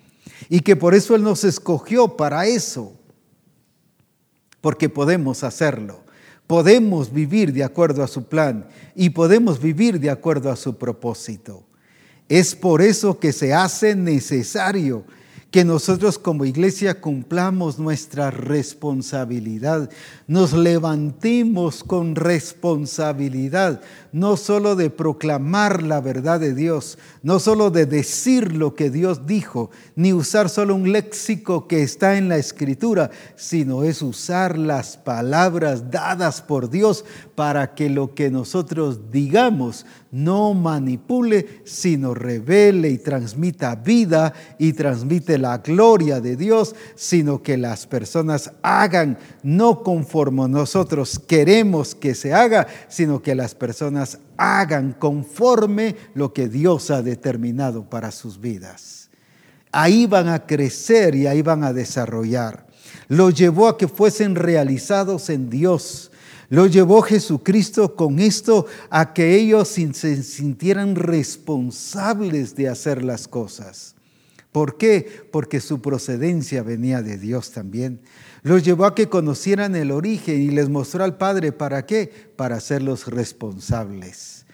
y 0.50 0.60
que 0.60 0.76
por 0.76 0.94
eso 0.94 1.16
Él 1.16 1.24
nos 1.24 1.46
escogió 1.46 2.18
para 2.18 2.48
eso 2.48 2.92
porque 4.66 4.90
podemos 4.90 5.44
hacerlo. 5.44 6.02
Podemos 6.48 7.14
vivir 7.14 7.54
de 7.54 7.64
acuerdo 7.64 8.04
a 8.04 8.08
su 8.08 8.24
plan 8.24 8.66
y 8.96 9.12
podemos 9.12 9.62
vivir 9.62 10.00
de 10.00 10.10
acuerdo 10.10 10.50
a 10.50 10.56
su 10.56 10.76
propósito. 10.76 11.64
Es 12.30 12.56
por 12.56 12.82
eso 12.82 13.20
que 13.20 13.32
se 13.32 13.54
hace 13.54 13.96
necesario 13.96 15.04
que 15.56 15.64
nosotros 15.64 16.20
como 16.20 16.44
iglesia 16.44 17.00
cumplamos 17.00 17.80
nuestra 17.80 18.30
responsabilidad, 18.30 19.90
nos 20.28 20.52
levantemos 20.52 21.82
con 21.82 22.18
responsabilidad, 22.18 23.80
no 24.12 24.36
solo 24.36 24.76
de 24.76 24.90
proclamar 24.90 25.82
la 25.82 26.02
verdad 26.02 26.42
de 26.42 26.54
Dios, 26.54 26.98
no 27.24 27.40
solo 27.40 27.72
de 27.72 27.86
decir 27.86 28.54
lo 28.54 28.76
que 28.76 28.90
Dios 28.90 29.26
dijo, 29.28 29.72
ni 29.96 30.12
usar 30.12 30.50
solo 30.50 30.76
un 30.76 30.92
léxico 30.92 31.70
que 31.70 31.84
está 31.84 32.18
en 32.18 32.28
la 32.28 32.36
escritura, 32.36 33.10
sino 33.38 33.86
es 33.86 34.02
usar 34.02 34.58
las 34.58 34.98
palabras 34.98 35.90
dadas 35.90 36.42
por 36.42 36.70
Dios 36.70 37.06
para 37.34 37.76
que 37.76 37.90
lo 37.90 38.14
que 38.14 38.30
nosotros 38.30 39.10
digamos 39.10 39.86
no 40.16 40.54
manipule, 40.54 41.62
sino 41.66 42.14
revele 42.14 42.90
y 42.90 43.00
transmita 43.00 43.76
vida 43.76 44.32
y 44.58 44.72
transmite 44.72 45.38
la 45.38 45.58
gloria 45.58 46.22
de 46.22 46.38
Dios, 46.38 46.74
sino 46.96 47.44
que 47.44 47.58
las 47.58 47.86
personas 47.86 48.54
hagan 48.62 49.18
no 49.44 49.84
conforme 49.84 50.48
nosotros 50.48 51.20
queremos 51.20 51.96
que 51.96 52.16
se 52.16 52.34
haga, 52.34 52.66
sino 52.88 53.22
que 53.22 53.36
las 53.36 53.56
personas 53.56 54.20
hagan 54.38 54.94
conforme 54.94 55.98
lo 56.14 56.32
que 56.32 56.48
Dios 56.48 56.92
ha 56.92 57.02
determinado 57.02 57.84
para 57.90 58.12
sus 58.12 58.40
vidas. 58.40 59.10
Ahí 59.74 60.06
van 60.06 60.30
a 60.30 60.46
crecer 60.46 61.14
y 61.16 61.28
ahí 61.28 61.42
van 61.42 61.66
a 61.66 61.74
desarrollar. 61.74 62.66
Lo 63.10 63.32
llevó 63.32 63.68
a 63.68 63.78
que 63.78 63.90
fuesen 63.90 64.36
realizados 64.36 65.30
en 65.30 65.50
Dios 65.50 66.10
lo 66.50 66.68
llevó 66.68 67.02
Jesucristo 67.02 67.96
con 67.96 68.20
esto 68.20 68.66
a 68.90 69.14
que 69.14 69.36
ellos 69.36 69.68
se 69.68 70.24
sintieran 70.24 70.96
responsables 70.96 72.56
de 72.56 72.70
hacer 72.70 73.04
las 73.04 73.28
cosas. 73.28 73.96
¿Por 74.52 74.78
qué? 74.78 75.28
Porque 75.32 75.60
su 75.60 75.82
procedencia 75.82 76.64
venía 76.64 77.02
de 77.02 77.18
Dios 77.18 77.52
también. 77.52 78.00
Los 78.42 78.64
llevó 78.64 78.86
a 78.86 78.96
que 78.96 79.10
conocieran 79.10 79.76
el 79.76 79.92
origen 79.92 80.42
y 80.42 80.50
les 80.50 80.70
mostró 80.70 81.04
al 81.04 81.18
Padre 81.18 81.52
para 81.52 81.86
qué? 81.86 82.10
Para 82.36 82.58
hacerlos 82.58 83.08
responsables. 83.08 84.46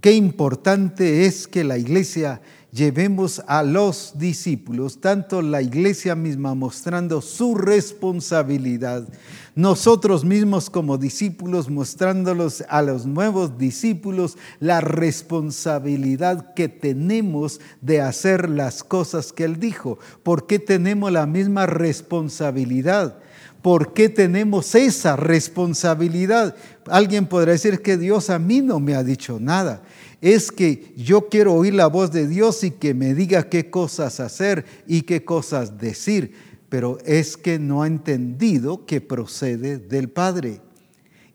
Qué 0.00 0.12
importante 0.12 1.26
es 1.26 1.46
que 1.46 1.62
la 1.62 1.76
iglesia 1.76 2.40
llevemos 2.72 3.42
a 3.46 3.62
los 3.62 4.12
discípulos, 4.16 5.00
tanto 5.00 5.42
la 5.42 5.62
iglesia 5.62 6.14
misma 6.14 6.54
mostrando 6.54 7.20
su 7.20 7.54
responsabilidad, 7.54 9.08
nosotros 9.54 10.24
mismos 10.24 10.70
como 10.70 10.96
discípulos 10.96 11.68
mostrándolos 11.68 12.64
a 12.68 12.82
los 12.82 13.06
nuevos 13.06 13.58
discípulos 13.58 14.38
la 14.60 14.80
responsabilidad 14.80 16.54
que 16.54 16.68
tenemos 16.68 17.60
de 17.80 18.00
hacer 18.00 18.48
las 18.48 18.84
cosas 18.84 19.32
que 19.32 19.44
Él 19.44 19.58
dijo. 19.58 19.98
¿Por 20.22 20.46
qué 20.46 20.58
tenemos 20.58 21.10
la 21.10 21.26
misma 21.26 21.66
responsabilidad? 21.66 23.18
¿Por 23.62 23.92
qué 23.92 24.08
tenemos 24.08 24.74
esa 24.74 25.16
responsabilidad? 25.16 26.56
Alguien 26.86 27.26
podrá 27.26 27.52
decir 27.52 27.82
que 27.82 27.98
Dios 27.98 28.30
a 28.30 28.38
mí 28.38 28.60
no 28.60 28.80
me 28.80 28.94
ha 28.94 29.04
dicho 29.04 29.38
nada. 29.38 29.82
Es 30.20 30.50
que 30.50 30.92
yo 30.96 31.28
quiero 31.28 31.54
oír 31.54 31.74
la 31.74 31.86
voz 31.86 32.10
de 32.10 32.26
Dios 32.26 32.64
y 32.64 32.70
que 32.70 32.94
me 32.94 33.14
diga 33.14 33.48
qué 33.48 33.70
cosas 33.70 34.20
hacer 34.20 34.64
y 34.86 35.02
qué 35.02 35.24
cosas 35.24 35.78
decir. 35.78 36.32
Pero 36.68 36.98
es 37.04 37.36
que 37.36 37.58
no 37.58 37.82
ha 37.82 37.86
entendido 37.86 38.86
que 38.86 39.00
procede 39.00 39.78
del 39.78 40.08
Padre. 40.08 40.60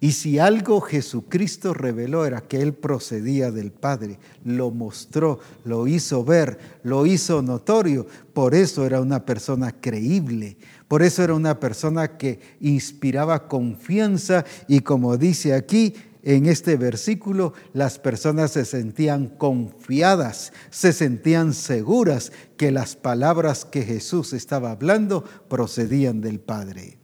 Y 0.06 0.12
si 0.12 0.40
algo 0.40 0.82
Jesucristo 0.82 1.74
reveló 1.74 2.26
era 2.26 2.42
que 2.42 2.62
Él 2.62 2.74
procedía 2.74 3.52
del 3.52 3.72
Padre, 3.72 4.20
lo 4.44 4.70
mostró, 4.70 5.40
lo 5.64 5.88
hizo 5.88 6.24
ver, 6.24 6.60
lo 6.84 7.06
hizo 7.06 7.42
notorio. 7.42 8.06
Por 8.34 8.54
eso 8.54 8.86
era 8.86 9.02
una 9.02 9.26
persona 9.26 9.72
creíble, 9.72 10.58
por 10.88 11.04
eso 11.04 11.24
era 11.24 11.34
una 11.34 11.60
persona 11.60 12.18
que 12.18 12.40
inspiraba 12.60 13.48
confianza 13.48 14.46
y 14.68 14.82
como 14.82 15.18
dice 15.18 15.54
aquí 15.54 15.94
en 16.26 16.48
este 16.48 16.76
versículo, 16.76 17.54
las 17.74 18.00
personas 18.00 18.52
se 18.52 18.66
sentían 18.66 19.28
confiadas, 19.28 20.54
se 20.72 20.92
sentían 20.92 21.54
seguras 21.54 22.32
que 22.58 22.72
las 22.72 22.96
palabras 22.96 23.64
que 23.64 23.84
Jesús 23.84 24.34
estaba 24.34 24.72
hablando 24.72 25.24
procedían 25.48 26.22
del 26.22 26.40
Padre. 26.40 26.98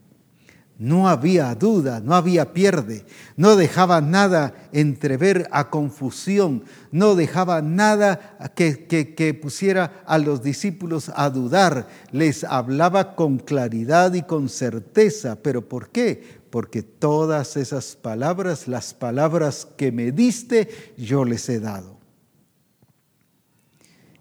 No 0.81 1.07
había 1.07 1.53
duda, 1.53 2.01
no 2.03 2.15
había 2.15 2.53
pierde, 2.53 3.05
no 3.37 3.55
dejaba 3.55 4.01
nada 4.01 4.67
entrever 4.71 5.47
a 5.51 5.69
confusión, 5.69 6.63
no 6.91 7.13
dejaba 7.13 7.61
nada 7.61 8.35
que, 8.55 8.87
que, 8.87 9.33
pusiera 9.35 10.01
a 10.07 10.17
los 10.17 10.41
discípulos 10.41 11.11
a 11.15 11.29
dudar, 11.29 11.87
les 12.11 12.43
hablaba 12.43 13.15
con 13.15 13.37
claridad 13.37 14.15
y 14.15 14.23
con 14.23 14.49
certeza. 14.49 15.35
¿Pero 15.43 15.69
por 15.69 15.89
qué? 15.89 16.41
Porque 16.49 16.81
todas 16.81 17.57
esas 17.57 17.95
palabras, 17.95 18.67
las 18.67 18.95
palabras 18.95 19.67
que 19.77 19.91
me 19.91 20.11
diste, 20.11 20.67
yo 20.97 21.25
les 21.25 21.47
he 21.49 21.59
dado. 21.59 22.01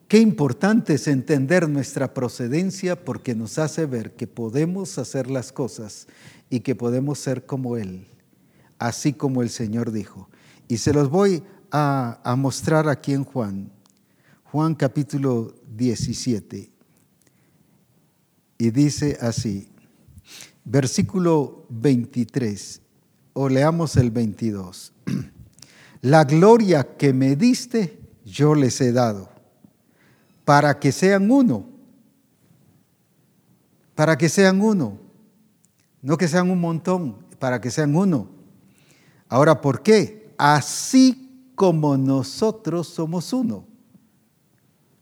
Qué 0.08 0.18
importante 0.18 0.94
es 0.94 1.06
entender 1.06 1.68
nuestra 1.68 2.12
procedencia 2.12 3.02
porque 3.02 3.34
nos 3.34 3.58
hace 3.58 3.86
ver 3.86 4.16
que 4.16 4.26
podemos 4.26 4.98
hacer 4.98 5.30
las 5.30 5.52
cosas 5.52 6.08
y 6.50 6.60
que 6.60 6.74
podemos 6.74 7.20
ser 7.20 7.46
como 7.46 7.76
Él, 7.76 8.08
así 8.78 9.12
como 9.12 9.40
el 9.40 9.50
Señor 9.50 9.92
dijo. 9.92 10.28
Y 10.66 10.78
se 10.78 10.92
los 10.92 11.08
voy 11.08 11.44
a, 11.70 12.34
mostrar 12.36 12.88
aquí 12.88 13.12
en 13.12 13.24
Juan, 13.24 13.70
Juan 14.44 14.74
capítulo 14.74 15.54
17. 15.76 16.70
Y 18.58 18.70
dice 18.72 19.16
así, 19.20 19.68
versículo 20.64 21.66
23, 21.70 22.82
o 23.32 23.48
leamos 23.48 23.96
el 23.96 24.10
22. 24.10 24.92
La 26.02 26.24
gloria 26.24 26.96
que 26.96 27.12
me 27.12 27.36
diste, 27.36 28.00
yo 28.24 28.56
les 28.56 28.80
he 28.80 28.90
dado, 28.90 29.30
para 30.44 30.80
que 30.80 30.90
sean 30.90 31.30
uno, 31.30 31.68
para 33.94 34.18
que 34.18 34.28
sean 34.28 34.60
uno 34.60 35.09
no 36.02 36.16
que 36.16 36.28
sean 36.28 36.50
un 36.50 36.60
montón, 36.60 37.16
para 37.38 37.60
que 37.60 37.70
sean 37.70 37.94
uno. 37.94 38.28
Ahora, 39.28 39.60
¿por 39.60 39.82
qué? 39.82 40.34
Así 40.38 41.50
como 41.54 41.96
nosotros 41.96 42.88
somos 42.88 43.32
uno. 43.32 43.66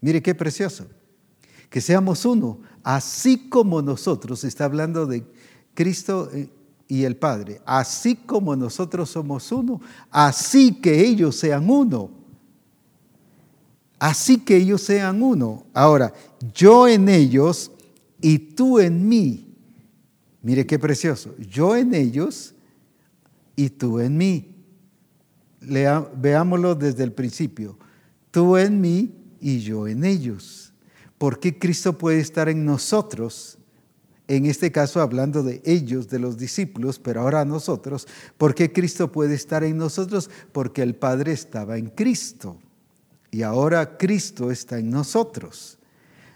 Mire 0.00 0.22
qué 0.22 0.34
precioso. 0.34 0.86
Que 1.70 1.80
seamos 1.80 2.24
uno, 2.24 2.60
así 2.82 3.48
como 3.48 3.82
nosotros, 3.82 4.42
está 4.44 4.64
hablando 4.64 5.06
de 5.06 5.24
Cristo 5.74 6.30
eh, 6.32 6.48
y 6.88 7.04
el 7.04 7.16
Padre, 7.16 7.60
así 7.66 8.16
como 8.16 8.56
nosotros 8.56 9.10
somos 9.10 9.52
uno, 9.52 9.80
así 10.10 10.80
que 10.80 11.04
ellos 11.04 11.36
sean 11.36 11.68
uno. 11.68 12.10
Así 13.98 14.38
que 14.38 14.56
ellos 14.56 14.80
sean 14.80 15.22
uno. 15.22 15.66
Ahora, 15.74 16.12
yo 16.54 16.88
en 16.88 17.08
ellos 17.08 17.72
y 18.20 18.38
tú 18.38 18.78
en 18.78 19.08
mí 19.08 19.47
Mire 20.42 20.66
qué 20.66 20.78
precioso. 20.78 21.34
Yo 21.38 21.76
en 21.76 21.94
ellos 21.94 22.54
y 23.56 23.70
tú 23.70 23.98
en 24.00 24.16
mí. 24.16 24.54
veámoslo 25.60 26.74
desde 26.74 27.04
el 27.04 27.12
principio. 27.12 27.78
Tú 28.30 28.56
en 28.56 28.80
mí 28.80 29.12
y 29.40 29.60
yo 29.60 29.88
en 29.88 30.04
ellos. 30.04 30.72
¿Por 31.18 31.40
qué 31.40 31.58
Cristo 31.58 31.98
puede 31.98 32.20
estar 32.20 32.48
en 32.48 32.64
nosotros? 32.64 33.58
En 34.28 34.44
este 34.44 34.70
caso 34.70 35.00
hablando 35.00 35.42
de 35.42 35.62
ellos, 35.64 36.08
de 36.08 36.18
los 36.18 36.36
discípulos, 36.36 36.98
pero 36.98 37.22
ahora 37.22 37.44
nosotros. 37.44 38.06
¿Por 38.36 38.54
qué 38.54 38.72
Cristo 38.72 39.10
puede 39.10 39.34
estar 39.34 39.64
en 39.64 39.78
nosotros? 39.78 40.30
Porque 40.52 40.82
el 40.82 40.94
Padre 40.94 41.32
estaba 41.32 41.78
en 41.78 41.88
Cristo. 41.88 42.58
Y 43.30 43.42
ahora 43.42 43.96
Cristo 43.96 44.50
está 44.50 44.78
en 44.78 44.90
nosotros. 44.90 45.78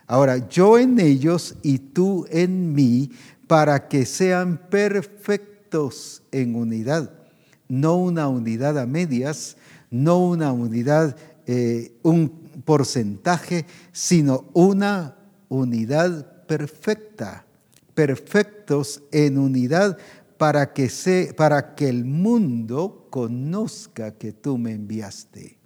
Ahora, 0.07 0.49
yo 0.49 0.79
en 0.79 0.99
ellos 0.99 1.55
y 1.63 1.79
tú 1.79 2.27
en 2.31 2.75
mí, 2.75 3.11
para 3.47 3.89
que 3.89 4.07
sean 4.07 4.57
perfectos 4.69 6.23
en 6.33 6.55
unidad, 6.55 7.13
no 7.69 7.97
una 7.97 8.29
unidad 8.29 8.79
a 8.79 8.87
medias, 8.87 9.57
no 9.91 10.27
una 10.27 10.53
unidad, 10.53 11.17
eh, 11.47 11.93
un 12.03 12.29
porcentaje, 12.65 13.67
sino 13.93 14.45
una 14.53 15.17
unidad 15.49 16.47
perfecta, 16.47 17.47
perfectos 17.95 19.03
en 19.11 19.39
unidad 19.39 19.99
para 20.39 20.73
que, 20.73 20.89
se, 20.89 21.35
para 21.37 21.75
que 21.75 21.89
el 21.89 22.05
mundo 22.05 23.07
conozca 23.11 24.19
que 24.19 24.33
tú 24.33 24.59
me 24.59 24.73
enviaste. 24.73 25.59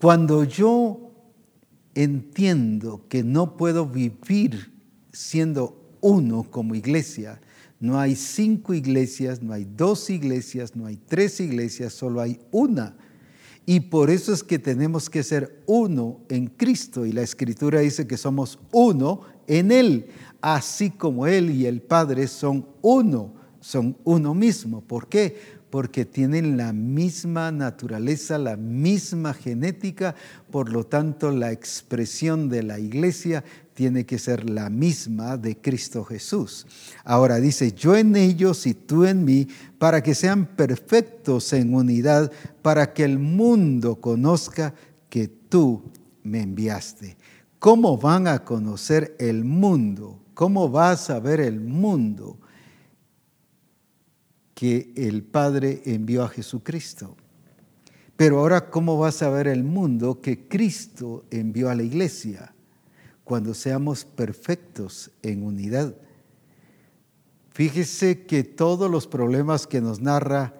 Cuando 0.00 0.44
yo 0.44 1.12
entiendo 1.94 3.06
que 3.08 3.24
no 3.24 3.56
puedo 3.56 3.86
vivir 3.86 4.77
siendo 5.18 5.76
uno 6.00 6.44
como 6.48 6.76
iglesia. 6.76 7.40
No 7.80 7.98
hay 7.98 8.14
cinco 8.14 8.72
iglesias, 8.72 9.42
no 9.42 9.52
hay 9.52 9.64
dos 9.64 10.10
iglesias, 10.10 10.76
no 10.76 10.86
hay 10.86 10.96
tres 10.96 11.40
iglesias, 11.40 11.92
solo 11.92 12.20
hay 12.20 12.38
una. 12.52 12.96
Y 13.66 13.80
por 13.80 14.10
eso 14.10 14.32
es 14.32 14.44
que 14.44 14.60
tenemos 14.60 15.10
que 15.10 15.24
ser 15.24 15.60
uno 15.66 16.20
en 16.28 16.46
Cristo. 16.46 17.04
Y 17.04 17.10
la 17.10 17.22
escritura 17.22 17.80
dice 17.80 18.06
que 18.06 18.16
somos 18.16 18.60
uno 18.70 19.22
en 19.48 19.72
Él, 19.72 20.06
así 20.40 20.90
como 20.90 21.26
Él 21.26 21.50
y 21.50 21.66
el 21.66 21.82
Padre 21.82 22.28
son 22.28 22.66
uno, 22.80 23.34
son 23.60 23.96
uno 24.04 24.34
mismo. 24.34 24.82
¿Por 24.82 25.08
qué? 25.08 25.58
porque 25.70 26.04
tienen 26.04 26.56
la 26.56 26.72
misma 26.72 27.52
naturaleza, 27.52 28.38
la 28.38 28.56
misma 28.56 29.34
genética, 29.34 30.14
por 30.50 30.72
lo 30.72 30.84
tanto 30.84 31.30
la 31.30 31.52
expresión 31.52 32.48
de 32.48 32.62
la 32.62 32.78
iglesia 32.78 33.44
tiene 33.78 34.04
que 34.04 34.18
ser 34.18 34.50
la 34.50 34.70
misma 34.70 35.36
de 35.36 35.56
Cristo 35.56 36.02
Jesús. 36.02 36.66
Ahora 37.04 37.36
dice, 37.36 37.70
yo 37.70 37.94
en 37.94 38.16
ellos 38.16 38.66
y 38.66 38.74
tú 38.74 39.04
en 39.04 39.24
mí, 39.24 39.46
para 39.78 40.02
que 40.02 40.16
sean 40.16 40.46
perfectos 40.46 41.52
en 41.52 41.72
unidad, 41.72 42.32
para 42.60 42.92
que 42.92 43.04
el 43.04 43.20
mundo 43.20 44.00
conozca 44.00 44.74
que 45.08 45.28
tú 45.28 45.92
me 46.24 46.42
enviaste. 46.42 47.16
¿Cómo 47.60 47.96
van 47.96 48.26
a 48.26 48.44
conocer 48.44 49.14
el 49.20 49.44
mundo? 49.44 50.24
¿Cómo 50.34 50.68
vas 50.68 51.08
a 51.08 51.20
ver 51.20 51.38
el 51.38 51.60
mundo 51.60 52.36
que 54.54 54.92
el 54.96 55.22
Padre 55.22 55.82
envió 55.84 56.24
a 56.24 56.28
Jesucristo? 56.28 57.16
Pero 58.16 58.40
ahora, 58.40 58.70
¿cómo 58.70 58.98
vas 58.98 59.22
a 59.22 59.30
ver 59.30 59.46
el 59.46 59.62
mundo 59.62 60.20
que 60.20 60.48
Cristo 60.48 61.26
envió 61.30 61.70
a 61.70 61.76
la 61.76 61.84
iglesia? 61.84 62.52
Cuando 63.28 63.52
seamos 63.52 64.06
perfectos 64.06 65.10
en 65.20 65.42
unidad. 65.42 65.94
Fíjese 67.50 68.24
que 68.24 68.42
todos 68.42 68.90
los 68.90 69.06
problemas 69.06 69.66
que 69.66 69.82
nos 69.82 70.00
narra 70.00 70.54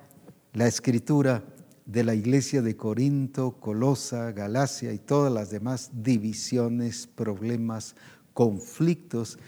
la 0.53 0.67
escritura 0.67 1.43
de 1.87 2.05
la 2.05 2.15
iglesia 2.15 2.61
de 2.61 2.77
Corinto, 2.77 3.53
Colosa, 3.59 4.33
Galacia 4.33 4.93
y 4.93 4.99
todas 4.99 5.33
las 5.33 5.49
demás 5.49 5.93
divisiones, 5.95 7.07
problemas, 7.07 7.97
conflictos, 8.35 9.39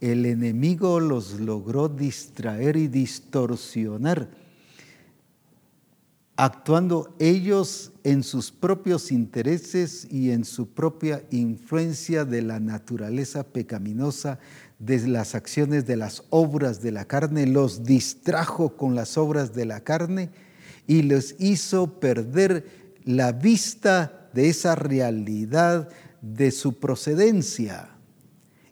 el 0.00 0.24
enemigo 0.24 1.00
los 1.00 1.40
logró 1.40 1.88
distraer 1.88 2.76
y 2.76 2.86
distorsionar 2.86 4.30
actuando 6.38 7.16
ellos 7.18 7.90
en 8.04 8.22
sus 8.22 8.52
propios 8.52 9.10
intereses 9.10 10.06
y 10.08 10.30
en 10.30 10.44
su 10.44 10.68
propia 10.68 11.24
influencia 11.32 12.24
de 12.24 12.42
la 12.42 12.60
naturaleza 12.60 13.42
pecaminosa, 13.42 14.38
de 14.78 15.04
las 15.08 15.34
acciones 15.34 15.84
de 15.84 15.96
las 15.96 16.22
obras 16.30 16.80
de 16.80 16.92
la 16.92 17.06
carne, 17.06 17.48
los 17.48 17.82
distrajo 17.82 18.76
con 18.76 18.94
las 18.94 19.18
obras 19.18 19.52
de 19.52 19.64
la 19.64 19.80
carne 19.80 20.30
y 20.86 21.02
les 21.02 21.34
hizo 21.40 21.98
perder 21.98 22.66
la 23.04 23.32
vista 23.32 24.30
de 24.32 24.48
esa 24.48 24.76
realidad 24.76 25.88
de 26.22 26.52
su 26.52 26.78
procedencia. 26.78 27.97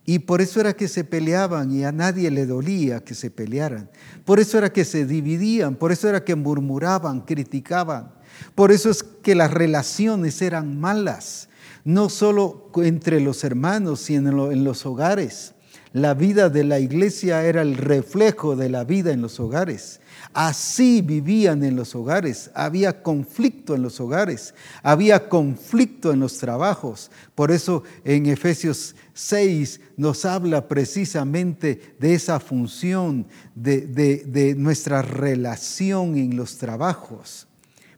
Y 0.09 0.21
por 0.21 0.41
eso 0.41 0.61
era 0.61 0.75
que 0.75 0.87
se 0.87 1.03
peleaban 1.03 1.73
y 1.73 1.85
a 1.85 1.91
nadie 1.91 2.31
le 2.31 2.47
dolía 2.47 3.01
que 3.01 3.15
se 3.15 3.29
pelearan. 3.29 3.91
Por 4.25 4.39
eso 4.39 4.57
era 4.57 4.73
que 4.73 4.85
se 4.85 5.05
dividían, 5.05 5.75
por 5.75 5.91
eso 5.91 6.09
era 6.09 6.25
que 6.25 6.37
murmuraban, 6.37 7.23
criticaban. 7.23 8.13
Por 8.55 8.71
eso 8.71 8.89
es 8.89 9.03
que 9.03 9.35
las 9.35 9.51
relaciones 9.51 10.41
eran 10.43 10.79
malas, 10.79 11.49
no 11.85 12.09
solo 12.09 12.71
entre 12.77 13.21
los 13.21 13.43
hermanos, 13.43 14.01
sino 14.01 14.53
en 14.53 14.63
los 14.63 14.87
hogares. 14.87 15.55
La 15.93 16.15
vida 16.15 16.51
de 16.51 16.63
la 16.63 16.79
iglesia 16.79 17.45
era 17.45 17.63
el 17.63 17.77
reflejo 17.77 18.55
de 18.55 18.69
la 18.69 18.85
vida 18.85 19.13
en 19.13 19.23
los 19.23 19.41
hogares. 19.41 20.01
Así 20.37 21.01
vivían 21.01 21.65
en 21.65 21.77
los 21.77 21.95
hogares. 21.95 22.51
Había 22.53 23.03
conflicto 23.03 23.75
en 23.75 23.81
los 23.81 23.99
hogares. 24.01 24.53
Había 24.83 25.31
conflicto 25.31 26.13
en 26.13 26.21
los 26.21 26.37
trabajos. 26.37 27.11
Por 27.35 27.51
eso 27.51 27.85
en 28.05 28.27
Efesios 28.27 28.95
6 29.15 29.81
nos 29.97 30.27
habla 30.27 30.69
precisamente 30.69 31.97
de 31.99 32.13
esa 32.13 32.39
función 32.39 33.27
de, 33.55 34.55
nuestra 34.59 35.01
relación 35.01 36.19
en 36.19 36.37
los 36.37 36.59
trabajos. 36.59 37.49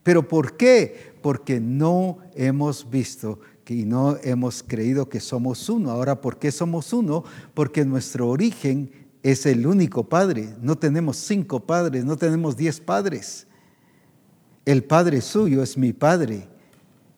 ¿Pero 0.01 0.25
por 0.25 0.55
qué? 0.55 1.11
Porque 1.21 1.59
no 1.59 2.19
hemos 2.35 2.89
visto 2.89 3.41
y 3.67 3.83
no 3.83 4.15
hemos 4.23 4.63
creído 4.63 5.09
que 5.09 5.19
somos 5.19 5.67
uno. 5.67 5.91
Ahora, 5.91 6.21
¿por 6.21 6.39
qué 6.39 6.53
somos 6.53 6.93
uno? 6.93 7.25
Porque 7.53 7.83
nuestro 7.83 8.29
origen 8.29 9.08
es 9.23 9.45
el 9.45 9.65
único 9.65 10.07
Padre. 10.07 10.55
No 10.61 10.77
tenemos 10.77 11.17
cinco 11.17 11.59
padres, 11.59 12.05
no 12.05 12.17
tenemos 12.17 12.55
diez 12.55 12.79
padres. 12.79 13.47
El 14.65 14.83
Padre 14.83 15.21
suyo 15.21 15.63
es 15.63 15.77
mi 15.77 15.93
Padre 15.93 16.47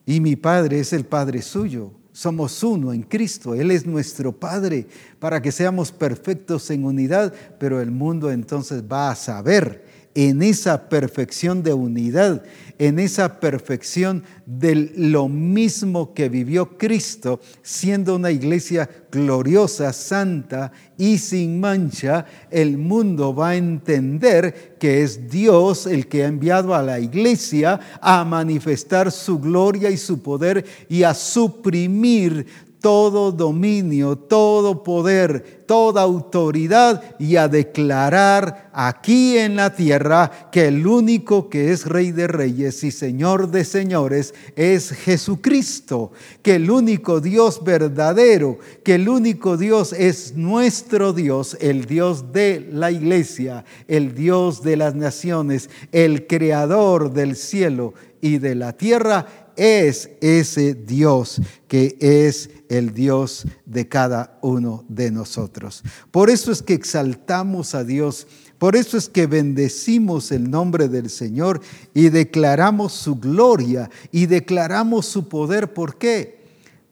y 0.06 0.20
mi 0.20 0.36
Padre 0.36 0.80
es 0.80 0.92
el 0.92 1.04
Padre 1.04 1.42
suyo. 1.42 1.92
Somos 2.12 2.62
uno 2.62 2.92
en 2.92 3.02
Cristo. 3.02 3.54
Él 3.54 3.70
es 3.70 3.86
nuestro 3.86 4.32
Padre 4.32 4.86
para 5.18 5.40
que 5.40 5.52
seamos 5.52 5.92
perfectos 5.92 6.70
en 6.70 6.84
unidad, 6.84 7.32
pero 7.58 7.80
el 7.80 7.90
mundo 7.90 8.30
entonces 8.30 8.82
va 8.82 9.10
a 9.10 9.14
saber 9.14 9.91
en 10.14 10.42
esa 10.42 10.88
perfección 10.88 11.62
de 11.62 11.72
unidad, 11.72 12.42
en 12.78 12.98
esa 12.98 13.38
perfección 13.40 14.24
de 14.44 14.92
lo 14.96 15.28
mismo 15.28 16.14
que 16.14 16.28
vivió 16.28 16.76
Cristo, 16.76 17.40
siendo 17.62 18.16
una 18.16 18.30
iglesia 18.30 18.88
gloriosa, 19.10 19.92
santa 19.92 20.72
y 20.98 21.18
sin 21.18 21.60
mancha, 21.60 22.26
el 22.50 22.78
mundo 22.78 23.34
va 23.34 23.50
a 23.50 23.56
entender 23.56 24.76
que 24.78 25.02
es 25.02 25.30
Dios 25.30 25.86
el 25.86 26.08
que 26.08 26.24
ha 26.24 26.28
enviado 26.28 26.74
a 26.74 26.82
la 26.82 26.98
iglesia 26.98 27.78
a 28.00 28.24
manifestar 28.24 29.12
su 29.12 29.38
gloria 29.38 29.90
y 29.90 29.96
su 29.96 30.22
poder 30.22 30.64
y 30.88 31.04
a 31.04 31.14
suprimir 31.14 32.46
todo 32.82 33.30
dominio, 33.30 34.16
todo 34.16 34.82
poder, 34.82 35.62
toda 35.66 36.02
autoridad 36.02 37.16
y 37.18 37.36
a 37.36 37.46
declarar 37.48 38.70
aquí 38.74 39.38
en 39.38 39.54
la 39.54 39.74
tierra 39.74 40.50
que 40.50 40.66
el 40.66 40.86
único 40.86 41.48
que 41.48 41.70
es 41.70 41.86
Rey 41.86 42.10
de 42.10 42.26
Reyes 42.26 42.82
y 42.82 42.90
Señor 42.90 43.50
de 43.52 43.64
Señores 43.64 44.34
es 44.56 44.90
Jesucristo, 44.90 46.10
que 46.42 46.56
el 46.56 46.70
único 46.70 47.20
Dios 47.20 47.62
verdadero, 47.62 48.58
que 48.82 48.96
el 48.96 49.08
único 49.08 49.56
Dios 49.56 49.92
es 49.92 50.34
nuestro 50.36 51.12
Dios, 51.12 51.56
el 51.60 51.84
Dios 51.84 52.32
de 52.32 52.68
la 52.72 52.90
iglesia, 52.90 53.64
el 53.86 54.14
Dios 54.14 54.62
de 54.62 54.76
las 54.76 54.96
naciones, 54.96 55.70
el 55.92 56.26
creador 56.26 57.12
del 57.12 57.36
cielo 57.36 57.94
y 58.20 58.38
de 58.38 58.56
la 58.56 58.72
tierra 58.72 59.41
es 59.56 60.10
ese 60.20 60.74
Dios 60.74 61.40
que 61.68 61.96
es 62.00 62.50
el 62.68 62.94
Dios 62.94 63.46
de 63.66 63.88
cada 63.88 64.38
uno 64.42 64.84
de 64.88 65.10
nosotros. 65.10 65.82
Por 66.10 66.30
eso 66.30 66.52
es 66.52 66.62
que 66.62 66.74
exaltamos 66.74 67.74
a 67.74 67.84
Dios, 67.84 68.26
por 68.58 68.76
eso 68.76 68.96
es 68.96 69.08
que 69.08 69.26
bendecimos 69.26 70.30
el 70.32 70.50
nombre 70.50 70.88
del 70.88 71.10
Señor 71.10 71.60
y 71.94 72.10
declaramos 72.10 72.92
su 72.92 73.16
gloria 73.16 73.90
y 74.10 74.26
declaramos 74.26 75.06
su 75.06 75.28
poder. 75.28 75.74
¿Por 75.74 75.98
qué? 75.98 76.42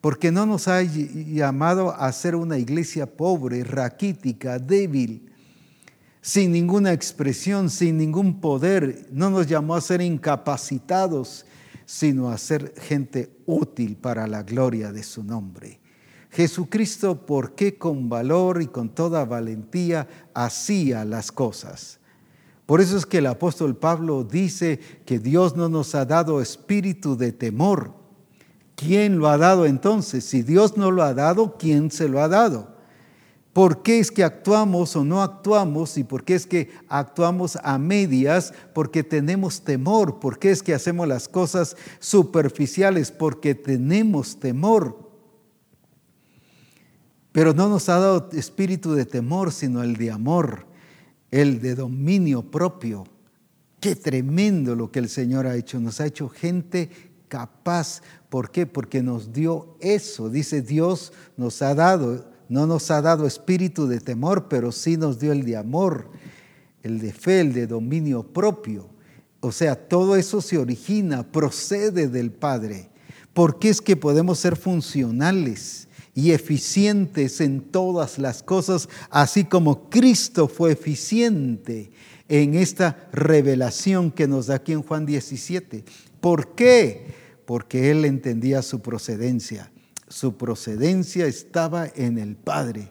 Porque 0.00 0.32
no 0.32 0.46
nos 0.46 0.66
ha 0.66 0.82
llamado 0.82 1.94
a 1.94 2.10
ser 2.12 2.34
una 2.34 2.58
iglesia 2.58 3.06
pobre, 3.06 3.62
raquítica, 3.64 4.58
débil, 4.58 5.30
sin 6.22 6.52
ninguna 6.52 6.92
expresión, 6.92 7.70
sin 7.70 7.98
ningún 7.98 8.40
poder. 8.40 9.06
No 9.12 9.30
nos 9.30 9.46
llamó 9.46 9.74
a 9.74 9.80
ser 9.80 10.00
incapacitados, 10.00 11.44
sino 11.90 12.30
a 12.30 12.38
ser 12.38 12.72
gente 12.78 13.32
útil 13.46 13.96
para 13.96 14.28
la 14.28 14.44
gloria 14.44 14.92
de 14.92 15.02
su 15.02 15.24
nombre. 15.24 15.80
Jesucristo, 16.30 17.26
¿por 17.26 17.56
qué 17.56 17.78
con 17.78 18.08
valor 18.08 18.62
y 18.62 18.68
con 18.68 18.90
toda 18.90 19.24
valentía 19.24 20.06
hacía 20.32 21.04
las 21.04 21.32
cosas? 21.32 21.98
Por 22.64 22.80
eso 22.80 22.96
es 22.96 23.06
que 23.06 23.18
el 23.18 23.26
apóstol 23.26 23.76
Pablo 23.76 24.22
dice 24.22 24.78
que 25.04 25.18
Dios 25.18 25.56
no 25.56 25.68
nos 25.68 25.96
ha 25.96 26.04
dado 26.04 26.40
espíritu 26.40 27.16
de 27.16 27.32
temor. 27.32 27.92
¿Quién 28.76 29.18
lo 29.18 29.28
ha 29.28 29.36
dado 29.36 29.66
entonces? 29.66 30.24
Si 30.24 30.42
Dios 30.42 30.76
no 30.76 30.92
lo 30.92 31.02
ha 31.02 31.12
dado, 31.12 31.56
¿quién 31.58 31.90
se 31.90 32.08
lo 32.08 32.22
ha 32.22 32.28
dado? 32.28 32.76
¿Por 33.52 33.82
qué 33.82 33.98
es 33.98 34.12
que 34.12 34.22
actuamos 34.22 34.94
o 34.94 35.04
no 35.04 35.22
actuamos? 35.22 35.98
¿Y 35.98 36.04
por 36.04 36.24
qué 36.24 36.36
es 36.36 36.46
que 36.46 36.70
actuamos 36.88 37.56
a 37.62 37.78
medias? 37.78 38.54
Porque 38.72 39.02
tenemos 39.02 39.62
temor. 39.62 40.20
¿Por 40.20 40.38
qué 40.38 40.52
es 40.52 40.62
que 40.62 40.72
hacemos 40.72 41.08
las 41.08 41.28
cosas 41.28 41.76
superficiales? 41.98 43.10
Porque 43.10 43.56
tenemos 43.56 44.38
temor. 44.38 45.10
Pero 47.32 47.52
no 47.52 47.68
nos 47.68 47.88
ha 47.88 47.98
dado 47.98 48.28
espíritu 48.32 48.92
de 48.92 49.04
temor, 49.04 49.52
sino 49.52 49.82
el 49.82 49.96
de 49.96 50.12
amor, 50.12 50.66
el 51.32 51.60
de 51.60 51.74
dominio 51.74 52.42
propio. 52.42 53.04
Qué 53.80 53.96
tremendo 53.96 54.76
lo 54.76 54.92
que 54.92 55.00
el 55.00 55.08
Señor 55.08 55.48
ha 55.48 55.56
hecho. 55.56 55.80
Nos 55.80 56.00
ha 56.00 56.06
hecho 56.06 56.28
gente 56.28 56.88
capaz. 57.26 58.02
¿Por 58.28 58.52
qué? 58.52 58.66
Porque 58.66 59.02
nos 59.02 59.32
dio 59.32 59.76
eso. 59.80 60.28
Dice 60.28 60.62
Dios 60.62 61.12
nos 61.36 61.62
ha 61.62 61.74
dado 61.74 62.30
no 62.50 62.66
nos 62.66 62.90
ha 62.90 63.00
dado 63.00 63.26
espíritu 63.26 63.86
de 63.86 64.00
temor, 64.00 64.48
pero 64.48 64.72
sí 64.72 64.96
nos 64.96 65.20
dio 65.20 65.30
el 65.30 65.44
de 65.44 65.56
amor, 65.56 66.10
el 66.82 66.98
de 66.98 67.12
fe, 67.12 67.40
el 67.40 67.52
de 67.52 67.68
dominio 67.68 68.24
propio. 68.24 68.90
O 69.38 69.52
sea, 69.52 69.76
todo 69.76 70.16
eso 70.16 70.42
se 70.42 70.58
origina, 70.58 71.22
procede 71.22 72.08
del 72.08 72.32
Padre. 72.32 72.90
¿Por 73.32 73.60
qué 73.60 73.68
es 73.68 73.80
que 73.80 73.94
podemos 73.94 74.40
ser 74.40 74.56
funcionales 74.56 75.86
y 76.12 76.32
eficientes 76.32 77.40
en 77.40 77.60
todas 77.60 78.18
las 78.18 78.42
cosas, 78.42 78.88
así 79.10 79.44
como 79.44 79.88
Cristo 79.88 80.48
fue 80.48 80.72
eficiente 80.72 81.92
en 82.28 82.54
esta 82.56 83.08
revelación 83.12 84.10
que 84.10 84.26
nos 84.26 84.48
da 84.48 84.56
aquí 84.56 84.72
en 84.72 84.82
Juan 84.82 85.06
17? 85.06 85.84
¿Por 86.20 86.56
qué? 86.56 87.14
Porque 87.46 87.92
Él 87.92 88.04
entendía 88.04 88.60
su 88.62 88.80
procedencia 88.80 89.70
su 90.10 90.36
procedencia 90.36 91.26
estaba 91.26 91.86
en 91.94 92.18
el 92.18 92.36
Padre. 92.36 92.90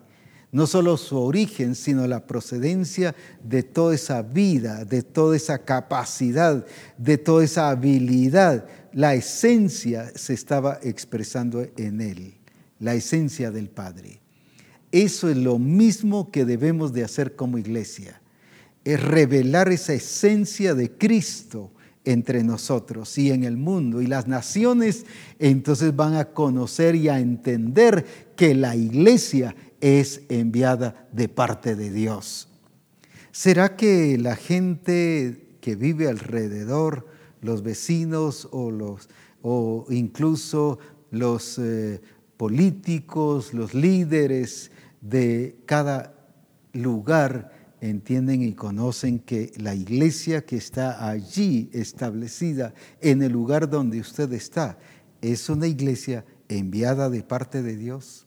No 0.51 0.65
solo 0.65 0.97
su 0.97 1.19
origen, 1.19 1.75
sino 1.75 2.07
la 2.07 2.25
procedencia 2.25 3.13
de 3.43 3.61
toda 3.61 3.93
esa 3.93 4.23
vida, 4.23 4.83
de 4.83 5.03
toda 5.03 5.35
esa 5.35 5.59
capacidad, 5.59 6.65
de 6.97 7.17
toda 7.19 7.43
esa 7.43 7.69
habilidad. 7.69 8.65
La 8.93 9.13
esencia 9.13 10.11
se 10.15 10.33
estaba 10.33 10.79
expresando 10.81 11.67
en 11.77 12.01
él, 12.01 12.39
la 12.79 12.95
esencia 12.95 13.51
del 13.51 13.69
Padre. 13.69 14.21
Eso 14.91 15.29
es 15.29 15.37
lo 15.37 15.59
mismo 15.59 16.31
que 16.31 16.45
debemos 16.45 16.93
de 16.93 17.03
hacer 17.03 17.35
como 17.35 17.59
iglesia, 17.59 18.19
es 18.83 19.03
revelar 19.03 19.69
esa 19.69 19.93
esencia 19.93 20.73
de 20.73 20.89
Cristo 20.97 21.71
entre 22.05 22.43
nosotros 22.43 23.17
y 23.17 23.31
en 23.31 23.43
el 23.43 23.57
mundo. 23.57 24.01
Y 24.01 24.07
las 24.07 24.27
naciones 24.27 25.05
entonces 25.37 25.95
van 25.95 26.15
a 26.15 26.25
conocer 26.25 26.95
y 26.95 27.09
a 27.09 27.19
entender 27.19 28.05
que 28.35 28.55
la 28.55 28.75
iglesia 28.75 29.55
es 29.81 30.21
enviada 30.29 31.07
de 31.11 31.29
parte 31.29 31.75
de 31.75 31.91
Dios. 31.91 32.47
¿Será 33.31 33.75
que 33.75 34.17
la 34.17 34.35
gente 34.35 35.57
que 35.61 35.75
vive 35.75 36.07
alrededor, 36.07 37.05
los 37.41 37.63
vecinos 37.63 38.47
o, 38.51 38.71
los, 38.71 39.09
o 39.41 39.85
incluso 39.89 40.79
los 41.11 41.59
eh, 41.59 42.01
políticos, 42.37 43.53
los 43.53 43.73
líderes 43.73 44.71
de 45.01 45.57
cada 45.65 46.15
lugar, 46.73 47.51
entienden 47.81 48.41
y 48.41 48.53
conocen 48.53 49.19
que 49.19 49.51
la 49.57 49.73
iglesia 49.73 50.45
que 50.45 50.57
está 50.57 51.09
allí 51.09 51.69
establecida 51.73 52.73
en 53.01 53.21
el 53.21 53.31
lugar 53.31 53.69
donde 53.69 53.99
usted 53.99 54.31
está 54.33 54.77
es 55.21 55.49
una 55.49 55.67
iglesia 55.67 56.25
enviada 56.47 57.09
de 57.09 57.23
parte 57.23 57.61
de 57.61 57.77
Dios. 57.77 58.25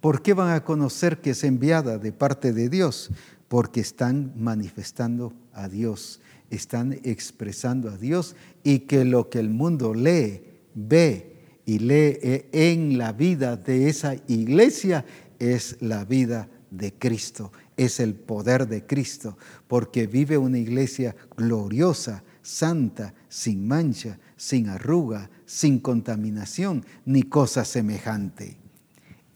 ¿Por 0.00 0.22
qué 0.22 0.34
van 0.34 0.54
a 0.54 0.64
conocer 0.64 1.20
que 1.20 1.30
es 1.30 1.44
enviada 1.44 1.98
de 1.98 2.12
parte 2.12 2.52
de 2.52 2.68
Dios? 2.68 3.10
Porque 3.48 3.80
están 3.80 4.32
manifestando 4.36 5.32
a 5.52 5.68
Dios, 5.68 6.20
están 6.50 6.98
expresando 7.04 7.88
a 7.88 7.96
Dios 7.96 8.36
y 8.62 8.80
que 8.80 9.04
lo 9.04 9.30
que 9.30 9.38
el 9.38 9.50
mundo 9.50 9.94
lee, 9.94 10.42
ve 10.74 11.36
y 11.64 11.78
lee 11.78 12.18
en 12.52 12.98
la 12.98 13.12
vida 13.12 13.56
de 13.56 13.88
esa 13.88 14.16
iglesia 14.28 15.04
es 15.38 15.76
la 15.80 16.04
vida 16.04 16.48
de 16.70 16.92
Cristo, 16.92 17.52
es 17.76 18.00
el 18.00 18.14
poder 18.14 18.68
de 18.68 18.86
Cristo, 18.86 19.36
porque 19.68 20.06
vive 20.06 20.38
una 20.38 20.58
iglesia 20.58 21.16
gloriosa, 21.36 22.22
santa, 22.42 23.14
sin 23.28 23.66
mancha, 23.66 24.18
sin 24.36 24.68
arruga, 24.68 25.30
sin 25.46 25.78
contaminación, 25.80 26.84
ni 27.04 27.22
cosa 27.22 27.64
semejante. 27.64 28.58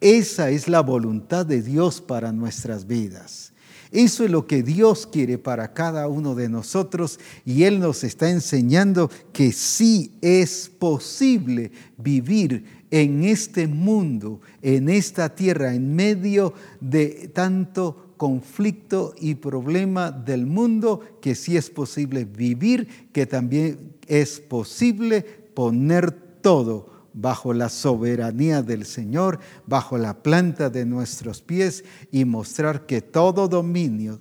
Esa 0.01 0.51
es 0.51 0.69
la 0.69 0.81
voluntad 0.81 1.45
de 1.45 1.63
Dios 1.63 2.01
para 2.01 2.33
nuestras 2.33 2.87
vidas. 2.87 3.53
Eso 3.91 4.25
es 4.25 4.31
lo 4.31 4.47
que 4.47 4.63
Dios 4.63 5.07
quiere 5.07 5.39
para 5.39 5.73
cada 5.73 6.09
uno 6.09 6.35
de 6.35 6.49
nosotros 6.49 7.19
y 7.45 7.63
Él 7.63 7.81
nos 7.81 8.05
está 8.05 8.31
enseñando 8.31 9.11
que 9.33 9.51
sí 9.51 10.13
es 10.21 10.71
posible 10.79 11.73
vivir 11.97 12.65
en 12.91 13.25
este 13.25 13.67
mundo, 13.67 14.41
en 14.61 14.91
esta 14.91 15.35
tierra, 15.35 15.75
en 15.75 15.95
medio 15.95 16.53
de 16.81 17.31
tanto 17.33 18.08
conflicto 18.19 19.15
y 19.19 19.37
problema 19.37 20.11
del 20.11 20.45
mundo, 20.45 21.01
que 21.23 21.35
sí 21.35 21.57
es 21.57 21.71
posible 21.71 22.27
vivir, 22.27 23.09
que 23.13 23.25
también 23.25 23.97
es 24.07 24.41
posible 24.41 25.23
poner 25.55 26.11
todo 26.43 26.99
bajo 27.15 27.55
la 27.55 27.69
soberanía 27.69 28.63
del 28.63 28.85
Señor, 28.85 29.41
bajo 29.67 29.97
la 29.97 30.23
planta 30.23 30.69
de 30.69 30.85
nuestros 30.85 31.41
pies 31.41 31.85
y 32.13 32.25
mostrar 32.27 32.85
que 32.85 33.01
todo 33.01 33.49
dominio, 33.49 34.21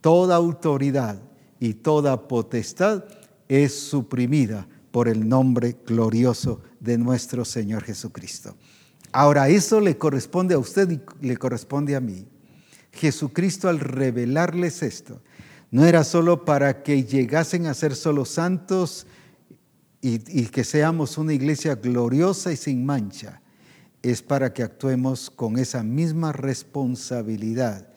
toda 0.00 0.36
autoridad 0.36 1.20
y 1.58 1.74
toda 1.74 2.28
potestad 2.28 3.04
es 3.48 3.74
suprimida 3.74 4.68
por 4.90 5.08
el 5.08 5.28
nombre 5.28 5.76
glorioso 5.86 6.60
de 6.80 6.98
nuestro 6.98 7.44
Señor 7.44 7.82
Jesucristo. 7.82 8.54
Ahora, 9.12 9.48
eso 9.48 9.80
le 9.80 9.96
corresponde 9.96 10.54
a 10.54 10.58
usted 10.58 10.90
y 10.90 11.26
le 11.26 11.36
corresponde 11.36 11.96
a 11.96 12.00
mí. 12.00 12.26
Jesucristo 12.96 13.68
al 13.68 13.78
revelarles 13.78 14.82
esto, 14.82 15.22
no 15.70 15.84
era 15.84 16.04
solo 16.04 16.44
para 16.44 16.82
que 16.82 17.04
llegasen 17.04 17.66
a 17.66 17.74
ser 17.74 17.94
solo 17.94 18.24
santos 18.24 19.06
y, 20.00 20.46
que 20.46 20.64
seamos 20.64 21.18
una 21.18 21.34
iglesia 21.34 21.74
gloriosa 21.74 22.52
y 22.52 22.56
sin 22.56 22.84
mancha, 22.86 23.40
es 24.02 24.22
para 24.22 24.52
que 24.52 24.62
actuemos 24.62 25.30
con 25.30 25.58
esa 25.58 25.82
misma 25.82 26.32
responsabilidad 26.32 27.88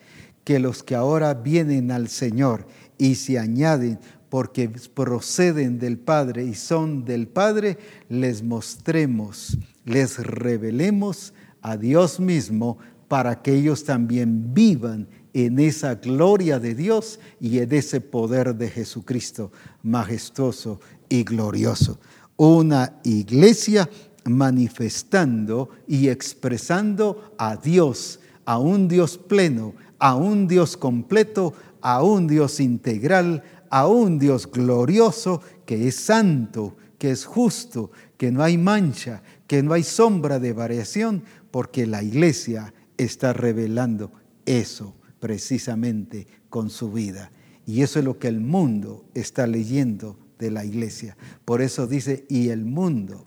que 0.43 0.59
los 0.59 0.81
que 0.81 0.95
ahora 0.95 1.35
vienen 1.35 1.91
al 1.91 2.09
Señor 2.09 2.65
y 2.97 3.15
se 3.15 3.37
añaden 3.37 3.99
porque 4.29 4.69
proceden 4.69 5.77
del 5.77 5.99
Padre 5.99 6.43
y 6.43 6.55
son 6.55 7.05
del 7.05 7.27
Padre, 7.27 7.77
les 8.09 8.41
mostremos, 8.41 9.57
les 9.85 10.17
revelemos 10.17 11.33
a 11.61 11.77
Dios 11.77 12.19
mismo 12.19 12.77
para 13.09 13.41
que 13.41 13.53
ellos 13.53 13.83
también 13.83 14.53
vivan 14.53 15.09
en 15.33 15.59
esa 15.59 15.95
gloria 15.95 16.59
de 16.59 16.75
Dios 16.75 17.19
y 17.41 17.59
en 17.59 17.73
ese 17.73 17.99
poder 17.99 18.55
de 18.55 18.69
Jesucristo 18.69 19.51
majestuoso 19.83 20.79
y 21.09 21.23
glorioso. 21.23 21.99
Una 22.37 22.99
iglesia 23.03 23.89
manifestando 24.25 25.69
y 25.87 26.07
expresando 26.07 27.33
a 27.37 27.57
Dios, 27.57 28.19
a 28.45 28.59
un 28.59 28.87
Dios 28.87 29.17
pleno, 29.17 29.73
a 29.97 30.15
un 30.15 30.47
Dios 30.47 30.77
completo, 30.77 31.53
a 31.81 32.03
un 32.03 32.27
Dios 32.27 32.59
integral, 32.59 33.43
a 33.71 33.87
un 33.87 34.19
Dios 34.19 34.49
glorioso 34.49 35.41
que 35.65 35.87
es 35.87 35.95
santo, 35.95 36.77
que 36.99 37.11
es 37.11 37.25
justo, 37.25 37.91
que 38.17 38.31
no 38.31 38.43
hay 38.43 38.57
mancha, 38.57 39.23
que 39.47 39.63
no 39.63 39.73
hay 39.73 39.83
sombra 39.83 40.39
de 40.39 40.53
variación, 40.53 41.23
porque 41.51 41.87
la 41.87 42.03
iglesia 42.03 42.73
está 42.99 43.33
revelando 43.33 44.11
eso 44.45 44.95
precisamente 45.19 46.27
con 46.49 46.69
su 46.69 46.91
vida. 46.91 47.31
Y 47.65 47.81
eso 47.81 47.99
es 47.99 48.05
lo 48.05 48.19
que 48.19 48.27
el 48.27 48.39
mundo 48.39 49.05
está 49.13 49.47
leyendo 49.47 50.17
de 50.37 50.51
la 50.51 50.65
iglesia. 50.65 51.17
Por 51.45 51.61
eso 51.61 51.87
dice, 51.87 52.25
y 52.29 52.49
el 52.49 52.65
mundo, 52.65 53.25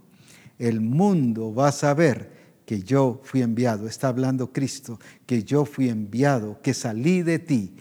el 0.59 0.81
mundo 0.81 1.55
va 1.55 1.69
a 1.69 1.73
saber 1.73 2.31
que 2.65 2.83
yo 2.83 3.21
fui 3.23 3.43
enviado, 3.43 3.87
está 3.87 4.09
hablando 4.09 4.53
Cristo, 4.53 4.99
que 5.27 5.45
yo 5.45 5.65
fui 5.65 5.89
enviado, 5.89 6.61
que 6.63 6.75
salí 6.75 7.23
de 7.23 7.39
ti. 7.39 7.73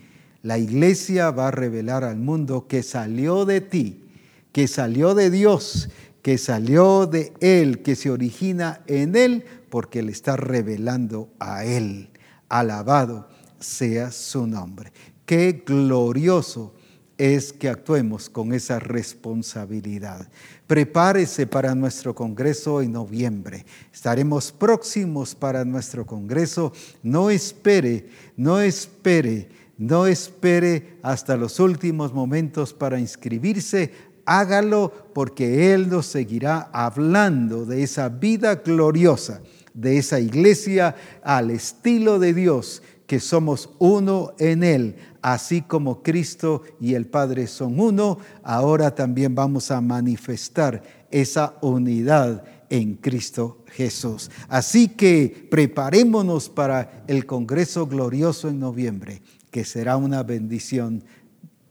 La 0.43 0.57
iglesia 0.57 1.31
va 1.31 1.47
a 1.47 1.51
revelar 1.51 2.03
al 2.03 2.17
mundo 2.17 2.67
que 2.67 2.83
salió 2.83 3.45
de 3.45 3.61
ti, 3.61 4.03
que 4.51 4.67
salió 4.67 5.13
de 5.15 5.29
Dios, 5.29 5.89
que 6.21 6.37
salió 6.37 7.07
de 7.07 7.33
Él, 7.39 7.81
que 7.81 7.95
se 7.95 8.09
origina 8.09 8.81
en 8.87 9.15
Él, 9.15 9.45
porque 9.69 10.03
le 10.03 10.11
está 10.11 10.37
revelando 10.37 11.29
a 11.39 11.65
Él. 11.65 12.09
Alabado 12.49 13.27
sea 13.59 14.11
su 14.11 14.45
nombre. 14.45 14.91
Qué 15.25 15.63
glorioso 15.65 16.73
es 17.17 17.53
que 17.53 17.69
actuemos 17.69 18.29
con 18.29 18.51
esa 18.51 18.79
responsabilidad. 18.79 20.27
Prepárese 20.65 21.45
para 21.45 21.75
nuestro 21.75 22.15
Congreso 22.15 22.81
en 22.81 22.93
noviembre. 22.93 23.63
Estaremos 23.93 24.51
próximos 24.51 25.35
para 25.35 25.63
nuestro 25.63 26.05
Congreso. 26.05 26.73
No 27.03 27.29
espere, 27.29 28.07
no 28.35 28.59
espere, 28.59 29.49
no 29.77 30.07
espere 30.07 30.97
hasta 31.03 31.37
los 31.37 31.59
últimos 31.59 32.11
momentos 32.11 32.73
para 32.73 32.99
inscribirse. 32.99 33.91
Hágalo 34.25 34.91
porque 35.13 35.73
Él 35.73 35.89
nos 35.89 36.05
seguirá 36.05 36.69
hablando 36.73 37.65
de 37.65 37.83
esa 37.83 38.09
vida 38.09 38.55
gloriosa, 38.55 39.41
de 39.73 39.97
esa 39.97 40.19
iglesia 40.19 40.95
al 41.23 41.51
estilo 41.51 42.19
de 42.19 42.33
Dios 42.33 42.81
que 43.11 43.19
somos 43.19 43.69
uno 43.77 44.31
en 44.39 44.63
Él, 44.63 44.95
así 45.21 45.61
como 45.61 46.01
Cristo 46.01 46.61
y 46.79 46.93
el 46.93 47.07
Padre 47.07 47.47
son 47.47 47.77
uno, 47.77 48.19
ahora 48.41 48.95
también 48.95 49.35
vamos 49.35 49.69
a 49.69 49.81
manifestar 49.81 50.81
esa 51.11 51.55
unidad 51.61 52.45
en 52.69 52.93
Cristo 52.95 53.65
Jesús. 53.67 54.31
Así 54.47 54.87
que 54.87 55.47
preparémonos 55.51 56.47
para 56.47 57.03
el 57.05 57.25
Congreso 57.25 57.85
Glorioso 57.85 58.47
en 58.47 58.59
noviembre, 58.59 59.21
que 59.51 59.65
será 59.65 59.97
una 59.97 60.23
bendición 60.23 61.03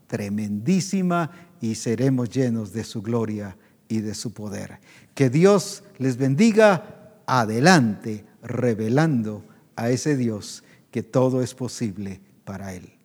tremendísima 0.07 1.31
y 1.61 1.75
seremos 1.75 2.31
llenos 2.31 2.73
de 2.73 2.85
su 2.85 3.03
gloria 3.03 3.57
y 3.89 4.01
de 4.01 4.15
su 4.15 4.33
poder. 4.33 4.79
Que 5.15 5.31
Dios 5.31 5.83
les 5.99 6.17
bendiga 6.17 7.13
adelante, 7.27 8.25
revelando 8.43 9.45
a 9.77 9.91
ese 9.91 10.17
Dios 10.17 10.65
que 10.91 11.03
todo 11.03 11.43
es 11.43 11.55
posible 11.55 12.21
para 12.45 12.75
Él. 12.75 13.00